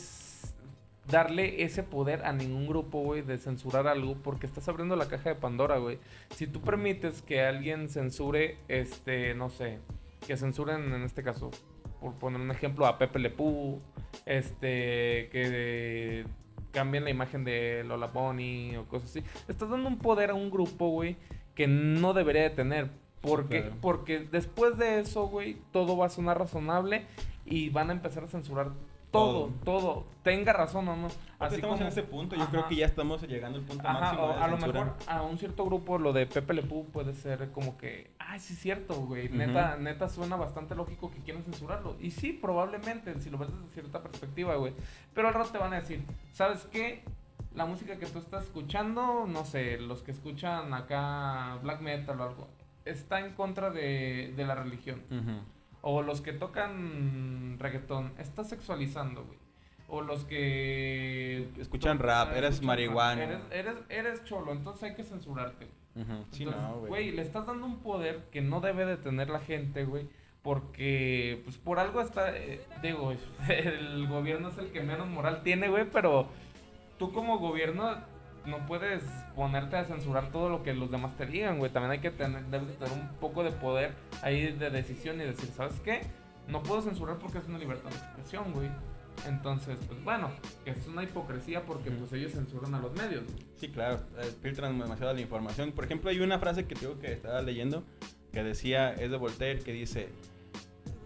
darle 1.09 1.63
ese 1.63 1.83
poder 1.83 2.25
a 2.25 2.33
ningún 2.33 2.67
grupo, 2.67 2.99
güey, 2.99 3.21
de 3.21 3.37
censurar 3.37 3.87
algo, 3.87 4.15
porque 4.15 4.45
estás 4.45 4.67
abriendo 4.67 4.95
la 4.95 5.07
caja 5.07 5.29
de 5.29 5.35
Pandora, 5.35 5.77
güey. 5.77 5.99
Si 6.35 6.47
tú 6.47 6.61
permites 6.61 7.21
que 7.21 7.41
alguien 7.41 7.89
censure, 7.89 8.57
este, 8.67 9.33
no 9.33 9.49
sé, 9.49 9.79
que 10.25 10.37
censuren 10.37 10.93
en 10.93 11.03
este 11.03 11.23
caso, 11.23 11.51
por 11.99 12.13
poner 12.13 12.39
un 12.39 12.51
ejemplo, 12.51 12.85
a 12.85 12.97
Pepe 12.97 13.19
Le 13.19 13.29
Pew, 13.29 13.81
este, 14.25 15.29
que 15.31 16.25
cambien 16.71 17.03
la 17.03 17.09
imagen 17.09 17.43
de 17.43 17.83
Lola 17.85 18.07
Bunny 18.07 18.77
o 18.77 18.85
cosas 18.85 19.09
así, 19.09 19.23
estás 19.47 19.69
dando 19.69 19.87
un 19.87 19.99
poder 19.99 20.31
a 20.31 20.33
un 20.33 20.49
grupo, 20.49 20.89
güey, 20.89 21.17
que 21.55 21.67
no 21.67 22.13
debería 22.13 22.43
de 22.43 22.49
tener. 22.49 22.89
Porque, 23.21 23.61
claro. 23.61 23.75
porque 23.79 24.19
después 24.19 24.77
de 24.77 24.99
eso, 24.99 25.27
güey, 25.27 25.57
todo 25.71 25.95
va 25.95 26.07
a 26.07 26.09
sonar 26.09 26.39
razonable 26.39 27.05
y 27.45 27.69
van 27.69 27.89
a 27.89 27.93
empezar 27.93 28.25
a 28.25 28.27
censurar 28.27 28.71
todo, 29.13 29.52
todo, 29.63 30.06
tenga 30.23 30.52
razón 30.54 30.88
o 30.88 30.95
no. 30.95 31.08
Así 31.39 31.56
estamos 31.56 31.80
en 31.80 31.88
ese 31.88 32.04
punto, 32.04 32.36
yo 32.36 32.45
creo 32.47 32.67
que 32.67 32.76
ya 32.76 32.86
estamos 32.86 33.21
llegando 33.21 33.60
al 33.60 33.65
punto 33.65 33.88
Ajá, 33.88 33.99
máximo 33.99 34.28
de 34.28 34.34
a 34.34 34.47
lo 34.47 34.58
mejor 34.58 34.93
a 35.08 35.21
un 35.21 35.38
cierto 35.38 35.65
grupo 35.65 35.97
lo 35.99 36.13
de 36.13 36.26
Pepe 36.26 36.54
Le 36.56 36.63
Pew 36.63 36.86
puede 36.91 37.13
ser 37.13 37.52
como 37.52 37.78
que, 37.78 38.12
ay, 38.19 38.39
sí 38.39 38.54
es 38.54 38.60
cierto, 38.60 38.95
güey, 38.95 39.30
neta, 39.30 39.78
neta 39.78 40.10
suena 40.10 40.36
bastante 40.36 40.76
lógico 40.76 41.12
que 41.12 41.19
quieran 41.19 41.43
censurarlo. 41.43 41.95
Y 41.99 42.12
sí, 42.12 42.34
probablemente, 42.34 43.17
si 43.19 43.30
lo 43.30 43.38
ves 43.38 43.49
desde 43.54 43.73
cierta 43.73 44.02
perspectiva, 44.02 44.56
güey. 44.56 44.73
Pero 45.13 45.28
al 45.28 45.34
rato 45.34 45.52
te 45.52 45.58
van 45.60 45.73
a 45.73 45.80
decir, 45.80 46.04
¿sabes 46.34 46.67
qué? 46.71 47.04
La 47.54 47.65
música 47.65 47.99
que 47.99 48.08
tú 48.08 48.17
estás 48.17 48.45
escuchando, 48.45 49.26
no 49.28 49.45
sé, 49.45 49.78
los 49.78 50.02
que 50.02 50.10
escuchan 50.10 50.73
acá 50.73 51.60
black 51.62 51.82
metal 51.82 52.19
o 52.19 52.23
algo, 52.23 52.47
está 52.84 53.19
en 53.19 53.34
contra 53.34 53.69
de, 53.69 54.34
de 54.36 54.45
la 54.45 54.56
religión. 54.56 55.04
Ujú. 55.12 55.52
O 55.85 56.01
los 56.01 56.21
que 56.21 56.31
tocan 56.31 57.57
reggaetón, 57.59 58.13
está 58.17 58.45
sexualizando, 58.45 59.25
güey. 59.25 59.37
O 59.89 60.01
los 60.01 60.23
que... 60.23 61.49
Escuchan 61.59 61.99
rap, 61.99 62.31
eres 62.31 62.51
escuchan 62.51 62.67
marihuano. 62.67 63.21
Eres, 63.21 63.41
eres, 63.51 63.75
eres 63.89 64.23
cholo, 64.23 64.53
entonces 64.53 64.83
hay 64.83 64.95
que 64.95 65.03
censurarte. 65.03 65.65
Sí, 65.93 66.01
Entonces, 66.01 66.45
no, 66.45 66.79
güey, 66.79 66.87
güey. 66.87 67.11
le 67.11 67.21
estás 67.21 67.45
dando 67.45 67.65
un 67.65 67.79
poder 67.79 68.23
que 68.31 68.41
no 68.41 68.61
debe 68.61 68.85
de 68.85 68.95
tener 68.95 69.29
la 69.29 69.41
gente, 69.41 69.83
güey. 69.83 70.07
Porque, 70.41 71.41
pues 71.43 71.57
por 71.57 71.79
algo 71.79 71.99
está, 71.99 72.35
eh, 72.35 72.65
digo, 72.81 73.13
el 73.49 74.07
gobierno 74.07 74.49
es 74.49 74.57
el 74.57 74.71
que 74.71 74.81
menos 74.81 75.07
moral 75.07 75.43
tiene, 75.43 75.67
güey, 75.67 75.85
pero 75.91 76.27
tú 76.97 77.11
como 77.11 77.39
gobierno 77.39 77.97
no 78.45 78.65
puedes 78.65 79.03
ponerte 79.36 79.75
a 79.77 79.86
censurar 79.86 80.32
todo 80.32 80.49
lo 80.49 80.63
que 80.63 80.73
los 80.73 80.91
demás 80.91 81.15
te 81.17 81.25
digan, 81.25 81.60
güey. 81.60 81.71
También 81.71 81.91
hay 81.91 81.99
que 81.99 82.12
tener, 82.12 82.45
debes 82.45 82.67
de 82.67 82.73
tener 82.73 82.93
un 82.93 83.08
poco 83.19 83.43
de 83.43 83.51
poder 83.51 83.93
ahí 84.21 84.51
de 84.51 84.69
decisión 84.69 85.19
y 85.21 85.23
decir, 85.23 85.49
¿sabes 85.56 85.79
qué? 85.82 86.01
No 86.47 86.62
puedo 86.62 86.82
censurar 86.82 87.17
porque 87.19 87.38
es 87.38 87.45
una 87.47 87.58
libertad 87.58 87.89
de 87.89 87.97
expresión, 87.97 88.51
güey. 88.53 88.69
Entonces, 89.27 89.77
pues 89.88 90.03
bueno, 90.03 90.32
es 90.65 90.88
una 90.88 91.03
hipocresía 91.03 91.65
porque 91.65 91.91
pues 91.91 92.12
ellos 92.13 92.32
censuran 92.34 92.73
a 92.75 92.79
los 92.79 92.91
medios. 92.93 93.23
güey. 93.23 93.45
Sí, 93.56 93.69
claro, 93.69 93.99
filtran 94.41 94.77
demasiado 94.77 95.13
la 95.13 95.21
información. 95.21 95.71
Por 95.71 95.86
ejemplo, 95.86 96.10
hay 96.10 96.19
una 96.19 96.39
frase 96.39 96.65
que 96.65 96.75
digo 96.75 96.99
que 96.99 97.13
estaba 97.13 97.41
leyendo 97.41 97.84
que 98.34 98.43
decía, 98.43 98.91
es 98.93 99.12
de 99.12 99.17
Voltaire, 99.17 99.62
que 99.62 99.71
dice, 99.71 100.10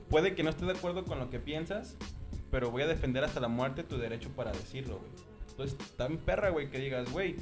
puede 0.10 0.34
que 0.34 0.44
no 0.44 0.50
esté 0.50 0.66
de 0.66 0.72
acuerdo 0.72 1.04
con 1.04 1.20
lo 1.20 1.30
que 1.30 1.40
piensas, 1.40 1.98
pero 2.50 2.72
voy 2.72 2.84
a 2.84 2.88
defender 2.88 3.24
hasta 3.24 3.42
la 3.42 3.50
muerte 3.50 3.84
tu 3.84 3.98
derecho 3.98 4.30
para 4.30 4.52
decirlo, 4.52 5.00
güey. 5.00 5.12
Entonces, 5.58 5.78
tan 5.98 6.18
perra, 6.18 6.50
güey, 6.50 6.70
que 6.70 6.78
digas, 6.78 7.12
güey, 7.12 7.36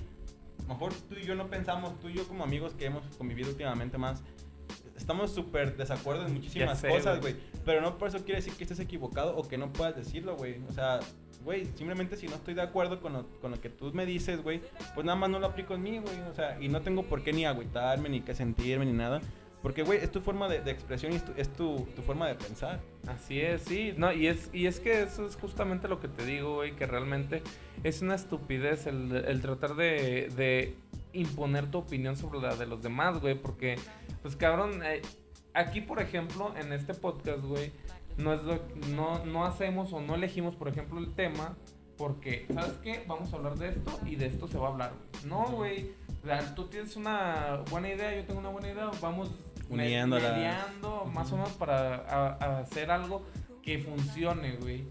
mejor 0.69 0.93
tú 0.93 1.15
y 1.15 1.25
yo 1.25 1.35
no 1.35 1.47
pensamos, 1.49 1.99
tú 1.99 2.07
y 2.07 2.13
yo 2.13 2.25
como 2.27 2.45
amigos 2.45 2.73
que 2.73 2.85
hemos 2.85 3.03
convivido 3.17 3.49
últimamente 3.49 3.97
más, 3.97 4.23
estamos 4.95 5.31
súper 5.31 5.75
desacuerdo 5.75 6.25
en 6.25 6.33
muchísimas 6.33 6.79
sé, 6.79 6.87
cosas, 6.87 7.19
güey. 7.19 7.35
Pero 7.65 7.81
no 7.81 7.97
por 7.97 8.07
eso 8.07 8.23
quiere 8.23 8.39
decir 8.39 8.53
que 8.53 8.63
estés 8.63 8.79
equivocado 8.79 9.35
o 9.35 9.45
que 9.45 9.57
no 9.57 9.73
puedas 9.73 9.97
decirlo, 9.97 10.37
güey. 10.37 10.61
O 10.69 10.71
sea, 10.71 11.01
güey, 11.43 11.65
simplemente 11.75 12.15
si 12.15 12.27
no 12.27 12.35
estoy 12.35 12.53
de 12.53 12.61
acuerdo 12.61 13.01
con 13.01 13.11
lo, 13.11 13.27
con 13.41 13.51
lo 13.51 13.59
que 13.59 13.69
tú 13.69 13.91
me 13.93 14.05
dices, 14.05 14.41
güey, 14.41 14.61
pues 14.93 15.05
nada 15.05 15.17
más 15.17 15.29
no 15.29 15.39
lo 15.39 15.47
aplico 15.47 15.75
en 15.75 15.83
mí, 15.83 15.97
güey. 15.99 16.21
O 16.31 16.33
sea, 16.33 16.57
y 16.61 16.69
no 16.69 16.81
tengo 16.81 17.03
por 17.03 17.21
qué 17.21 17.33
ni 17.33 17.45
agüitarme, 17.45 18.07
ni 18.07 18.21
qué 18.21 18.33
sentirme, 18.33 18.85
ni 18.85 18.93
nada. 18.93 19.19
Porque, 19.65 19.81
güey, 19.81 19.97
es 19.97 20.11
tu 20.11 20.21
forma 20.21 20.47
de, 20.47 20.57
expresión 20.69 21.11
y 21.11 21.15
es, 21.15 21.51
tu, 21.51 21.87
tu, 21.95 22.03
forma 22.03 22.27
de 22.27 22.35
pensar. 22.35 22.81
Así 23.07 23.41
es, 23.41 23.63
sí, 23.63 23.95
no, 23.97 24.13
y 24.13 24.27
es, 24.27 24.51
y 24.53 24.67
es 24.67 24.79
que 24.79 25.01
eso 25.01 25.25
es 25.25 25.35
justamente 25.37 25.87
lo 25.87 25.99
que 25.99 26.07
te 26.07 26.23
digo, 26.23 26.57
güey, 26.57 26.75
que 26.75 26.85
realmente 26.85 27.41
es 27.83 28.03
una 28.03 28.13
estupidez 28.13 28.85
el, 28.85 29.11
el 29.11 29.41
tratar 29.41 29.73
de, 29.75 30.31
de 30.35 30.75
imponer 31.13 31.71
tu 31.71 31.79
opinión 31.79 32.15
sobre 32.15 32.41
la 32.41 32.55
de 32.55 32.67
los 32.67 32.83
demás, 32.83 33.19
güey, 33.19 33.33
porque, 33.33 33.77
pues 34.21 34.35
cabrón, 34.35 34.83
eh, 34.83 35.01
aquí 35.55 35.81
por 35.81 35.99
ejemplo, 35.99 36.53
en 36.55 36.71
este 36.71 36.93
podcast, 36.93 37.43
güey, 37.43 37.71
no, 38.17 38.35
es 38.35 38.43
lo, 38.43 38.59
no, 38.95 39.25
no 39.25 39.45
hacemos 39.45 39.91
o 39.93 39.99
no 39.99 40.13
elegimos, 40.13 40.55
por 40.55 40.67
ejemplo, 40.67 40.99
el 40.99 41.11
tema, 41.15 41.57
porque, 41.97 42.45
¿sabes 42.53 42.73
qué? 42.83 43.03
Vamos 43.07 43.33
a 43.33 43.37
hablar 43.37 43.57
de 43.57 43.69
esto 43.69 43.99
y 44.05 44.15
de 44.15 44.27
esto 44.27 44.47
se 44.47 44.59
va 44.59 44.67
a 44.67 44.71
hablar. 44.73 44.93
No, 45.25 45.47
güey, 45.47 45.89
tú 46.55 46.67
tienes 46.67 46.95
una 46.95 47.63
buena 47.71 47.89
idea, 47.89 48.15
yo 48.15 48.25
tengo 48.25 48.39
una 48.39 48.49
buena 48.49 48.69
idea, 48.69 48.91
vamos 49.01 49.31
Uniéndolas. 49.69 50.33
mediando, 50.35 51.05
más 51.13 51.31
o 51.31 51.37
menos 51.37 51.51
para 51.53 51.95
a- 51.95 52.37
a 52.39 52.59
hacer 52.59 52.91
algo 52.91 53.23
que 53.61 53.79
funcione, 53.79 54.57
güey. 54.57 54.85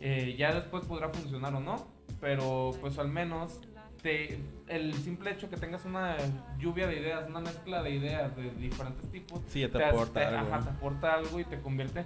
Eh, 0.00 0.34
ya 0.38 0.54
después 0.54 0.84
podrá 0.84 1.08
funcionar 1.08 1.54
o 1.54 1.60
no, 1.60 1.86
pero 2.20 2.72
pues 2.80 2.98
al 2.98 3.08
menos 3.08 3.60
te, 4.02 4.38
el 4.68 4.94
simple 4.94 5.32
hecho 5.32 5.50
que 5.50 5.56
tengas 5.56 5.84
una 5.84 6.16
lluvia 6.58 6.86
de 6.86 7.00
ideas, 7.00 7.28
una 7.28 7.40
mezcla 7.40 7.82
de 7.82 7.90
ideas 7.90 8.36
de 8.36 8.50
diferentes 8.52 9.10
tipos, 9.10 9.40
Sí, 9.48 9.62
te, 9.62 9.70
te, 9.78 9.84
aporta 9.84 10.20
te- 10.20 10.26
algo. 10.36 10.54
ajá, 10.54 10.64
te 10.64 10.70
aporta 10.70 11.14
algo 11.14 11.40
y 11.40 11.44
te 11.44 11.60
convierte 11.60 12.04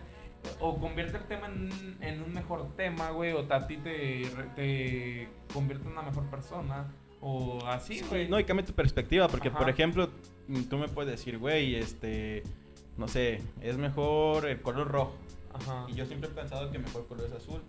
o 0.59 0.77
convierte 0.79 1.19
el 1.19 1.25
tema 1.25 1.47
en, 1.49 1.97
en 2.01 2.23
un 2.23 2.33
mejor 2.33 2.75
tema, 2.77 3.11
güey, 3.11 3.33
o 3.33 3.47
a 3.53 3.67
ti 3.67 3.77
te, 3.77 4.23
te 4.57 5.29
convierte 5.53 5.87
en 5.87 5.93
una 5.93 6.03
mejor 6.03 6.25
persona, 6.31 6.87
o 7.23 7.65
así, 7.67 8.01
Sí, 8.01 8.05
güey. 8.09 8.29
no, 8.29 8.39
y 8.39 8.45
cambia 8.45 8.67
tu 8.67 8.73
perspectiva, 8.75 9.29
porque 9.29 9.49
Ajá. 9.49 9.59
por 9.59 9.71
ejemplo, 9.71 10.11
mm, 10.49 10.63
tú 10.65 10.77
me 10.77 10.89
puedes 10.89 11.11
decir, 11.13 11.39
güey, 11.39 11.77
este, 11.77 12.43
no 12.99 13.09
sé, 13.09 13.41
es 13.63 13.79
mejor 13.79 14.47
el 14.47 14.61
color 14.61 14.89
rojo. 14.89 15.15
Ajá. 15.55 15.87
Y 15.89 15.95
yo 15.95 16.05
siempre 16.07 16.29
he 16.29 16.33
pensado 16.33 16.71
que 16.71 16.79
mejor 16.79 17.07
color 17.07 17.27
es 17.27 17.33
azul. 17.33 17.63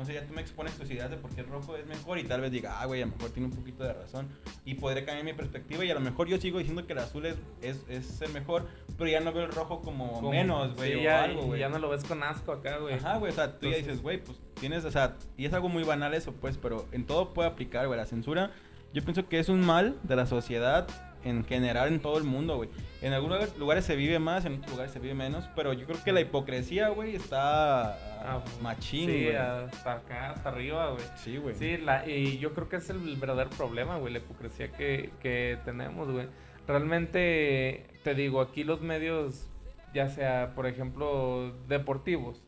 Entonces 0.00 0.22
ya 0.22 0.26
tú 0.26 0.32
me 0.32 0.40
expones 0.40 0.72
tus 0.78 0.90
ideas 0.90 1.10
de 1.10 1.18
por 1.18 1.30
qué 1.34 1.42
el 1.42 1.46
rojo 1.48 1.76
es 1.76 1.86
mejor 1.86 2.18
y 2.18 2.24
tal 2.24 2.40
vez 2.40 2.50
diga, 2.50 2.80
ah, 2.80 2.86
güey, 2.86 3.02
a 3.02 3.06
lo 3.06 3.12
mejor 3.12 3.30
tiene 3.32 3.48
un 3.50 3.54
poquito 3.54 3.84
de 3.84 3.92
razón. 3.92 4.28
Y 4.64 4.74
podré 4.76 5.04
cambiar 5.04 5.26
mi 5.26 5.34
perspectiva 5.34 5.84
y 5.84 5.90
a 5.90 5.94
lo 5.94 6.00
mejor 6.00 6.26
yo 6.26 6.38
sigo 6.38 6.58
diciendo 6.58 6.86
que 6.86 6.94
el 6.94 7.00
azul 7.00 7.26
es, 7.26 7.36
es, 7.60 7.84
es 7.86 8.22
el 8.22 8.32
mejor, 8.32 8.66
pero 8.96 9.10
ya 9.10 9.20
no 9.20 9.30
veo 9.30 9.44
el 9.44 9.52
rojo 9.52 9.82
como, 9.82 10.10
Como- 10.12 10.30
menos, 10.30 10.74
güey, 10.74 10.92
sí, 10.94 10.98
o 11.00 11.02
ya, 11.02 11.24
algo, 11.24 11.42
güey. 11.42 11.60
ya 11.60 11.68
no 11.68 11.78
lo 11.78 11.90
ves 11.90 12.02
con 12.04 12.22
asco 12.22 12.50
acá, 12.52 12.78
güey. 12.78 12.94
Ajá, 12.94 13.18
güey, 13.18 13.30
o 13.30 13.34
sea, 13.34 13.58
tú 13.58 13.66
ya 13.66 13.76
Entonces- 13.76 13.86
dices, 13.86 14.02
güey, 14.02 14.24
pues 14.24 14.38
tienes, 14.58 14.86
o 14.86 14.90
sea, 14.90 15.16
y 15.36 15.44
es 15.44 15.52
algo 15.52 15.68
muy 15.68 15.82
banal 15.84 16.14
eso, 16.14 16.32
pues, 16.32 16.56
pero 16.56 16.86
en 16.92 17.04
todo 17.04 17.34
puede 17.34 17.50
aplicar, 17.50 17.86
güey, 17.86 17.98
la 17.98 18.06
censura. 18.06 18.52
Yo 18.94 19.02
pienso 19.04 19.28
que 19.28 19.38
es 19.38 19.50
un 19.50 19.60
mal 19.60 19.98
de 20.02 20.16
la 20.16 20.24
sociedad 20.24 20.88
en 21.24 21.44
general 21.44 21.88
en 21.88 22.00
todo 22.00 22.18
el 22.18 22.24
mundo, 22.24 22.56
güey. 22.56 22.68
En 23.02 23.12
algunos 23.12 23.56
lugares 23.58 23.84
se 23.84 23.96
vive 23.96 24.18
más, 24.18 24.44
en 24.44 24.54
otros 24.54 24.70
lugares 24.72 24.92
se 24.92 24.98
vive 24.98 25.14
menos, 25.14 25.48
pero 25.56 25.72
yo 25.72 25.86
creo 25.86 26.02
que 26.04 26.12
la 26.12 26.20
hipocresía, 26.20 26.88
güey, 26.90 27.14
está 27.16 27.92
Ah, 28.22 28.42
machín, 28.60 29.08
Sí, 29.08 29.24
güey. 29.24 29.36
hasta 29.36 29.92
acá, 29.94 30.30
hasta 30.32 30.48
arriba, 30.50 30.90
güey. 30.90 31.04
Sí, 31.16 31.36
güey. 31.38 31.54
Sí, 31.54 31.78
la, 31.78 32.06
y 32.06 32.38
yo 32.38 32.52
creo 32.52 32.68
que 32.68 32.76
es 32.76 32.90
el 32.90 33.16
verdadero 33.16 33.48
problema, 33.50 33.96
güey, 33.96 34.12
la 34.12 34.18
hipocresía 34.18 34.70
que, 34.72 35.10
que 35.20 35.58
tenemos, 35.64 36.10
güey. 36.10 36.26
Realmente, 36.66 37.86
te 38.02 38.14
digo, 38.14 38.40
aquí 38.40 38.64
los 38.64 38.80
medios, 38.80 39.48
ya 39.94 40.08
sea, 40.08 40.52
por 40.54 40.66
ejemplo, 40.66 41.52
deportivos, 41.68 42.42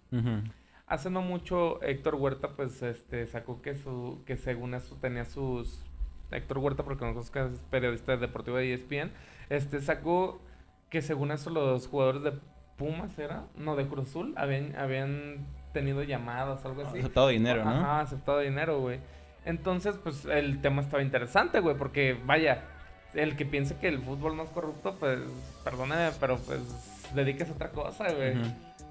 hace 0.86 1.10
no 1.10 1.22
mucho 1.22 1.82
Héctor 1.82 2.16
Huerta, 2.16 2.50
pues, 2.56 2.82
este, 2.82 3.26
sacó 3.26 3.62
que 3.62 3.74
su, 3.74 4.22
que 4.26 4.36
según 4.36 4.74
eso 4.74 4.96
tenía 5.00 5.24
sus, 5.24 5.82
Héctor 6.34 6.58
Huerta, 6.58 6.82
porque 6.82 7.04
nosotros 7.04 7.30
que 7.30 7.40
es 7.40 7.60
periodista 7.70 8.16
deportivo 8.16 8.56
de 8.56 8.74
ESPN, 8.74 9.12
este, 9.50 9.80
sacó 9.80 10.40
que 10.90 11.02
según 11.02 11.30
eso 11.30 11.50
los 11.50 11.86
jugadores 11.86 12.22
de 12.22 12.32
Pumas, 12.76 13.18
¿era? 13.18 13.44
No, 13.56 13.76
de 13.76 13.86
Cruz 13.86 14.08
Azul, 14.08 14.34
habían, 14.36 14.74
habían 14.76 15.46
tenido 15.72 16.02
llamadas, 16.02 16.64
algo 16.64 16.82
así. 16.82 16.98
Aceptado 16.98 17.28
dinero, 17.28 17.64
¿no? 17.64 17.70
Ajá, 17.70 18.00
aceptado 18.00 18.40
dinero, 18.40 18.80
güey. 18.80 18.98
Entonces, 19.44 19.96
pues 20.02 20.24
el 20.24 20.60
tema 20.60 20.82
estaba 20.82 21.02
interesante, 21.02 21.60
güey, 21.60 21.76
porque 21.76 22.16
vaya, 22.24 22.64
el 23.14 23.36
que 23.36 23.44
piense 23.44 23.76
que 23.76 23.88
el 23.88 23.98
fútbol 23.98 24.36
no 24.36 24.44
es 24.44 24.50
corrupto, 24.50 24.96
pues 24.98 25.20
perdóname, 25.64 26.10
pero 26.20 26.38
pues 26.38 26.60
dedíquese 27.14 27.52
a 27.52 27.54
otra 27.54 27.70
cosa, 27.70 28.12
güey. 28.12 28.34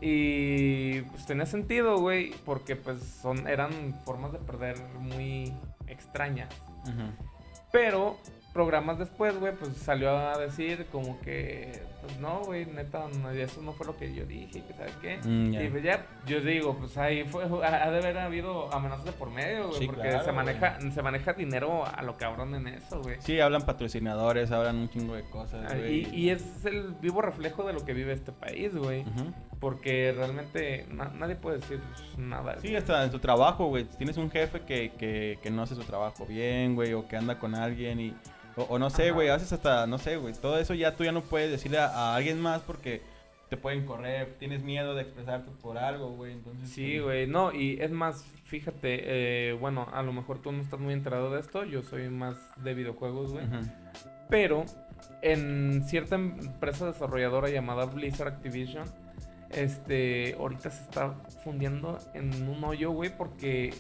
Y 0.02 1.02
pues 1.02 1.26
tenía 1.26 1.46
sentido, 1.46 1.98
güey, 2.00 2.32
porque 2.46 2.76
pues 2.76 3.00
son 3.22 3.48
eran 3.48 3.72
formas 4.04 4.32
de 4.32 4.40
perder 4.40 4.78
muy 5.00 5.54
extrañas. 5.88 6.50
Ujú. 6.84 7.31
Pero 7.72 8.18
programas 8.54 9.00
después, 9.00 9.40
güey, 9.40 9.54
pues 9.56 9.76
salió 9.78 10.10
a 10.18 10.38
decir 10.38 10.86
como 10.92 11.20
que, 11.22 11.82
pues 12.02 12.20
no, 12.20 12.42
güey, 12.42 12.66
neta, 12.66 13.08
no, 13.22 13.30
eso 13.32 13.62
no 13.62 13.72
fue 13.74 13.86
lo 13.88 13.96
que 13.98 14.14
yo 14.14 14.26
dije, 14.26 14.60
y 14.60 14.62
que 14.62 14.74
sabe 14.74 14.92
qué. 15.02 15.20
Mm. 15.24 15.54
Y 15.54 15.70
pues 15.70 15.84
ya, 15.84 16.06
yo 16.26 16.42
digo, 16.42 16.76
pues 16.78 16.98
ahí 16.98 17.24
fue, 17.24 17.44
ha 17.66 17.90
de 17.92 17.98
haber 17.98 18.18
habido 18.18 18.74
amenazas 18.74 19.06
de 19.06 19.12
por 19.14 19.30
medio, 19.30 19.68
güey, 19.70 19.80
Sí, 19.80 19.86
porque 19.86 20.02
claro, 20.10 20.26
se 20.26 20.32
maneja, 20.32 20.80
se 20.92 21.02
maneja 21.02 21.34
dinero 21.34 21.86
a 21.86 22.02
lo 22.04 22.18
cabrón 22.18 22.54
en 22.56 22.68
eso, 22.68 23.02
güey. 23.02 23.18
Sí, 23.22 23.40
hablan 23.40 23.62
patrocinadores, 23.64 24.52
hablan 24.52 24.78
un 24.78 24.90
chingo 24.90 25.16
de 25.16 25.24
cosas, 25.30 25.72
Ah, 25.72 25.76
güey. 25.78 26.08
Y, 26.14 26.16
y 26.26 26.30
es 26.32 26.66
el 26.66 26.94
vivo 27.02 27.22
reflejo 27.22 27.64
de 27.66 27.74
lo 27.74 27.86
que 27.86 27.94
vive 27.94 28.12
este 28.14 28.32
país, 28.32 28.76
güey. 28.76 29.06
Porque 29.60 30.12
realmente 30.18 30.88
na- 30.90 31.12
nadie 31.16 31.36
puede 31.36 31.58
decir 31.60 31.80
nada. 32.18 32.60
Sí, 32.60 32.76
hasta 32.76 33.04
en 33.04 33.12
tu 33.12 33.20
trabajo, 33.20 33.68
güey. 33.68 33.84
Tienes 33.86 34.18
un 34.18 34.32
jefe 34.32 34.62
que, 34.62 34.92
que, 34.98 35.38
que 35.42 35.52
no 35.52 35.62
hace 35.62 35.76
su 35.76 35.84
trabajo 35.84 36.26
bien, 36.26 36.74
güey, 36.74 36.94
o 36.94 37.08
que 37.08 37.16
anda 37.16 37.38
con 37.40 37.54
alguien 37.56 38.00
y... 38.00 38.16
O, 38.56 38.64
o 38.64 38.80
no 38.80 38.90
sé, 38.90 39.12
güey, 39.12 39.30
haces 39.30 39.54
hasta, 39.54 39.88
no 39.88 39.98
sé, 39.98 40.18
güey. 40.18 40.34
Todo 40.34 40.58
eso 40.60 40.74
ya 40.74 40.96
tú 40.96 41.04
ya 41.04 41.12
no 41.12 41.22
puedes 41.22 41.52
decirle 41.52 41.78
a, 41.80 41.88
a 41.88 42.16
alguien 42.16 42.40
más 42.40 42.62
porque 42.62 43.02
te 43.52 43.58
pueden 43.58 43.86
correr, 43.86 44.36
tienes 44.40 44.64
miedo 44.64 44.96
de 44.96 45.02
expresarte 45.02 45.52
por 45.62 45.78
algo, 45.78 46.12
güey. 46.12 46.32
Entonces, 46.32 46.70
Sí, 46.70 46.94
pues, 46.94 47.04
güey, 47.04 47.28
no, 47.28 47.52
y 47.52 47.82
es 47.82 47.92
más, 47.92 48.24
fíjate, 48.46 49.50
eh, 49.50 49.54
bueno, 49.54 49.90
a 49.92 50.02
lo 50.04 50.14
mejor 50.14 50.40
tú 50.42 50.54
no 50.54 50.62
estás 50.62 50.80
muy 50.80 50.94
enterado 50.94 51.32
de 51.32 51.42
esto, 51.42 51.66
yo 51.66 51.84
soy 51.84 52.10
más 52.10 52.38
de 52.64 52.74
videojuegos, 52.74 53.34
güey. 53.34 53.46
Pero 54.30 54.64
en 55.22 55.84
cierta 55.86 56.16
empresa 56.16 56.86
desarrolladora 56.86 57.50
llamada 57.50 57.84
Blizzard 57.88 58.30
Activision, 58.30 58.86
este, 59.50 60.36
ahorita 60.40 60.70
se 60.72 60.84
está 60.84 61.14
fundiendo 61.44 62.00
en 62.14 62.48
un 62.48 62.64
hoyo, 62.64 62.92
güey, 62.92 63.10
porque 63.10 63.74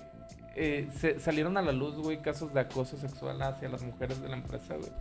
eh, 0.55 0.89
se 0.97 1.19
salieron 1.19 1.57
a 1.57 1.61
la 1.61 1.71
luz, 1.71 1.95
güey, 1.95 2.21
casos 2.21 2.53
de 2.53 2.59
acoso 2.59 2.97
sexual 2.97 3.41
hacia 3.41 3.69
las 3.69 3.83
mujeres 3.83 4.21
de 4.21 4.29
la 4.29 4.37
empresa, 4.37 4.75
güey. 4.75 4.91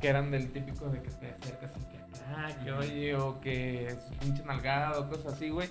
Que 0.00 0.08
eran 0.08 0.30
del 0.30 0.50
típico 0.50 0.88
de 0.88 1.02
que 1.02 1.10
te 1.10 1.28
acercas 1.28 1.70
y 1.76 1.84
que, 1.84 1.98
ah, 2.26 2.48
que 2.62 2.72
oye, 2.72 3.14
o 3.14 3.40
que 3.40 3.86
es 3.86 3.98
pinche 4.20 4.42
nalgado, 4.44 5.08
cosas 5.08 5.34
así, 5.34 5.50
güey. 5.50 5.68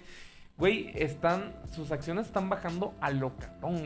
Güey, 0.58 0.92
están, 0.96 1.52
sus 1.72 1.92
acciones 1.92 2.28
están 2.28 2.48
bajando 2.48 2.94
a 3.02 3.10
lo 3.12 3.34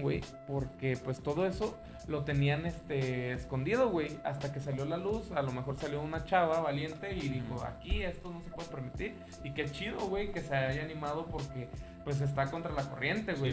güey. 0.02 0.22
Porque 0.48 0.98
pues 1.04 1.22
todo 1.22 1.48
eso 1.48 1.78
lo 2.08 2.24
tenían 2.24 2.66
este 2.66 3.34
escondido, 3.34 3.90
güey. 3.90 4.18
Hasta 4.24 4.54
que 4.54 4.60
salió 4.60 4.86
la 4.86 4.98
luz, 4.98 5.32
a 5.32 5.42
lo 5.42 5.52
mejor 5.52 5.78
salió 5.78 6.02
una 6.02 6.24
chava 6.24 6.62
valiente 6.62 7.14
y 7.16 7.28
dijo, 7.30 7.64
aquí 7.66 8.02
esto 8.04 8.32
no 8.32 8.42
se 8.42 8.50
puede 8.50 8.70
permitir. 8.70 9.16
Y 9.44 9.52
qué 9.54 9.66
chido, 9.70 10.00
güey, 10.08 10.32
que 10.32 10.42
se 10.42 10.56
haya 10.56 10.84
animado 10.84 11.26
porque 11.26 11.68
pues 12.04 12.22
está 12.22 12.50
contra 12.50 12.72
la 12.72 12.84
corriente, 12.90 13.34
güey. 13.34 13.52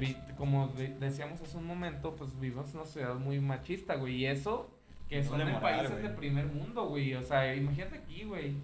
Sí, 0.00 0.16
Como 0.36 0.66
de- 0.68 0.88
decíamos 0.98 1.40
hace 1.40 1.56
un 1.56 1.66
momento, 1.66 2.16
pues 2.16 2.38
vivimos 2.40 2.70
en 2.70 2.76
una 2.78 2.86
sociedad 2.86 3.14
muy 3.14 3.38
machista, 3.40 3.94
güey. 3.94 4.16
Y 4.16 4.26
eso 4.26 4.70
que 5.08 5.22
No 5.22 5.28
son 5.28 5.38
de 5.38 5.44
en 5.44 5.52
moral, 5.52 5.62
países 5.76 5.90
güey. 5.92 6.02
de 6.02 6.08
primer 6.10 6.46
mundo, 6.46 6.86
güey. 6.88 7.14
O 7.14 7.22
sea, 7.22 7.54
imagínate 7.54 7.98
aquí, 7.98 8.24
güey. 8.24 8.54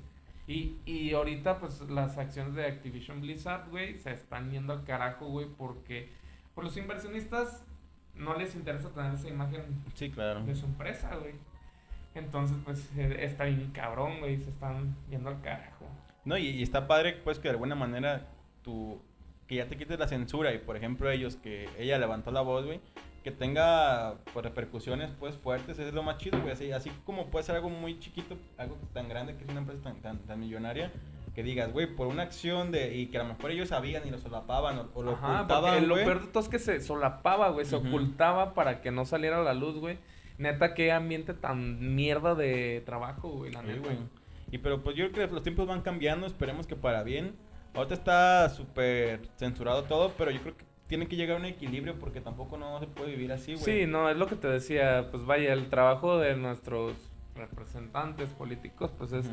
Y, 0.49 0.79
y 0.85 1.13
ahorita, 1.13 1.61
pues, 1.61 1.81
las 1.83 2.19
acciones 2.19 2.55
de 2.55 2.67
Activision 2.67 3.21
Blizzard, 3.21 3.69
güey, 3.71 3.97
se 4.01 4.11
están 4.11 4.51
yendo 4.51 4.73
al 4.73 4.83
carajo, 4.83 5.29
güey, 5.29 5.47
porque 5.47 6.09
por 6.57 6.65
los 6.65 6.77
inversionistas 6.77 7.63
no 8.15 8.37
les 8.37 8.55
interesa 8.55 8.89
tener 8.91 9.15
esa 9.15 9.29
imagen 9.29 9.63
Sí, 9.95 10.11
claro. 10.11 10.45
de 10.45 10.55
su 10.55 10.67
empresa, 10.67 11.15
güey. 11.17 11.35
Entonces, 12.15 12.57
pues, 12.65 12.91
eh, 12.97 13.19
está 13.21 13.45
bien 13.45 13.71
cabrón, 13.73 14.19
güey, 14.21 14.39
se 14.39 14.51
están 14.51 14.97
yendo 15.09 15.29
al 15.31 15.41
carajo. 15.43 15.87
No, 16.25 16.37
y, 16.37 16.49
y 16.49 16.63
está 16.63 16.87
padre, 16.87 17.15
pues, 17.25 17.39
que 17.39 17.49
de 17.49 17.53
alguna 17.53 17.75
manera 17.75 18.27
tú... 18.63 19.01
Que 19.47 19.57
ya 19.57 19.67
te 19.67 19.77
quites 19.77 19.99
la 19.99 20.07
censura 20.07 20.53
y, 20.55 20.59
por 20.59 20.77
ejemplo, 20.77 21.11
ellos 21.11 21.35
que 21.37 21.69
ella 21.77 21.99
levantó 21.99 22.31
la 22.31 22.41
voz, 22.41 22.67
güey, 22.67 22.81
que 23.25 23.33
tenga 23.33 24.15
pues, 24.33 24.45
repercusiones, 24.45 25.11
pues, 25.19 25.37
fuertes, 25.37 25.79
es 25.81 25.93
lo 25.93 26.03
más 26.05 26.19
chido, 26.19 26.41
güey. 26.41 26.53
Así, 26.53 26.71
así 26.71 26.91
como 27.05 27.27
puede 27.31 27.45
ser 27.45 27.57
algo 27.57 27.69
muy 27.69 27.99
chiquito, 27.99 28.37
algo 28.59 28.77
tan 28.93 29.09
grande 29.09 29.37
que 29.37 29.43
es 29.45 29.51
una 29.51 29.61
empresa 29.61 29.83
tan, 29.83 29.97
tan, 30.03 30.19
tan 30.21 30.39
millonaria, 30.39 30.93
que 31.35 31.43
digas, 31.43 31.73
güey, 31.73 31.87
por 31.87 32.07
una 32.09 32.23
acción 32.25 32.73
de... 32.73 32.97
Y 32.97 33.07
que 33.07 33.19
a 33.19 33.23
lo 33.23 33.29
mejor 33.29 33.51
ellos 33.51 33.69
sabían 33.69 34.07
y 34.07 34.11
lo 34.11 34.19
solapaban 34.19 34.79
o, 34.79 34.89
o 34.95 35.03
lo 35.03 35.13
Ajá, 35.13 35.37
ocultaban, 35.37 35.89
lo 35.89 35.95
peor 35.95 36.23
de 36.23 36.27
todo 36.29 36.43
es 36.43 36.49
que 36.49 36.59
se 36.59 36.81
solapaba, 36.81 37.51
güey, 37.51 37.67
se 37.67 37.77
ocultaba 37.77 38.55
para 38.55 38.81
que 38.81 38.91
no 38.91 39.05
saliera 39.05 39.41
a 39.41 39.45
la 39.45 39.55
luz, 39.55 39.77
güey. 39.79 39.99
Neta, 40.39 40.75
qué 40.75 40.91
ambiente 40.91 41.35
tan 41.35 41.95
mierda 41.95 42.35
de 42.35 42.83
trabajo, 42.87 43.29
güey, 43.29 43.53
la 43.53 43.61
Sí, 43.61 43.67
neta. 43.69 43.81
güey. 43.81 43.97
Y 44.51 44.59
pero 44.59 44.83
pues 44.83 44.97
yo 44.97 45.13
creo 45.13 45.29
que 45.29 45.35
los 45.35 45.43
tiempos 45.43 45.67
van 45.69 45.83
cambiando, 45.83 46.27
esperemos 46.27 46.67
que 46.67 46.75
para 46.77 47.03
bien. 47.05 47.35
Ahorita 47.75 47.95
está 47.95 48.49
súper 48.49 49.21
censurado 49.37 49.85
todo, 49.85 50.13
pero 50.19 50.33
yo 50.33 50.41
creo 50.41 50.57
que 50.57 50.65
tiene 50.89 51.07
que 51.07 51.15
llegar 51.15 51.37
a 51.37 51.39
un 51.41 51.47
equilibrio 51.47 51.95
porque 52.01 52.21
tampoco 52.21 52.57
no 52.59 52.81
se 52.81 52.89
puede 52.89 53.13
vivir 53.13 53.31
así, 53.31 53.53
güey. 53.55 53.65
Sí, 53.65 53.87
no, 53.87 54.11
es 54.11 54.17
lo 54.17 54.27
que 54.27 54.35
te 54.35 54.49
decía, 54.49 55.07
pues 55.13 55.25
vaya, 55.25 55.53
el 55.53 55.69
trabajo 55.69 56.19
de 56.19 56.35
nuestros 56.35 56.95
representantes 57.41 58.29
políticos, 58.31 58.93
pues 58.97 59.13
es 59.13 59.31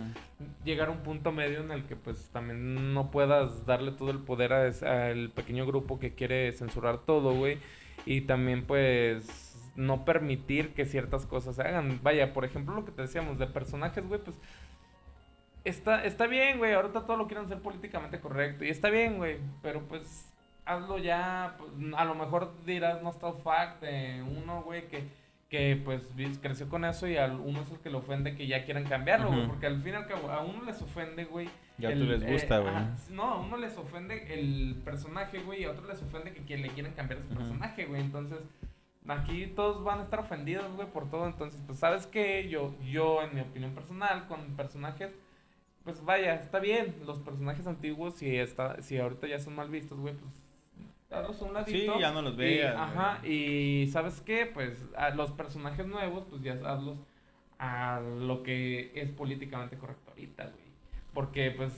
llegar 0.63 0.89
a 0.89 0.91
un 0.91 0.99
punto 0.99 1.31
medio 1.31 1.59
en 1.61 1.71
el 1.71 1.85
que 1.85 1.95
pues 1.95 2.29
también 2.29 2.93
no 2.93 3.11
puedas 3.11 3.65
darle 3.65 3.91
todo 3.91 4.11
el 4.11 4.19
poder 4.19 4.53
a 4.53 4.67
al 5.07 5.29
pequeño 5.29 5.65
grupo 5.65 5.99
que 5.99 6.13
quiere 6.13 6.51
censurar 6.51 6.99
todo, 6.99 7.33
güey, 7.35 7.59
y 8.05 8.21
también 8.21 8.65
pues 8.65 9.71
no 9.75 10.05
permitir 10.05 10.73
que 10.73 10.85
ciertas 10.85 11.25
cosas 11.25 11.55
se 11.55 11.61
hagan. 11.61 11.99
Vaya, 12.01 12.33
por 12.33 12.45
ejemplo, 12.45 12.73
lo 12.75 12.85
que 12.85 12.91
te 12.91 13.03
decíamos 13.03 13.37
de 13.37 13.47
personajes, 13.47 14.05
güey, 14.07 14.19
pues 14.21 14.35
está, 15.63 16.03
está 16.03 16.27
bien, 16.27 16.57
güey, 16.57 16.73
ahorita 16.73 17.05
todo 17.05 17.17
lo 17.17 17.27
quieren 17.27 17.45
hacer 17.45 17.59
políticamente 17.61 18.19
correcto, 18.19 18.65
y 18.65 18.69
está 18.69 18.89
bien, 18.89 19.17
güey, 19.17 19.37
pero 19.61 19.81
pues 19.81 20.33
hazlo 20.65 20.97
ya, 20.97 21.55
pues, 21.57 21.71
a 21.95 22.05
lo 22.05 22.15
mejor 22.15 22.53
dirás 22.65 23.01
no 23.01 23.09
está 23.11 23.31
fact 23.33 23.81
de 23.81 24.21
uno, 24.23 24.63
güey, 24.63 24.87
que, 24.87 25.07
que 25.49 25.81
pues 25.83 26.01
creció 26.41 26.67
con 26.67 26.83
eso 26.83 27.07
y 27.07 27.15
a 27.17 27.27
uno 27.27 27.61
es 27.61 27.71
el 27.71 27.79
que 27.79 27.89
le 27.89 27.97
ofende 27.97 28.35
que 28.35 28.47
ya 28.47 28.65
quieran 28.65 28.83
cambiarlo, 28.83 29.31
güey, 29.31 29.47
porque 29.47 29.65
al 29.67 29.79
fin 29.81 29.93
y 29.93 29.95
al 29.95 30.07
cabo 30.07 30.29
a 30.29 30.41
uno 30.43 30.63
les 30.65 30.81
ofende, 30.81 31.23
güey. 31.25 31.49
Ya 31.77 31.93
tú 31.93 32.03
les 32.03 32.25
gusta, 32.25 32.57
eh, 32.57 32.61
güey. 32.61 32.73
no, 33.11 33.23
a 33.23 33.39
uno 33.39 33.55
les 33.57 33.77
ofende 33.77 34.33
el 34.33 34.75
personaje, 34.83 35.39
güey, 35.39 35.61
y 35.61 35.63
a 35.65 35.71
otro 35.71 35.87
les 35.87 36.01
ofende 36.01 36.33
que, 36.33 36.43
que 36.43 36.57
le 36.57 36.69
quieren 36.69 36.91
cambiar 36.93 37.21
Ujú. 37.21 37.35
personaje, 37.35 37.85
güey. 37.85 38.01
Entonces, 38.01 38.39
aquí 39.07 39.47
todos 39.47 39.83
van 39.83 39.99
a 39.99 40.03
estar 40.03 40.19
ofendidos, 40.19 40.69
güey, 40.75 40.87
por 40.89 41.09
todo. 41.09 41.25
Entonces, 41.27 41.61
pues, 41.65 41.79
¿sabes 41.79 42.07
qué? 42.07 42.49
Yo, 42.49 42.73
yo, 42.83 43.21
en 43.21 43.33
mi 43.35 43.41
opinión 43.41 43.71
personal, 43.73 44.27
con 44.27 44.41
personajes, 44.57 45.11
pues 45.83 46.03
vaya, 46.03 46.35
está 46.35 46.59
bien. 46.59 46.95
Los 47.05 47.19
personajes 47.19 47.67
antiguos, 47.67 48.15
si, 48.15 48.35
está, 48.35 48.81
si 48.81 48.97
ahorita 48.97 49.27
ya 49.27 49.39
son 49.39 49.55
mal 49.55 49.69
vistos, 49.69 49.97
güey, 49.99 50.13
pues, 50.15 50.33
hazlos 51.11 51.41
a 51.41 51.45
un 51.45 51.49
Sí, 51.65 51.73
ladito. 51.87 51.99
ya 51.99 52.11
no 52.11 52.21
los 52.21 52.33
Y, 52.33 52.37
veas. 52.37 52.75
ajá, 52.75 53.25
y 53.25 53.87
¿sabes 53.91 54.21
qué? 54.21 54.45
Pues 54.45 54.85
a 54.95 55.09
los 55.11 55.31
personajes 55.31 55.85
nuevos, 55.87 56.25
pues 56.29 56.41
ya 56.41 56.53
hazlos 56.65 56.97
a 57.59 57.99
lo 58.01 58.43
que 58.43 58.91
es 58.95 59.09
políticamente 59.11 59.77
correcto 59.77 60.09
ahorita, 60.11 60.43
güey. 60.43 60.67
Porque, 61.13 61.51
pues, 61.51 61.73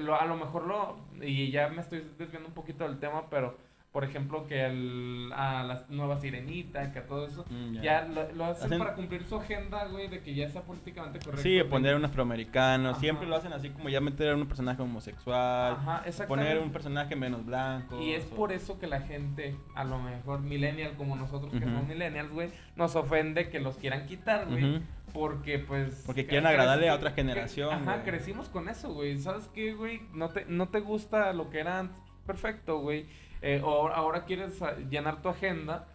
lo- 0.00 0.14
a 0.20 0.24
lo 0.26 0.36
mejor 0.36 0.66
lo... 0.66 0.96
Y 1.20 1.50
ya 1.50 1.68
me 1.68 1.80
estoy 1.80 2.06
desviando 2.18 2.48
un 2.48 2.54
poquito 2.54 2.84
del 2.84 2.98
tema, 3.00 3.28
pero, 3.28 3.58
por 3.92 4.04
ejemplo, 4.04 4.46
que 4.46 4.64
el, 4.66 5.32
a 5.34 5.64
la 5.64 5.84
nueva 5.88 6.18
sirenita, 6.20 6.92
que 6.92 7.00
a 7.00 7.06
todo 7.06 7.26
eso, 7.26 7.44
Mm, 7.50 7.80
ya, 7.80 8.02
lo, 8.04 8.30
lo 8.32 8.44
hacen, 8.44 8.66
Hacen- 8.68 8.78
para 8.78 8.94
cumplir 8.94 9.24
su 9.24 9.36
agenda, 9.36 9.84
güey, 9.86 10.06
de 10.06 10.20
que 10.20 10.32
ya 10.34 10.48
sea 10.48 10.62
políticamente 10.62 11.18
correcto. 11.18 11.42
Sí, 11.42 11.60
poner 11.68 11.96
un 11.96 12.04
afroamericano. 12.04 12.90
Ajá. 12.90 13.00
Siempre 13.00 13.26
lo 13.26 13.34
hacen 13.34 13.52
así 13.52 13.70
como 13.70 13.88
ya 13.88 14.00
meter 14.00 14.30
a 14.30 14.36
un 14.36 14.46
personaje 14.46 14.80
homosexual. 14.80 15.72
Ajá. 15.72 16.04
Poner 16.28 16.58
un 16.58 16.70
personaje 16.70 17.16
menos 17.16 17.44
blanco. 17.44 18.00
Y 18.00 18.12
es 18.12 18.26
o- 18.30 18.36
por 18.36 18.52
eso 18.52 18.78
que 18.78 18.86
la 18.86 19.00
gente, 19.00 19.56
a 19.74 19.82
lo 19.82 19.98
mejor 19.98 20.40
millennial 20.40 20.92
como 20.96 21.16
nosotros 21.16 21.50
que 21.50 21.58
Ujú. 21.58 21.66
somos 21.66 21.86
millennials, 21.88 22.30
güey, 22.30 22.50
nos 22.76 22.94
ofende 22.94 23.48
que 23.48 23.58
los 23.58 23.76
quieran 23.76 24.06
quitar, 24.06 24.46
güey. 24.48 24.82
Porque 25.12 25.58
pues... 25.58 26.04
Porque 26.06 26.26
quieren 26.26 26.46
agradarle 26.46 26.88
a 26.88 26.94
otra 26.94 27.10
generación, 27.10 27.74
Ajá, 27.74 28.04
crecimos 28.04 28.48
con 28.48 28.68
eso, 28.68 28.92
güey. 28.94 29.18
¿Sabes 29.18 29.48
qué, 29.52 29.74
güey? 29.74 30.02
No 30.14 30.28
te, 30.28 30.44
no 30.46 30.68
te 30.68 30.78
gusta 30.78 31.32
lo 31.32 31.50
que 31.50 31.58
era 31.58 31.80
antes. 31.80 32.00
Perfecto, 32.24 32.78
güey. 32.78 33.06
Eh, 33.42 33.60
o 33.64 33.88
ahora- 33.88 34.24
quieres 34.24 34.60
ah, 34.62 34.76
llenar 34.90 35.22
tu 35.22 35.28
agenda. 35.28 35.86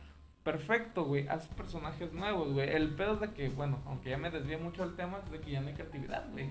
Perfecto, 0.43 1.05
güey. 1.05 1.27
Haz 1.27 1.47
personajes 1.47 2.13
nuevos, 2.13 2.53
güey. 2.53 2.69
El 2.69 2.89
pedo 2.89 3.15
es 3.15 3.19
de 3.21 3.31
que, 3.31 3.49
bueno, 3.49 3.81
aunque 3.87 4.11
ya 4.11 4.17
me 4.17 4.29
desvié 4.29 4.57
mucho 4.57 4.85
del 4.85 4.95
tema, 4.95 5.19
es 5.25 5.31
de 5.31 5.39
que 5.39 5.51
ya 5.51 5.61
no 5.61 5.67
hay 5.67 5.73
creatividad, 5.73 6.29
güey. 6.31 6.49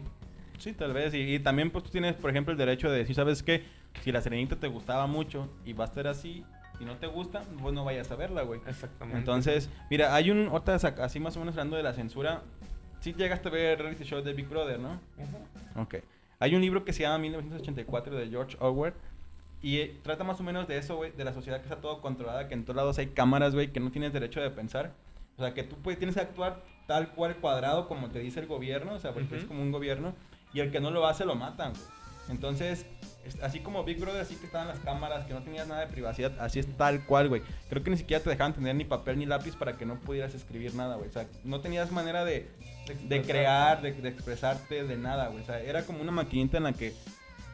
Sí, 0.59 0.73
tal 0.73 0.93
vez. 0.93 1.15
Y, 1.15 1.35
y 1.35 1.39
también 1.39 1.71
pues 1.71 1.85
tú 1.85 1.91
tienes, 1.91 2.15
por 2.15 2.31
ejemplo, 2.31 2.53
el 2.53 2.59
derecho 2.59 2.91
de 2.91 2.99
decir, 2.99 3.15
¿sabes 3.15 3.43
qué? 3.43 3.65
Si 4.03 4.11
la 4.11 4.21
serenita 4.21 4.57
te 4.57 4.67
gustaba 4.67 5.07
mucho 5.07 5.49
y 5.65 5.73
va 5.73 5.85
a 5.85 5.87
estar 5.87 6.07
así 6.09 6.45
y 6.81 6.85
no 6.85 6.97
te 6.97 7.07
gusta, 7.07 7.43
pues 7.61 7.75
no 7.75 7.85
vayas 7.85 8.11
a 8.11 8.17
verla, 8.17 8.43
güey. 8.43 8.61
Exactamente. 8.67 9.19
Entonces, 9.19 9.71
mira, 9.91 10.15
hay 10.15 10.31
un, 10.31 10.49
otra 10.49 10.75
así 10.75 11.21
más 11.21 11.37
o 11.37 11.41
menos 11.41 11.55
hablando 11.55 11.77
de 11.77 11.83
la 11.83 11.93
censura. 11.93 12.43
Sí 13.01 13.13
llegaste 13.13 13.49
a 13.49 13.53
ver 13.53 13.73
el 13.73 13.79
reality 13.79 14.05
show 14.05 14.23
de 14.23 14.33
Big 14.33 14.49
Brother, 14.49 14.81
¿no? 14.81 15.01
Ujú. 15.19 15.83
Ok. 15.83 15.97
Hay 16.41 16.55
un 16.55 16.63
libro 16.63 16.85
que 16.85 16.93
se 16.93 17.03
llama 17.03 17.19
1984 17.19 18.17
de 18.17 18.29
George 18.29 18.57
Orwell. 18.61 18.95
Y 19.65 19.79
eh, 19.79 19.99
trata 20.03 20.25
más 20.25 20.39
o 20.41 20.43
menos 20.43 20.69
de 20.69 20.77
eso, 20.77 20.97
güey, 20.97 21.11
de 21.13 21.25
la 21.25 21.33
sociedad 21.33 21.57
que 21.59 21.65
está 21.65 21.77
todo 21.81 22.03
controlada, 22.03 22.49
que 22.49 22.55
en 22.55 22.65
todos 22.67 22.77
lados 22.77 22.99
hay 22.99 23.07
cámaras, 23.07 23.55
güey, 23.55 23.73
que 23.73 23.81
no 23.81 23.91
tienes 23.91 24.13
derecho 24.13 24.43
de 24.43 24.51
pensar. 24.51 24.93
O 25.39 25.43
sea, 25.43 25.55
que 25.55 25.63
tú 25.63 25.77
puedes, 25.77 25.99
tienes 25.99 26.15
que 26.17 26.21
actuar 26.21 26.63
tal 26.87 27.09
cual 27.15 27.37
cuadrado 27.37 27.89
como 27.89 28.11
te 28.11 28.19
dice 28.19 28.41
el 28.41 28.47
gobierno, 28.47 28.93
o 28.93 28.99
sea, 28.99 29.13
porque 29.13 29.39
es 29.39 29.45
como 29.47 29.63
un 29.63 29.73
gobierno, 29.73 30.15
y 30.53 30.61
el 30.61 30.71
que 30.71 30.81
no 30.81 30.91
lo 30.91 31.07
hace 31.07 31.25
lo 31.25 31.35
matan, 31.35 31.73
güey. 31.73 31.85
Entonces, 32.29 32.85
es- 33.25 33.43
así 33.43 33.61
como 33.61 33.85
Big 33.85 33.99
Brother, 33.99 34.21
así 34.21 34.37
que 34.37 34.45
estaban 34.47 34.69
las 34.69 34.81
cámaras, 34.81 35.25
que 35.25 35.33
no 35.33 35.43
tenías 35.43 35.67
nada 35.67 35.81
de 35.81 35.87
privacidad, 35.87 36.33
así 36.41 36.59
es 36.59 36.67
tal 36.77 37.03
cual, 37.07 37.31
güey. 37.31 37.41
Creo 37.71 37.83
que 37.83 37.91
ni 37.91 37.97
siquiera 37.97 38.23
te 38.23 38.29
dejaban 38.29 38.53
tener 38.53 38.75
ni 38.75 38.85
papel 38.85 39.19
ni 39.19 39.25
lápiz 39.25 39.57
para 39.57 39.79
que 39.79 39.87
no 39.87 39.99
pudieras 39.99 40.35
escribir 40.35 40.75
nada, 40.75 40.97
güey. 40.97 41.09
O 41.09 41.13
sea, 41.13 41.27
no 41.43 41.61
tenías 41.63 41.91
manera 41.91 42.25
de, 42.27 42.51
de 42.87 43.17
expresarte. 43.17 43.23
crear, 43.31 43.81
de, 43.83 43.93
de 43.93 44.09
expresarte, 44.11 44.85
de 44.85 44.97
nada, 44.99 45.29
güey. 45.29 45.43
O 45.43 45.47
sea, 45.47 45.59
era 45.61 45.85
como 45.85 46.03
una 46.03 46.13
maquinita 46.13 46.59
en 46.59 46.65
la 46.65 46.73
que 46.75 46.93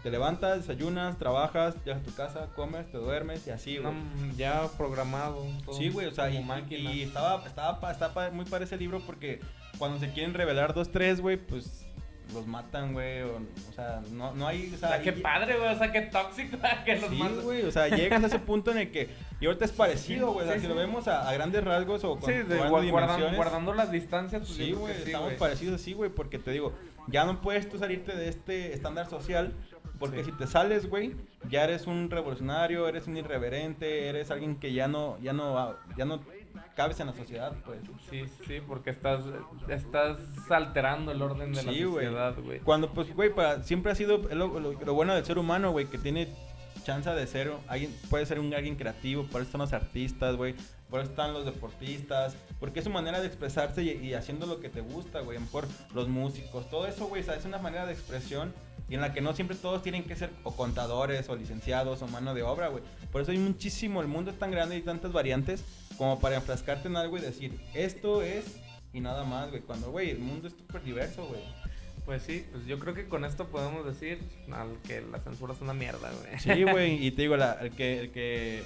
te 0.02 0.10
levantas, 0.10 0.58
desayunas, 0.66 1.18
trabajas, 1.18 1.74
llegas 1.84 2.00
a 2.00 2.04
tu 2.04 2.14
casa, 2.14 2.48
comes, 2.56 2.90
te 2.90 2.98
duermes 2.98 3.46
y 3.46 3.50
así, 3.50 3.76
güey. 3.78 3.92
No, 3.92 4.34
ya 4.36 4.66
programado. 4.78 5.46
todo 5.64 5.74
Sí, 5.74 5.88
güey, 5.90 6.06
o 6.06 6.12
sea, 6.12 6.30
y, 6.30 6.34
como 6.36 6.46
máquina. 6.46 6.92
y 6.92 7.02
estaba, 7.02 7.44
estaba, 7.46 7.80
pa- 7.80 7.92
estaba 7.92 8.30
muy 8.30 8.44
padre 8.46 8.64
ese 8.64 8.76
libro 8.76 9.00
porque 9.06 9.40
cuando 9.78 9.98
se 9.98 10.10
quieren 10.12 10.32
revelar 10.34 10.72
dos, 10.74 10.90
tres, 10.90 11.20
güey, 11.20 11.36
pues 11.36 11.86
los 12.32 12.46
matan, 12.46 12.92
güey, 12.92 13.22
o, 13.22 13.38
o 13.70 13.72
sea, 13.74 14.00
no, 14.12 14.32
no 14.34 14.46
hay, 14.46 14.70
o 14.72 14.76
O 14.76 14.78
sea, 14.78 14.88
sea, 14.90 15.02
qué 15.02 15.10
y- 15.10 15.20
padre, 15.20 15.58
güey. 15.58 15.68
O 15.74 15.76
sea, 15.76 15.90
qué 15.90 16.00
tóxico 16.02 16.56
que 16.84 16.96
los 16.96 17.10
Sí, 17.10 17.16
mandan. 17.16 17.44
güey, 17.44 17.62
o 17.64 17.70
sea, 17.72 17.88
llegas 17.88 18.22
a 18.22 18.26
ese 18.28 18.38
punto 18.38 18.70
en 18.70 18.78
el 18.78 18.90
que, 18.92 19.10
y 19.40 19.46
ahorita 19.46 19.64
es 19.64 19.72
parecido, 19.72 20.32
güey, 20.32 20.44
o 20.46 20.48
sea, 20.48 20.54
Sí, 20.54 20.60
si 20.60 20.66
sí. 20.66 20.72
lo 20.72 20.78
vemos 20.78 21.08
a, 21.08 21.28
a 21.28 21.32
grandes 21.32 21.64
rasgos 21.64 22.04
o 22.04 22.18
con 22.20 22.30
Sí, 22.30 22.36
de, 22.38 22.44
guardando 22.44 22.68
gua- 22.78 22.90
guardan- 22.90 23.06
dimensiones, 23.08 23.36
guardando 23.36 23.74
las 23.74 23.90
distancias. 23.90 24.42
pues, 24.46 24.54
Sí, 24.56 24.72
güey, 24.72 24.94
sí, 24.94 25.02
estamos 25.06 25.32
parecidos 25.34 25.74
así, 25.80 25.92
güey, 25.92 26.08
porque 26.08 26.38
te 26.38 26.52
digo, 26.52 26.72
ya 27.08 27.24
no 27.24 27.40
puedes 27.40 27.68
tú 27.68 27.78
salirte 27.78 28.14
de 28.14 28.28
este 28.28 28.74
estándar 28.74 29.10
social, 29.10 29.52
porque 30.00 30.24
Sí. 30.24 30.30
si 30.32 30.36
te 30.36 30.46
sales, 30.48 30.88
güey, 30.90 31.14
ya 31.48 31.62
eres 31.62 31.86
un 31.86 32.10
revolucionario, 32.10 32.88
eres 32.88 33.06
un 33.06 33.16
irreverente, 33.16 34.08
eres 34.08 34.32
alguien 34.32 34.56
que 34.56 34.72
ya 34.72 34.88
no, 34.88 35.16
ya 35.22 35.32
no, 35.32 35.76
ya 35.96 36.04
no 36.06 36.20
cabes 36.74 36.98
en 37.00 37.06
la 37.08 37.12
sociedad, 37.12 37.52
pues. 37.64 37.78
Sí, 38.10 38.24
sí, 38.46 38.60
porque 38.66 38.90
estás, 38.90 39.20
estás 39.68 40.18
alterando 40.50 41.12
el 41.12 41.20
orden 41.22 41.52
de 41.52 41.60
Sí, 41.60 41.66
la 41.66 41.72
sociedad, 41.72 42.34
güey. 42.42 42.58
Cuando, 42.60 42.90
pues, 42.92 43.14
güey, 43.14 43.32
para, 43.34 43.62
siempre 43.62 43.92
ha 43.92 43.94
sido 43.94 44.18
lo, 44.18 44.58
lo- 44.58 44.72
lo 44.72 44.94
bueno 44.94 45.14
del 45.14 45.24
ser 45.24 45.38
humano, 45.38 45.70
güey, 45.72 45.86
que 45.86 45.98
tiene 45.98 46.28
chance 46.84 47.10
de 47.10 47.26
ser 47.26 47.52
alguien, 47.68 47.94
puede 48.08 48.24
ser 48.24 48.40
un 48.40 48.54
alguien 48.54 48.74
creativo, 48.76 49.24
por 49.24 49.42
eso 49.42 49.48
están 49.48 49.60
los 49.60 49.72
artistas, 49.74 50.36
güey, 50.36 50.54
por 50.88 51.00
eso 51.00 51.10
están 51.10 51.34
los 51.34 51.44
deportistas, 51.44 52.34
porque 52.58 52.78
es 52.80 52.84
su 52.84 52.90
manera 52.90 53.20
de 53.20 53.26
expresarse 53.26 53.82
y, 53.82 53.90
y 53.90 54.14
haciendo 54.14 54.46
lo 54.46 54.60
que 54.60 54.70
te 54.70 54.80
gusta, 54.80 55.20
güey, 55.20 55.38
mejor 55.38 55.66
los 55.94 56.08
músicos, 56.08 56.68
todo 56.70 56.86
eso, 56.86 57.06
güey, 57.06 57.22
es 57.22 57.44
una 57.44 57.58
manera 57.58 57.84
de 57.84 57.92
expresión 57.92 58.54
y 58.90 58.94
en 58.96 59.00
la 59.00 59.12
que 59.14 59.20
no 59.20 59.32
siempre 59.34 59.56
todos 59.56 59.82
tienen 59.82 60.02
que 60.02 60.16
ser 60.16 60.30
o 60.42 60.54
contadores 60.56 61.28
o 61.28 61.36
licenciados 61.36 62.02
o 62.02 62.08
mano 62.08 62.34
de 62.34 62.42
obra, 62.42 62.68
güey. 62.68 62.82
Por 63.12 63.22
eso 63.22 63.30
hay 63.30 63.38
muchísimo, 63.38 64.00
el 64.02 64.08
mundo 64.08 64.32
es 64.32 64.38
tan 64.38 64.50
grande 64.50 64.76
y 64.76 64.82
tantas 64.82 65.12
variantes 65.12 65.64
como 65.96 66.18
para 66.18 66.36
enfrascarte 66.36 66.88
en 66.88 66.96
algo 66.96 67.16
y 67.16 67.20
decir, 67.20 67.58
esto 67.72 68.22
es 68.22 68.56
y 68.92 69.00
nada 69.00 69.24
más, 69.24 69.50
güey, 69.50 69.62
cuando, 69.62 69.92
güey, 69.92 70.10
el 70.10 70.18
mundo 70.18 70.48
es 70.48 70.54
súper 70.54 70.82
diverso, 70.82 71.24
güey. 71.26 71.40
Pues 72.04 72.22
sí, 72.24 72.44
pues 72.50 72.66
yo 72.66 72.80
creo 72.80 72.92
que 72.92 73.06
con 73.06 73.24
esto 73.24 73.46
podemos 73.46 73.86
decir 73.86 74.18
al 74.50 74.76
que 74.88 75.00
la 75.02 75.20
censura 75.20 75.54
es 75.54 75.60
una 75.60 75.74
mierda, 75.74 76.10
güey. 76.10 76.40
Sí, 76.40 76.64
güey, 76.64 76.94
y 77.06 77.12
te 77.12 77.22
digo, 77.22 77.36
la- 77.36 77.58
el 77.60 77.70
que, 77.70 78.00
el 78.00 78.10
que, 78.10 78.64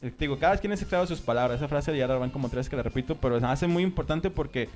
te 0.00 0.10
digo, 0.18 0.38
cada 0.40 0.56
quien 0.56 0.72
es 0.72 0.82
esclavo 0.82 1.04
de 1.04 1.08
sus 1.08 1.20
palabras. 1.20 1.58
Esa 1.58 1.68
frase 1.68 1.96
ya 1.96 2.08
la 2.08 2.16
van 2.16 2.30
como 2.30 2.48
tres 2.48 2.68
que 2.68 2.74
la 2.74 2.82
repito, 2.82 3.14
pero 3.14 3.38
se 3.38 3.46
hace 3.46 3.68
muy 3.68 3.84
importante 3.84 4.30
porque 4.30 4.68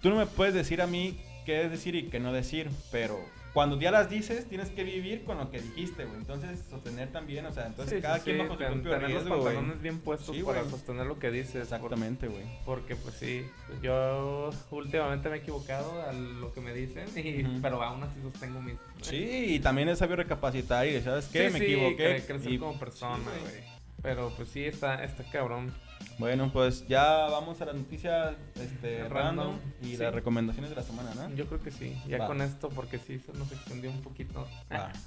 tú 0.00 0.08
no 0.08 0.16
me 0.16 0.24
puedes 0.24 0.54
decir 0.54 0.80
a 0.80 0.86
mí 0.86 1.20
qué 1.44 1.64
es 1.64 1.70
decir 1.70 1.94
y 1.94 2.08
qué 2.08 2.20
no 2.20 2.32
decir, 2.32 2.70
pero 2.90 3.20
cuando 3.52 3.78
ya 3.80 3.92
las 3.92 4.10
dices, 4.10 4.48
tienes 4.48 4.70
que 4.70 4.82
vivir 4.82 5.22
con 5.24 5.38
lo 5.38 5.48
que 5.50 5.60
dijiste, 5.60 6.04
güey. 6.04 6.16
Entonces, 6.18 6.58
sostener 6.68 7.12
también, 7.12 7.46
o 7.46 7.52
sea, 7.52 7.66
entonces 7.66 7.96
Sí, 7.96 8.02
cada 8.02 8.16
sí, 8.18 8.24
quien 8.24 8.38
bajo 8.38 8.54
su 8.54 8.58
ten- 8.58 8.72
propio 8.72 8.90
tener 8.90 9.10
los 9.10 9.22
riesgo, 9.22 9.36
güey. 9.40 9.54
pantalones 9.54 9.80
bien 9.82 9.98
puestos 10.00 10.34
Sí, 10.34 10.42
para 10.42 10.64
sostener 10.68 11.06
lo 11.06 11.18
que 11.20 11.30
dices. 11.30 11.54
Exactamente, 11.62 12.26
güey. 12.26 12.42
por- 12.64 12.80
porque 12.80 12.96
pues 12.96 13.14
sí, 13.14 13.46
yo 13.82 14.50
últimamente 14.72 15.28
me 15.28 15.36
he 15.36 15.38
equivocado 15.38 16.02
a 16.02 16.12
lo 16.12 16.52
que 16.52 16.60
me 16.60 16.74
dicen, 16.74 17.06
y, 17.14 17.44
Ujú. 17.44 17.60
pero 17.62 17.80
aún 17.80 18.02
así 18.02 18.20
sostengo 18.22 18.60
mis... 18.60 18.74
Sí, 19.02 19.54
y 19.54 19.60
también 19.60 19.88
es 19.88 19.98
sabio 20.00 20.16
recapacitar 20.16 20.86
y 20.88 21.00
¿sabes 21.00 21.26
qué? 21.26 21.50
Me 21.50 21.58
equivoqué. 21.58 22.16
cre- 22.18 22.26
crecer 22.26 22.52
y- 22.52 22.58
como 22.58 22.76
persona, 22.78 23.22
güey. 23.40 23.62
Pero 24.02 24.30
pues 24.36 24.48
sí, 24.50 24.64
está, 24.64 25.02
está 25.04 25.22
cabrón. 25.30 25.72
Bueno, 26.18 26.50
pues 26.52 26.86
ya 26.86 27.26
vamos 27.26 27.60
a 27.60 27.66
las 27.66 27.74
noticias 27.74 28.36
este, 28.54 29.08
Random, 29.08 29.58
random 29.58 29.58
y 29.82 29.86
sí. 29.92 29.96
las 29.96 30.14
recomendaciones 30.14 30.70
de 30.70 30.76
la 30.76 30.82
semana, 30.82 31.14
¿no? 31.14 31.34
Yo 31.34 31.46
creo 31.46 31.60
que 31.60 31.70
sí, 31.70 32.00
ya 32.06 32.18
Va. 32.18 32.26
con 32.26 32.40
esto, 32.40 32.68
porque 32.68 32.98
sí, 32.98 33.18
se 33.18 33.32
nos 33.32 33.50
extendió 33.50 33.90
un 33.90 34.00
poquito. 34.02 34.46
Va. 34.72 34.92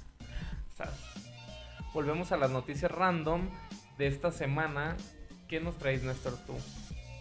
Volvemos 1.94 2.30
a 2.32 2.36
las 2.36 2.50
noticias 2.50 2.90
random 2.90 3.48
de 3.96 4.06
esta 4.06 4.30
semana. 4.30 4.96
¿Qué 5.48 5.60
nos 5.60 5.76
traes, 5.78 6.02
Néstor, 6.02 6.36
tú? 6.46 6.54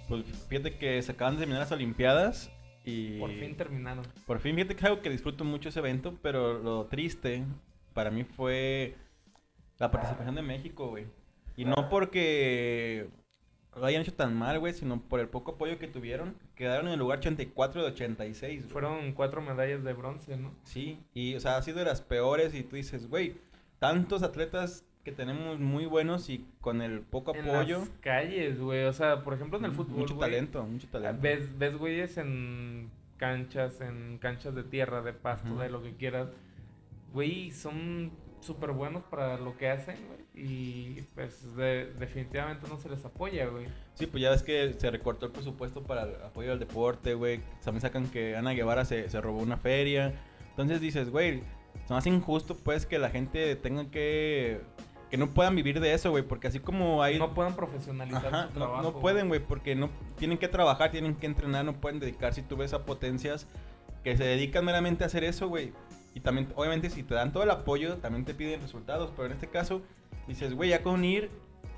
Pues 0.08 0.26
fíjate 0.50 0.78
que 0.78 1.02
se 1.02 1.14
acaban 1.14 1.36
de 1.36 1.40
terminar 1.40 1.62
las 1.62 1.72
Olimpiadas 1.72 2.52
y... 2.84 3.20
Por 3.20 3.32
fin 3.32 3.56
terminaron. 3.56 4.06
Por 4.26 4.40
fin, 4.40 4.56
fíjate 4.56 4.76
que 4.76 4.86
algo 4.86 5.02
que 5.02 5.10
disfruto 5.10 5.44
mucho 5.44 5.70
ese 5.70 5.80
evento, 5.80 6.18
pero 6.22 6.60
lo 6.60 6.86
triste 6.86 7.46
para 7.94 8.12
mí 8.12 8.24
fue 8.24 8.96
la 9.80 9.90
participación 9.90 10.36
de 10.36 10.42
México, 10.42 10.90
güey. 10.90 11.08
Y 11.56 11.66
no 11.66 11.90
porque 11.90 13.10
lo 13.80 13.86
hayan 13.86 14.02
hecho 14.02 14.14
tan 14.14 14.36
mal, 14.36 14.60
güey, 14.60 14.74
sino 14.74 15.02
por 15.02 15.20
el 15.20 15.28
poco 15.28 15.52
apoyo 15.52 15.80
que 15.80 15.88
tuvieron. 15.88 16.36
Quedaron 16.56 16.88
en 16.88 16.94
el 16.94 17.00
lugar 17.00 17.20
84 17.20 17.82
de 17.82 17.88
86, 17.88 18.62
güey. 18.62 18.72
Fueron 18.72 19.14
cuatro 19.14 19.42
medallas 19.42 19.84
de 19.84 19.94
bronce, 19.94 20.38
¿no? 20.38 20.54
Sí, 20.64 21.00
y 21.14 21.36
o 21.36 21.40
sea, 21.40 21.58
ha 21.58 21.62
sido 21.62 21.80
de 21.80 21.86
las 21.86 22.02
peores 22.02 22.54
y 22.54 22.64
tú 22.64 22.76
dices, 22.76 23.10
güey, 23.10 23.36
tantos 23.80 24.24
atletas 24.24 24.84
que 25.04 25.12
tenemos 25.12 25.60
muy 25.60 25.86
buenos 25.86 26.30
y 26.30 26.46
con 26.60 26.82
el 26.82 27.00
poco 27.00 27.34
En 27.34 27.50
apoyo, 27.50 27.80
las 27.80 27.90
calles, 28.02 28.60
güey. 28.60 28.84
O 28.84 28.94
sea, 28.94 29.24
por 29.24 29.34
ejemplo, 29.34 29.58
en 29.58 29.66
el 29.66 29.72
fútbol, 29.72 30.00
mucho 30.00 30.16
güey, 30.16 30.30
talento, 30.30 30.64
mucho 30.64 30.88
talento. 30.90 31.22
Ves, 31.22 31.58
ves 31.58 31.78
güeyes 31.78 32.18
en 32.18 32.92
canchas, 33.16 33.80
en 33.82 34.18
canchas 34.18 34.54
de 34.54 34.64
tierra, 34.64 35.02
de 35.02 35.14
pasto, 35.14 35.58
de 35.58 35.70
lo 35.70 35.82
que 35.82 35.96
quieras. 35.96 36.30
Güey, 37.14 37.52
son 37.52 38.12
súper 38.48 38.72
buenos 38.72 39.04
para 39.04 39.38
lo 39.38 39.56
que 39.58 39.70
hacen, 39.70 39.98
güey. 40.08 40.20
Y 40.34 41.02
pues 41.14 41.56
definitivamente 41.56 42.68
no 42.68 42.80
se 42.80 42.90
les 42.90 43.04
apoya, 43.06 43.48
güey. 43.48 43.68
Sí, 43.94 44.08
pues 44.08 44.24
ya 44.24 44.32
ves 44.32 44.44
que 44.44 44.74
se 44.78 44.90
recortó 44.90 45.28
el 45.28 45.32
presupuesto 45.32 45.84
para 45.84 46.04
el 46.04 46.16
apoyo 46.24 46.52
al 46.52 46.60
deporte, 46.60 47.14
güey. 47.14 47.42
También 47.64 47.82
sacan 47.82 48.10
que 48.10 48.36
Ana 48.36 48.52
Guevara 48.52 48.86
se, 48.86 49.10
se 49.10 49.22
robó 49.22 49.40
una 49.40 49.58
feria. 49.58 50.14
Entonces 50.50 50.82
dices, 50.82 51.10
güey, 51.10 51.44
es 51.84 51.90
más 51.90 52.08
injusto 52.08 52.56
pues 52.58 52.86
que 52.86 52.98
la 52.98 53.10
gente 53.10 53.56
tenga 53.56 53.92
que 53.92 54.62
que 55.10 55.18
no 55.18 55.30
puedan 55.30 55.56
vivir 55.56 55.80
de 55.80 55.94
eso, 55.94 56.12
güey, 56.12 56.24
porque 56.24 56.48
así 56.48 56.60
como 56.60 57.02
hay... 57.02 57.18
No 57.18 57.34
puedan 57.34 57.56
profesionalizar 57.56 58.48
su 58.48 58.54
trabajo. 58.54 58.84
No, 58.84 59.00
pueden, 59.00 59.30
güey, 59.30 59.40
porque 59.40 59.76
no 59.76 59.90
tienen 60.18 60.38
que 60.38 60.48
trabajar, 60.48 60.92
tienen 60.92 61.16
que 61.16 61.26
entrenar, 61.26 61.64
no 61.64 61.80
pueden 61.80 62.00
dedicarse. 62.00 62.42
Si 62.42 62.48
tú 62.48 62.58
ves 62.58 62.74
a 62.74 62.86
potencias 62.86 63.48
que 64.04 64.18
se 64.18 64.24
dedican 64.24 64.66
meramente 64.66 65.04
a 65.04 65.08
hacer 65.08 65.24
eso, 65.24 65.48
güey. 65.48 65.72
Y 66.18 66.20
también, 66.20 66.52
obviamente, 66.56 66.90
si 66.90 67.04
te 67.04 67.14
dan 67.14 67.32
todo 67.32 67.44
el 67.44 67.52
apoyo, 67.52 67.98
también 67.98 68.26
te 68.26 68.34
piden 68.34 68.60
resultados. 68.60 69.12
Pero 69.16 69.28
en 69.28 69.34
este 69.34 69.46
caso, 69.46 69.84
dices, 70.28 70.56
güey, 70.56 70.72
ya 70.72 70.82
con 70.82 71.06
ir, 71.06 71.30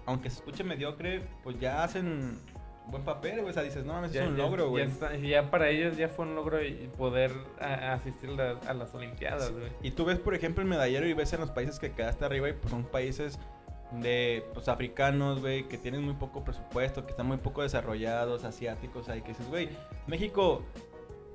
aunque 0.05 0.29
se 0.29 0.37
escuche 0.37 0.63
mediocre, 0.63 1.23
pues 1.43 1.59
ya 1.59 1.83
hacen 1.83 2.39
buen 2.87 3.03
papel, 3.03 3.41
güey. 3.41 3.49
O 3.49 3.53
sea, 3.53 3.63
dices, 3.63 3.83
no 3.83 3.91
mames, 3.91 4.15
es 4.15 4.25
un 4.25 4.37
logro, 4.37 4.69
güey. 4.69 4.87
Ya, 5.23 5.51
para 5.51 5.67
ellos 5.67 5.97
ya 5.97 6.07
fue 6.07 6.25
un 6.25 6.35
logro 6.35 6.57
poder 6.97 7.33
asistir 7.59 8.29
a 8.39 8.73
las 8.73 8.95
Olimpiadas, 8.95 9.51
güey. 9.51 9.73
Y 9.83 9.91
tú 9.91 10.05
ves, 10.05 10.19
por 10.19 10.33
ejemplo, 10.33 10.63
el 10.63 10.69
medallero 10.69 11.05
y 11.05 11.11
ves 11.11 11.33
en 11.33 11.41
los 11.41 11.51
países 11.51 11.77
que 11.77 11.91
quedaste 11.91 12.23
arriba 12.23 12.47
y 12.47 12.53
pues 12.53 12.71
son 12.71 12.85
países 12.85 13.37
de 13.91 14.45
pues 14.53 14.69
africanos, 14.69 15.41
güey, 15.41 15.67
que 15.67 15.77
tienen 15.77 16.01
muy 16.01 16.13
poco 16.13 16.45
presupuesto, 16.45 17.03
que 17.03 17.11
están 17.11 17.25
muy 17.25 17.37
poco 17.37 17.61
desarrollados, 17.61 18.45
asiáticos, 18.45 19.09
ahí 19.09 19.21
que 19.21 19.29
dices, 19.29 19.49
güey, 19.49 19.67
México 20.07 20.63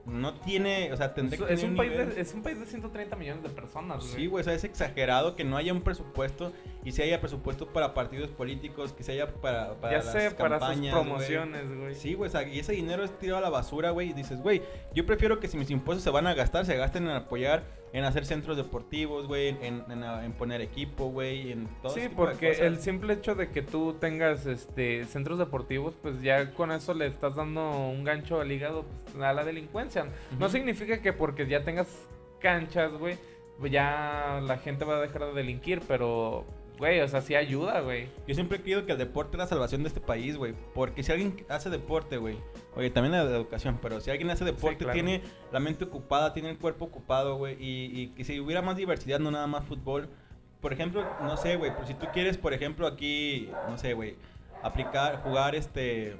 no 0.06 0.34
tiene, 0.34 0.92
o 0.92 0.96
sea, 0.96 1.14
tendría 1.14 1.46
que 1.46 1.52
es 1.54 1.62
un, 1.62 1.76
país 1.76 1.92
de, 1.92 2.20
es 2.20 2.34
un 2.34 2.42
país 2.42 2.60
de 2.60 2.66
130 2.66 3.16
millones 3.16 3.42
de 3.42 3.48
personas, 3.48 4.00
güey. 4.00 4.14
Sí, 4.14 4.26
güey, 4.26 4.42
o 4.42 4.44
sea, 4.44 4.52
es 4.52 4.64
exagerado 4.64 5.34
que 5.34 5.44
no 5.44 5.56
haya 5.56 5.72
un 5.72 5.80
presupuesto 5.80 6.52
y 6.84 6.92
si 6.92 7.02
haya 7.02 7.20
presupuesto 7.20 7.72
para 7.72 7.94
partidos 7.94 8.30
políticos, 8.30 8.92
que 8.92 9.02
se 9.02 9.12
haya 9.12 9.32
para, 9.34 9.74
para 9.80 9.98
ya 9.98 10.02
sé, 10.02 10.30
para 10.32 10.58
sus 10.74 10.86
promociones, 10.88 11.74
güey. 11.74 11.94
Sí, 11.94 12.14
güey, 12.14 12.28
o 12.28 12.30
sea, 12.30 12.46
y 12.46 12.58
ese 12.58 12.72
dinero 12.72 13.04
es 13.04 13.18
tirado 13.18 13.38
a 13.38 13.42
la 13.42 13.50
basura, 13.50 13.90
güey, 13.90 14.10
y 14.10 14.12
dices, 14.12 14.40
güey, 14.40 14.62
yo 14.94 15.06
prefiero 15.06 15.40
que 15.40 15.48
si 15.48 15.56
mis 15.56 15.70
impuestos 15.70 16.04
se 16.04 16.10
van 16.10 16.26
a 16.26 16.34
gastar, 16.34 16.66
se 16.66 16.76
gasten 16.76 17.04
en 17.04 17.16
apoyar 17.16 17.64
en 17.94 18.04
hacer 18.04 18.26
centros 18.26 18.56
deportivos, 18.56 19.28
güey, 19.28 19.50
en, 19.62 19.84
en, 19.88 20.32
poner 20.32 20.60
equipo, 20.60 21.10
güey, 21.10 21.52
en 21.52 21.68
todo 21.80 21.94
Sí, 21.94 22.08
porque 22.14 22.50
el 22.50 22.80
simple 22.80 23.14
hecho 23.14 23.36
de 23.36 23.50
que 23.50 23.62
tú 23.62 23.94
tengas 24.00 24.46
este 24.46 25.04
centros 25.04 25.38
deportivos, 25.38 25.94
pues 26.02 26.20
ya 26.20 26.50
con 26.54 26.72
eso 26.72 26.92
le 26.92 27.06
estás 27.06 27.36
dando 27.36 27.70
un 27.70 28.02
gancho 28.02 28.40
al 28.40 28.50
hígado 28.50 28.84
pues, 29.04 29.24
a 29.24 29.32
la 29.32 29.44
delincuencia. 29.44 30.06
No 30.40 30.48
significa 30.48 31.00
que 31.00 31.12
porque 31.12 31.46
ya 31.46 31.62
tengas 31.62 31.86
canchas, 32.40 32.92
güey, 32.94 33.16
ya 33.70 34.40
la 34.42 34.58
gente 34.58 34.84
va 34.84 34.96
a 34.96 35.00
dejar 35.00 35.26
de 35.26 35.32
delinquir, 35.32 35.80
pero 35.86 36.44
Güey, 36.78 37.00
o 37.00 37.08
sea, 37.08 37.20
sí 37.20 37.36
ayuda, 37.36 37.80
güey. 37.80 38.08
Yo 38.26 38.34
siempre 38.34 38.58
he 38.58 38.60
creído 38.60 38.84
que 38.84 38.92
el 38.92 38.98
deporte 38.98 39.36
es 39.36 39.38
la 39.38 39.46
salvación 39.46 39.82
de 39.82 39.88
este 39.88 40.00
país, 40.00 40.36
güey. 40.36 40.54
Porque 40.74 41.04
si 41.04 41.12
alguien 41.12 41.36
hace 41.48 41.70
deporte, 41.70 42.16
güey. 42.16 42.36
Oye, 42.74 42.90
también 42.90 43.12
la 43.12 43.22
educación, 43.22 43.78
pero 43.80 44.00
si 44.00 44.10
alguien 44.10 44.30
hace 44.30 44.44
deporte, 44.44 44.84
tiene 44.86 45.22
la 45.52 45.60
mente 45.60 45.84
ocupada, 45.84 46.32
tiene 46.32 46.50
el 46.50 46.58
cuerpo 46.58 46.86
ocupado, 46.86 47.36
güey. 47.36 47.54
Y, 47.60 48.00
y 48.00 48.08
que 48.08 48.24
si 48.24 48.40
hubiera 48.40 48.60
más 48.60 48.76
diversidad, 48.76 49.20
no 49.20 49.30
nada 49.30 49.46
más 49.46 49.64
fútbol. 49.64 50.08
Por 50.60 50.72
ejemplo, 50.72 51.04
no 51.22 51.36
sé, 51.36 51.56
güey. 51.56 51.74
Pues 51.76 51.88
si 51.88 51.94
tú 51.94 52.06
quieres, 52.12 52.38
por 52.38 52.52
ejemplo, 52.52 52.88
aquí, 52.88 53.50
no 53.68 53.78
sé, 53.78 53.94
güey. 53.94 54.16
Aplicar, 54.62 55.22
jugar 55.22 55.54
este. 55.54 56.16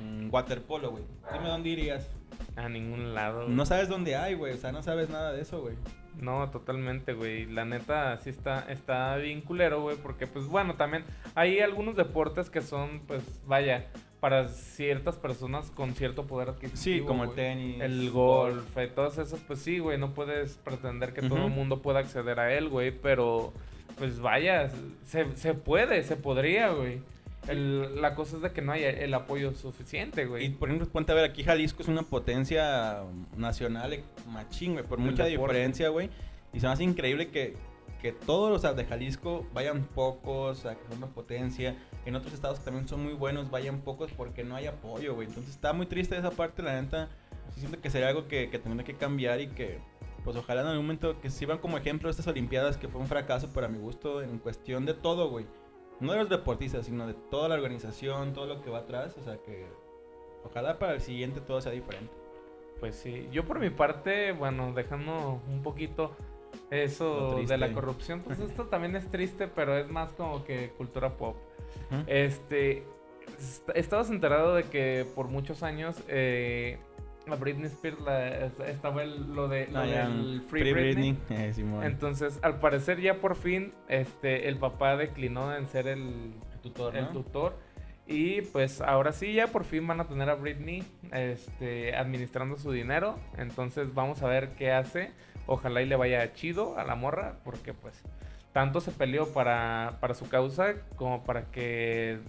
Mm, 0.00 0.28
waterpolo, 0.32 0.92
güey. 0.92 1.04
Dime 1.32 1.48
dónde 1.48 1.70
irías. 1.70 2.08
A 2.54 2.68
ningún 2.68 3.14
lado. 3.14 3.48
No 3.48 3.66
sabes 3.66 3.88
dónde 3.88 4.14
hay, 4.14 4.34
güey. 4.34 4.52
O 4.54 4.58
sea, 4.58 4.70
no 4.70 4.82
sabes 4.82 5.10
nada 5.10 5.32
de 5.32 5.40
eso, 5.40 5.60
güey. 5.60 5.74
No, 6.20 6.50
totalmente, 6.50 7.12
güey. 7.14 7.46
La 7.46 7.64
neta 7.64 8.16
sí 8.18 8.30
está, 8.30 8.70
está 8.70 9.16
bien 9.16 9.40
culero, 9.40 9.82
güey. 9.82 9.96
Porque, 9.96 10.26
pues 10.26 10.46
bueno, 10.46 10.74
también 10.74 11.04
hay 11.34 11.60
algunos 11.60 11.96
deportes 11.96 12.50
que 12.50 12.60
son, 12.60 13.00
pues, 13.06 13.40
vaya, 13.46 13.86
para 14.20 14.48
ciertas 14.48 15.16
personas 15.16 15.70
con 15.70 15.94
cierto 15.94 16.26
poder 16.26 16.50
adquisitivo. 16.50 16.82
Sí, 16.82 17.00
como 17.06 17.24
el 17.24 17.30
tenis. 17.32 17.80
El 17.80 18.10
golf, 18.10 18.76
y 18.76 18.88
todas 18.88 19.18
esas, 19.18 19.40
pues 19.40 19.60
sí, 19.60 19.78
güey. 19.78 19.98
No 19.98 20.14
puedes 20.14 20.58
pretender 20.58 21.12
que 21.12 21.22
todo 21.22 21.46
el 21.46 21.50
mundo 21.50 21.82
pueda 21.82 22.00
acceder 22.00 22.38
a 22.38 22.52
él, 22.54 22.68
güey. 22.68 22.90
Pero, 22.92 23.52
pues 23.98 24.20
vaya, 24.20 24.70
se, 25.04 25.34
se 25.36 25.54
puede, 25.54 26.02
se 26.04 26.16
podría, 26.16 26.70
güey. 26.70 27.00
El, 27.48 28.00
la 28.00 28.14
cosa 28.14 28.36
es 28.36 28.42
de 28.42 28.52
que 28.52 28.62
no 28.62 28.72
hay 28.72 28.84
el 28.84 29.12
apoyo 29.14 29.52
suficiente, 29.52 30.26
güey. 30.26 30.46
Y 30.46 30.48
por 30.50 30.68
ejemplo, 30.68 30.88
cuenta, 30.88 31.12
a 31.12 31.16
ver, 31.16 31.24
aquí 31.24 31.42
Jalisco 31.42 31.82
es 31.82 31.88
una 31.88 32.02
potencia 32.02 33.02
nacional 33.36 34.04
machín, 34.28 34.74
güey, 34.74 34.84
por 34.84 34.98
mucha 34.98 35.24
diferencia, 35.24 35.88
güey. 35.88 36.08
Y 36.52 36.60
se 36.60 36.66
me 36.66 36.72
hace 36.72 36.84
increíble 36.84 37.30
que, 37.30 37.56
que 38.00 38.12
todos 38.12 38.50
los 38.50 38.76
de 38.76 38.84
Jalisco 38.84 39.44
vayan 39.52 39.84
pocos, 39.84 40.58
o 40.58 40.62
sea, 40.62 40.76
que 40.76 40.86
son 40.88 40.98
una 40.98 41.08
potencia. 41.08 41.76
En 42.06 42.14
otros 42.14 42.32
estados 42.32 42.60
que 42.60 42.64
también 42.64 42.86
son 42.86 43.02
muy 43.02 43.14
buenos, 43.14 43.50
vayan 43.50 43.80
pocos 43.80 44.12
porque 44.12 44.44
no 44.44 44.54
hay 44.54 44.66
apoyo, 44.66 45.14
güey. 45.14 45.26
Entonces 45.26 45.52
está 45.52 45.72
muy 45.72 45.86
triste 45.86 46.16
esa 46.16 46.30
parte, 46.30 46.62
la 46.62 46.80
neta. 46.80 47.08
siento 47.56 47.80
que 47.80 47.90
sería 47.90 48.08
algo 48.08 48.28
que, 48.28 48.50
que 48.50 48.58
tendría 48.60 48.84
que 48.84 48.94
cambiar 48.94 49.40
y 49.40 49.48
que, 49.48 49.80
pues 50.22 50.36
ojalá 50.36 50.60
en 50.60 50.68
algún 50.68 50.84
momento 50.84 51.20
que 51.20 51.28
sirvan 51.28 51.58
como 51.58 51.76
ejemplo 51.76 52.08
estas 52.08 52.28
Olimpiadas, 52.28 52.76
que 52.76 52.86
fue 52.86 53.00
un 53.00 53.08
fracaso 53.08 53.52
para 53.52 53.66
mi 53.66 53.78
gusto 53.78 54.22
en 54.22 54.38
cuestión 54.38 54.86
de 54.86 54.94
todo, 54.94 55.28
güey 55.28 55.46
no 56.02 56.12
de 56.12 56.18
los 56.18 56.28
deportistas, 56.28 56.86
sino 56.86 57.06
de 57.06 57.14
toda 57.14 57.48
la 57.48 57.54
organización, 57.54 58.32
todo 58.32 58.46
lo 58.46 58.60
que 58.60 58.70
va 58.70 58.80
atrás. 58.80 59.16
O 59.18 59.22
sea 59.22 59.38
que 59.38 59.66
ojalá 60.44 60.78
para 60.78 60.94
el 60.94 61.00
siguiente 61.00 61.40
todo 61.40 61.60
sea 61.60 61.72
diferente. 61.72 62.12
Pues 62.80 62.96
sí, 62.96 63.28
yo 63.30 63.44
por 63.44 63.60
mi 63.60 63.70
parte, 63.70 64.32
bueno, 64.32 64.72
dejando 64.72 65.40
un 65.48 65.62
poquito 65.62 66.16
eso 66.70 67.40
de 67.46 67.56
la 67.56 67.72
corrupción, 67.72 68.20
pues 68.20 68.38
esto 68.40 68.66
también 68.66 68.96
es 68.96 69.08
triste, 69.10 69.46
pero 69.46 69.76
es 69.76 69.88
más 69.88 70.12
como 70.12 70.44
que 70.44 70.70
cultura 70.76 71.16
pop. 71.16 71.36
Este, 72.06 72.84
estabas 73.74 74.10
enterado 74.10 74.54
de 74.54 74.64
que 74.64 75.06
por 75.14 75.28
muchos 75.28 75.62
años 75.62 76.02
eh, 76.08 76.78
a 77.32 77.36
Britney 77.36 77.66
Spears 77.66 77.98
estaba 78.66 79.04
lo 79.04 79.48
de 79.48 79.66
lo 79.68 79.80
del 79.80 80.42
Free, 80.42 80.72
Britney. 80.72 81.18
Eh, 81.30 81.52
Entonces, 81.82 82.38
al 82.42 82.60
parecer 82.60 83.00
ya 83.00 83.14
por 83.14 83.36
fin 83.36 83.72
este 83.88 84.48
el 84.48 84.58
papá 84.58 84.96
declinó 84.96 85.54
en 85.56 85.66
ser 85.66 85.86
el, 85.86 86.34
tutor, 86.62 86.96
el 86.96 87.08
tutor 87.08 87.56
y 88.06 88.42
pues 88.42 88.80
ahora 88.80 89.12
sí 89.12 89.32
ya 89.32 89.46
por 89.46 89.64
fin 89.64 89.86
van 89.86 90.00
a 90.00 90.08
tener 90.08 90.28
a 90.28 90.34
Britney 90.34 90.84
este 91.10 91.96
administrando 91.96 92.58
su 92.58 92.70
dinero. 92.70 93.16
Entonces, 93.38 93.94
vamos 93.94 94.22
a 94.22 94.28
ver 94.28 94.50
qué 94.50 94.72
hace. 94.72 95.12
Ojalá 95.46 95.82
y 95.82 95.86
le 95.86 95.96
vaya 95.96 96.32
chido 96.34 96.78
a 96.78 96.84
la 96.84 96.94
morra 96.94 97.36
porque 97.44 97.72
pues 97.72 98.00
tanto 98.52 98.80
se 98.80 98.92
peleó 98.92 99.32
para, 99.32 99.96
para 100.00 100.14
su 100.14 100.28
causa 100.28 100.74
como 100.96 101.24
para 101.24 101.50
que 101.50 102.20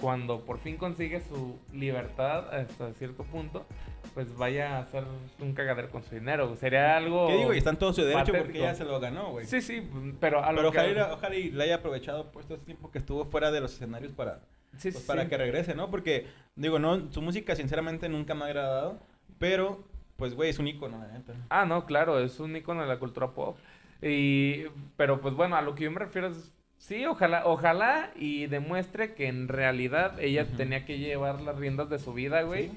cuando 0.00 0.44
por 0.44 0.58
fin 0.58 0.76
consigue 0.76 1.20
su 1.20 1.58
libertad 1.72 2.54
hasta 2.54 2.92
cierto 2.94 3.24
punto, 3.24 3.66
pues 4.14 4.36
vaya 4.36 4.76
a 4.76 4.80
hacer 4.80 5.04
un 5.40 5.52
cagadero 5.54 5.90
con 5.90 6.02
su 6.02 6.14
dinero. 6.14 6.54
Sería 6.56 6.96
algo. 6.96 7.28
¿Qué 7.28 7.36
digo? 7.36 7.54
Y 7.54 7.58
está 7.58 7.70
en 7.70 7.76
todo 7.76 7.92
su 7.92 8.02
derecho 8.02 8.32
porque 8.32 8.58
ya 8.58 8.74
se 8.74 8.84
lo 8.84 9.00
ganó, 9.00 9.30
güey. 9.30 9.46
Sí, 9.46 9.60
sí, 9.60 9.88
pero 10.20 10.44
a 10.44 10.50
Pero 10.50 10.68
ojalá, 10.68 11.12
ojalá 11.12 11.34
y 11.36 11.50
le 11.50 11.64
haya 11.64 11.76
aprovechado 11.76 12.30
pues 12.32 12.46
todo 12.46 12.56
este 12.56 12.66
tiempo 12.66 12.90
que 12.90 12.98
estuvo 12.98 13.24
fuera 13.24 13.50
de 13.50 13.60
los 13.60 13.74
escenarios 13.74 14.12
para, 14.12 14.40
pues, 14.80 14.96
para 15.00 15.28
que 15.28 15.36
regrese, 15.36 15.74
¿no? 15.74 15.90
Porque, 15.90 16.26
digo, 16.56 16.78
no, 16.78 17.12
su 17.12 17.22
música 17.22 17.56
sinceramente 17.56 18.08
nunca 18.08 18.34
me 18.34 18.44
ha 18.44 18.46
agradado, 18.46 18.98
pero, 19.38 19.84
pues, 20.16 20.34
güey, 20.34 20.50
es 20.50 20.58
un 20.58 20.68
ícono, 20.68 20.98
la 20.98 21.08
neta. 21.08 21.34
Ah, 21.50 21.64
no, 21.64 21.86
claro, 21.86 22.20
es 22.20 22.40
un 22.40 22.56
ícono 22.56 22.82
de 22.82 22.88
la 22.88 22.98
cultura 22.98 23.28
pop. 23.28 23.56
Y, 24.00 24.64
pero 24.96 25.20
pues 25.20 25.34
bueno, 25.34 25.56
a 25.56 25.62
lo 25.62 25.74
que 25.74 25.84
yo 25.84 25.90
me 25.90 25.98
refiero 25.98 26.28
es 26.28 26.52
Sí, 26.78 27.04
ojalá, 27.04 27.42
ojalá 27.44 28.10
y 28.14 28.46
demuestre 28.46 29.14
que 29.14 29.26
en 29.26 29.48
realidad 29.48 30.18
ella 30.20 30.46
tenía 30.56 30.84
que 30.84 30.98
llevar 30.98 31.40
las 31.40 31.56
riendas 31.56 31.90
de 31.90 31.98
su 31.98 32.14
vida, 32.14 32.42
güey. 32.42 32.70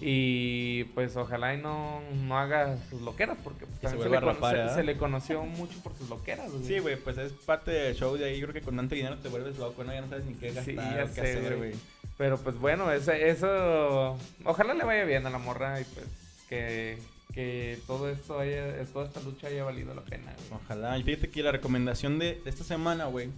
Y 0.00 0.84
pues 0.94 1.16
ojalá 1.16 1.54
y 1.54 1.58
no, 1.62 2.00
no 2.26 2.38
haga 2.38 2.76
sus 2.90 3.00
loqueras, 3.02 3.38
porque 3.44 3.64
pues, 3.64 3.92
se, 3.92 3.96
le 3.96 4.74
se, 4.74 4.82
le 4.82 4.96
conoció 4.96 5.44
mucho 5.44 5.78
por 5.82 5.96
sus 5.96 6.08
loqueras, 6.08 6.50
güey. 6.50 6.64
Sí, 6.64 6.78
güey, 6.80 6.96
pues 6.96 7.16
es 7.16 7.32
parte 7.32 7.70
del 7.70 7.94
show 7.94 8.16
de 8.16 8.24
ahí. 8.24 8.40
Creo 8.40 8.52
que 8.52 8.60
con 8.60 8.76
tanto 8.76 8.94
dinero 8.94 9.18
te 9.18 9.28
vuelves 9.28 9.56
loco, 9.58 9.84
¿no? 9.84 9.92
Ya 9.92 10.00
no 10.00 10.08
sabes 10.08 10.24
ni 10.24 10.34
qué 10.34 10.48
gastar, 10.48 10.64
sí, 10.64 10.74
qué 11.14 11.20
hacer, 11.20 11.56
güey. 11.56 11.72
Pero 12.18 12.38
pues 12.38 12.58
bueno, 12.58 12.90
eso, 12.92 13.12
eso. 13.12 14.18
Ojalá 14.44 14.74
le 14.74 14.84
vaya 14.84 15.04
bien 15.04 15.26
a 15.26 15.30
la 15.30 15.38
morra 15.38 15.80
y 15.80 15.84
pues 15.84 16.06
que 16.48 16.98
que 17.34 17.80
todo 17.86 18.08
esto 18.08 18.38
haya, 18.38 18.84
toda 18.92 19.06
esta 19.06 19.20
lucha 19.20 19.48
haya 19.48 19.64
valido 19.64 19.92
la 19.92 20.02
pena. 20.02 20.32
Ojalá. 20.52 20.96
Y 20.98 21.02
fíjate 21.02 21.30
que 21.30 21.42
la 21.42 21.50
recomendación 21.50 22.18
de, 22.18 22.40
esta 22.44 22.64
semana, 22.64 23.06
güey. 23.06 23.28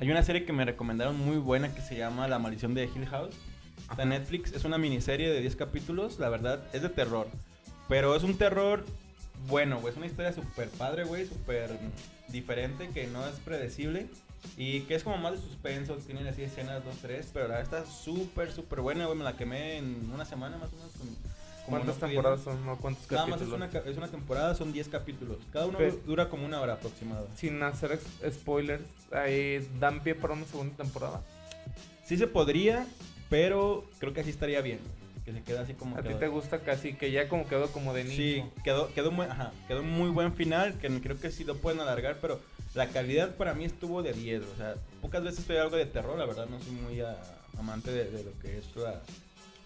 Hay 0.00 0.10
una 0.10 0.22
serie 0.22 0.44
que 0.44 0.52
me 0.52 0.64
recomendaron 0.64 1.16
muy 1.16 1.38
buena 1.38 1.74
que 1.74 1.80
se 1.80 1.96
llama 1.96 2.28
La 2.28 2.38
maldición 2.38 2.74
de 2.74 2.84
Hill 2.84 3.06
House. 3.06 3.34
Está 3.90 4.04
Netflix. 4.04 4.52
Es 4.52 4.64
una 4.64 4.78
miniserie 4.78 5.30
de 5.30 5.40
10 5.40 5.56
capítulos. 5.56 6.18
La 6.18 6.28
verdad, 6.28 6.62
es 6.72 6.82
de 6.82 6.88
terror. 6.88 7.26
Pero 7.88 8.16
es 8.16 8.22
un 8.22 8.36
terror 8.36 8.84
bueno, 9.48 9.80
güey. 9.80 9.92
Es 9.92 9.96
una 9.96 10.06
historia 10.06 10.32
súper 10.32 10.68
padre, 10.70 11.04
güey. 11.04 11.26
Súper 11.26 11.70
diferente, 12.28 12.88
que 12.90 13.06
no 13.06 13.26
es 13.26 13.36
predecible. 13.36 14.06
Y 14.56 14.80
que 14.82 14.94
es 14.94 15.02
como 15.02 15.18
más 15.18 15.32
de 15.32 15.38
suspenso. 15.38 15.96
Tienen 15.96 16.26
así 16.26 16.42
escenas, 16.42 16.84
dos, 16.84 16.96
tres. 17.02 17.30
Pero 17.32 17.48
la 17.48 17.58
verdad 17.58 17.80
está 17.82 17.90
súper, 17.90 18.52
súper 18.52 18.80
buena, 18.80 19.06
güey. 19.06 19.18
Me 19.18 19.24
la 19.24 19.36
quemé 19.36 19.78
en 19.78 20.10
una 20.12 20.24
semana 20.24 20.56
más 20.58 20.72
o 20.72 20.76
menos 20.76 20.92
como 20.92 21.10
¿Cuántas 21.66 21.98
no 21.98 22.06
temporadas 22.06 22.40
son? 22.42 22.64
¿No? 22.66 22.76
¿Cuántos 22.76 23.10
Nada 23.10 23.26
más 23.26 23.38
capítulos? 23.38 23.68
es 23.68 23.74
una, 23.74 23.90
es 23.90 23.96
una 23.96 24.08
temporada, 24.08 24.54
son 24.54 24.72
10 24.72 24.88
capítulos. 24.88 25.38
Cada 25.52 25.66
uno 25.66 25.78
dura 26.06 26.28
como 26.28 26.44
una 26.44 26.60
hora 26.60 26.74
aproximada. 26.74 27.26
Sin 27.36 27.62
hacer 27.62 27.98
spoilers, 28.30 28.84
ahí 29.12 29.66
dan 29.80 30.02
pie 30.02 30.14
para 30.14 30.34
una 30.34 30.44
segunda 30.44 30.76
temporada. 30.76 31.22
Sí 32.04 32.18
se 32.18 32.26
podría, 32.26 32.86
pero 33.34 33.84
creo 33.98 34.12
que 34.12 34.20
así 34.20 34.30
estaría 34.30 34.60
bien. 34.60 34.78
Que 35.24 35.32
se 35.32 35.42
queda 35.42 35.62
así 35.62 35.74
como 35.74 35.96
A 35.98 36.02
ti 36.02 36.14
te 36.14 36.28
gusta 36.28 36.60
casi, 36.60 36.94
que 36.94 37.10
ya 37.10 37.28
como 37.28 37.48
quedó 37.48 37.66
como 37.72 37.92
de 37.92 38.04
nicho. 38.04 38.16
Sí, 38.16 38.44
quedó, 38.62 38.94
quedó, 38.94 39.10
muy, 39.10 39.26
ajá, 39.26 39.50
quedó 39.66 39.80
un 39.80 39.90
muy 39.90 40.10
buen 40.10 40.34
final, 40.34 40.78
que 40.78 40.88
creo 41.00 41.18
que 41.18 41.32
sí 41.32 41.42
lo 41.42 41.56
pueden 41.56 41.80
alargar, 41.80 42.18
pero 42.20 42.38
la 42.74 42.86
calidad 42.90 43.34
para 43.34 43.54
mí 43.54 43.64
estuvo 43.64 44.04
de 44.04 44.12
10. 44.12 44.42
O 44.44 44.56
sea, 44.56 44.76
pocas 45.02 45.24
veces 45.24 45.44
veo 45.48 45.64
algo 45.64 45.76
de 45.76 45.86
terror, 45.86 46.16
la 46.16 46.26
verdad 46.26 46.46
no 46.48 46.60
soy 46.60 46.74
muy 46.74 47.00
ah, 47.00 47.16
amante 47.58 47.90
de, 47.90 48.08
de 48.08 48.22
lo 48.22 48.38
que 48.38 48.56
es 48.56 48.76
la, 48.76 49.00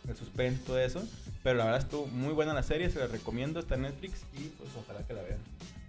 el 0.08 0.16
suspense, 0.16 0.62
todo 0.64 0.78
eso. 0.78 1.06
Pero 1.42 1.58
la 1.58 1.66
verdad 1.66 1.82
estuvo 1.82 2.06
muy 2.06 2.32
buena 2.32 2.54
la 2.54 2.62
serie, 2.62 2.88
se 2.88 3.00
la 3.00 3.06
recomiendo, 3.06 3.60
está 3.60 3.74
en 3.74 3.82
Netflix 3.82 4.22
y 4.32 4.44
pues 4.44 4.70
ojalá 4.82 5.06
que 5.06 5.12
la 5.12 5.20
vean. 5.20 5.40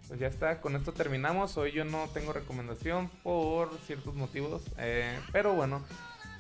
Pues 0.10 0.20
ya 0.20 0.28
está, 0.28 0.60
con 0.60 0.76
esto 0.76 0.92
terminamos. 0.92 1.56
Hoy 1.56 1.72
yo 1.72 1.86
no 1.86 2.10
tengo 2.14 2.34
recomendación 2.34 3.10
por 3.24 3.70
ciertos 3.86 4.16
motivos. 4.16 4.64
eh, 4.80 5.18
pero 5.32 5.54
bueno, 5.54 5.86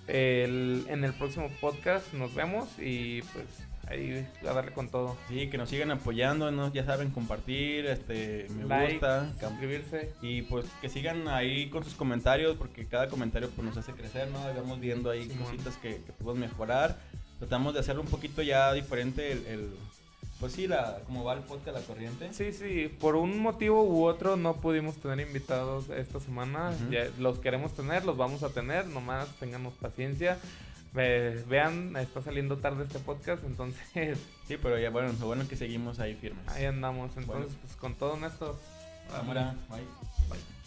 el- 0.10 0.86
en 0.90 1.04
el 1.04 1.14
próximo 1.14 1.50
podcast 1.62 2.14
nos 2.14 2.34
vemos 2.34 2.68
y 2.80 3.22
pues 3.22 3.46
ahí 3.88 4.26
a 4.48 4.54
darle 4.54 4.72
con 4.72 4.90
todo. 4.90 5.18
Sí, 5.28 5.50
que 5.50 5.58
nos 5.58 5.70
sigan 5.70 5.90
apoyando, 5.92 6.52
¿no? 6.52 6.72
ya 6.72 6.86
saben, 6.86 7.10
compartir, 7.10 7.86
este, 7.88 8.46
me 8.56 8.66
like, 8.66 8.94
gusta, 8.94 9.32
suscribirse. 9.40 10.14
Y 10.22 10.44
pues 10.44 10.66
que 10.82 10.90
sigan 10.90 11.28
ahí 11.28 11.70
con 11.70 11.84
sus 11.84 11.96
comentarios, 11.96 12.56
porque 12.58 12.86
cada 12.86 13.08
comentario 13.08 13.50
pues 13.50 13.66
nos 13.68 13.78
hace 13.78 13.94
crecer, 13.94 14.28
¿no? 14.30 14.40
Vamos 14.56 14.80
viendo 14.80 15.10
ahí 15.10 15.28
cositas 15.30 15.76
que, 15.78 15.96
que 16.04 16.12
podemos 16.14 16.38
mejorar. 16.50 16.98
Tratamos 17.40 17.74
de 17.74 17.80
hacerlo 17.80 18.02
un 18.02 18.10
poquito 18.10 18.42
ya 18.42 18.74
diferente 18.74 19.32
el, 19.32 19.46
el- 19.48 19.70
pues 20.40 20.54
sí, 20.54 20.68
la, 20.68 21.00
como 21.06 21.24
va 21.24 21.34
el 21.34 21.42
podcast, 21.42 21.78
la 21.78 21.84
corriente. 21.84 22.32
Sí, 22.34 22.54
sí, 22.54 22.88
por 23.00 23.16
un 23.16 23.40
motivo 23.40 23.84
u 23.84 24.06
otro 24.06 24.38
no 24.38 24.56
pudimos 24.58 24.96
tener 24.98 25.20
invitados 25.28 25.90
esta 25.90 26.20
semana. 26.20 26.72
Ya 26.90 27.08
los 27.20 27.40
queremos 27.40 27.74
tener, 27.74 28.06
los 28.06 28.16
vamos 28.18 28.44
a 28.44 28.50
tener, 28.50 28.88
nomás 28.88 29.28
tengamos 29.40 29.74
paciencia. 29.76 30.38
Ve- 30.94 31.44
vean, 31.48 31.96
está 31.98 32.22
saliendo 32.24 32.58
tarde 32.58 32.84
este 32.86 32.98
podcast, 33.00 33.44
entonces 33.44 34.18
Sí, 34.48 34.58
pero 34.62 34.80
ya 34.80 34.90
bueno, 34.90 35.14
lo 35.20 35.28
bueno 35.28 35.44
es 35.44 35.50
que 35.50 35.56
seguimos 35.56 36.00
ahí 36.00 36.16
firmes. 36.16 36.48
ahí 36.48 36.66
andamos. 36.66 37.10
Entonces, 37.18 37.28
Bueno. 37.28 37.46
pues 37.62 37.76
con 37.76 37.94
todo 37.96 38.18
Néstor. 38.18 38.56
Cámara, 39.12 39.56
bye. 39.70 39.82
Bye. 40.30 40.59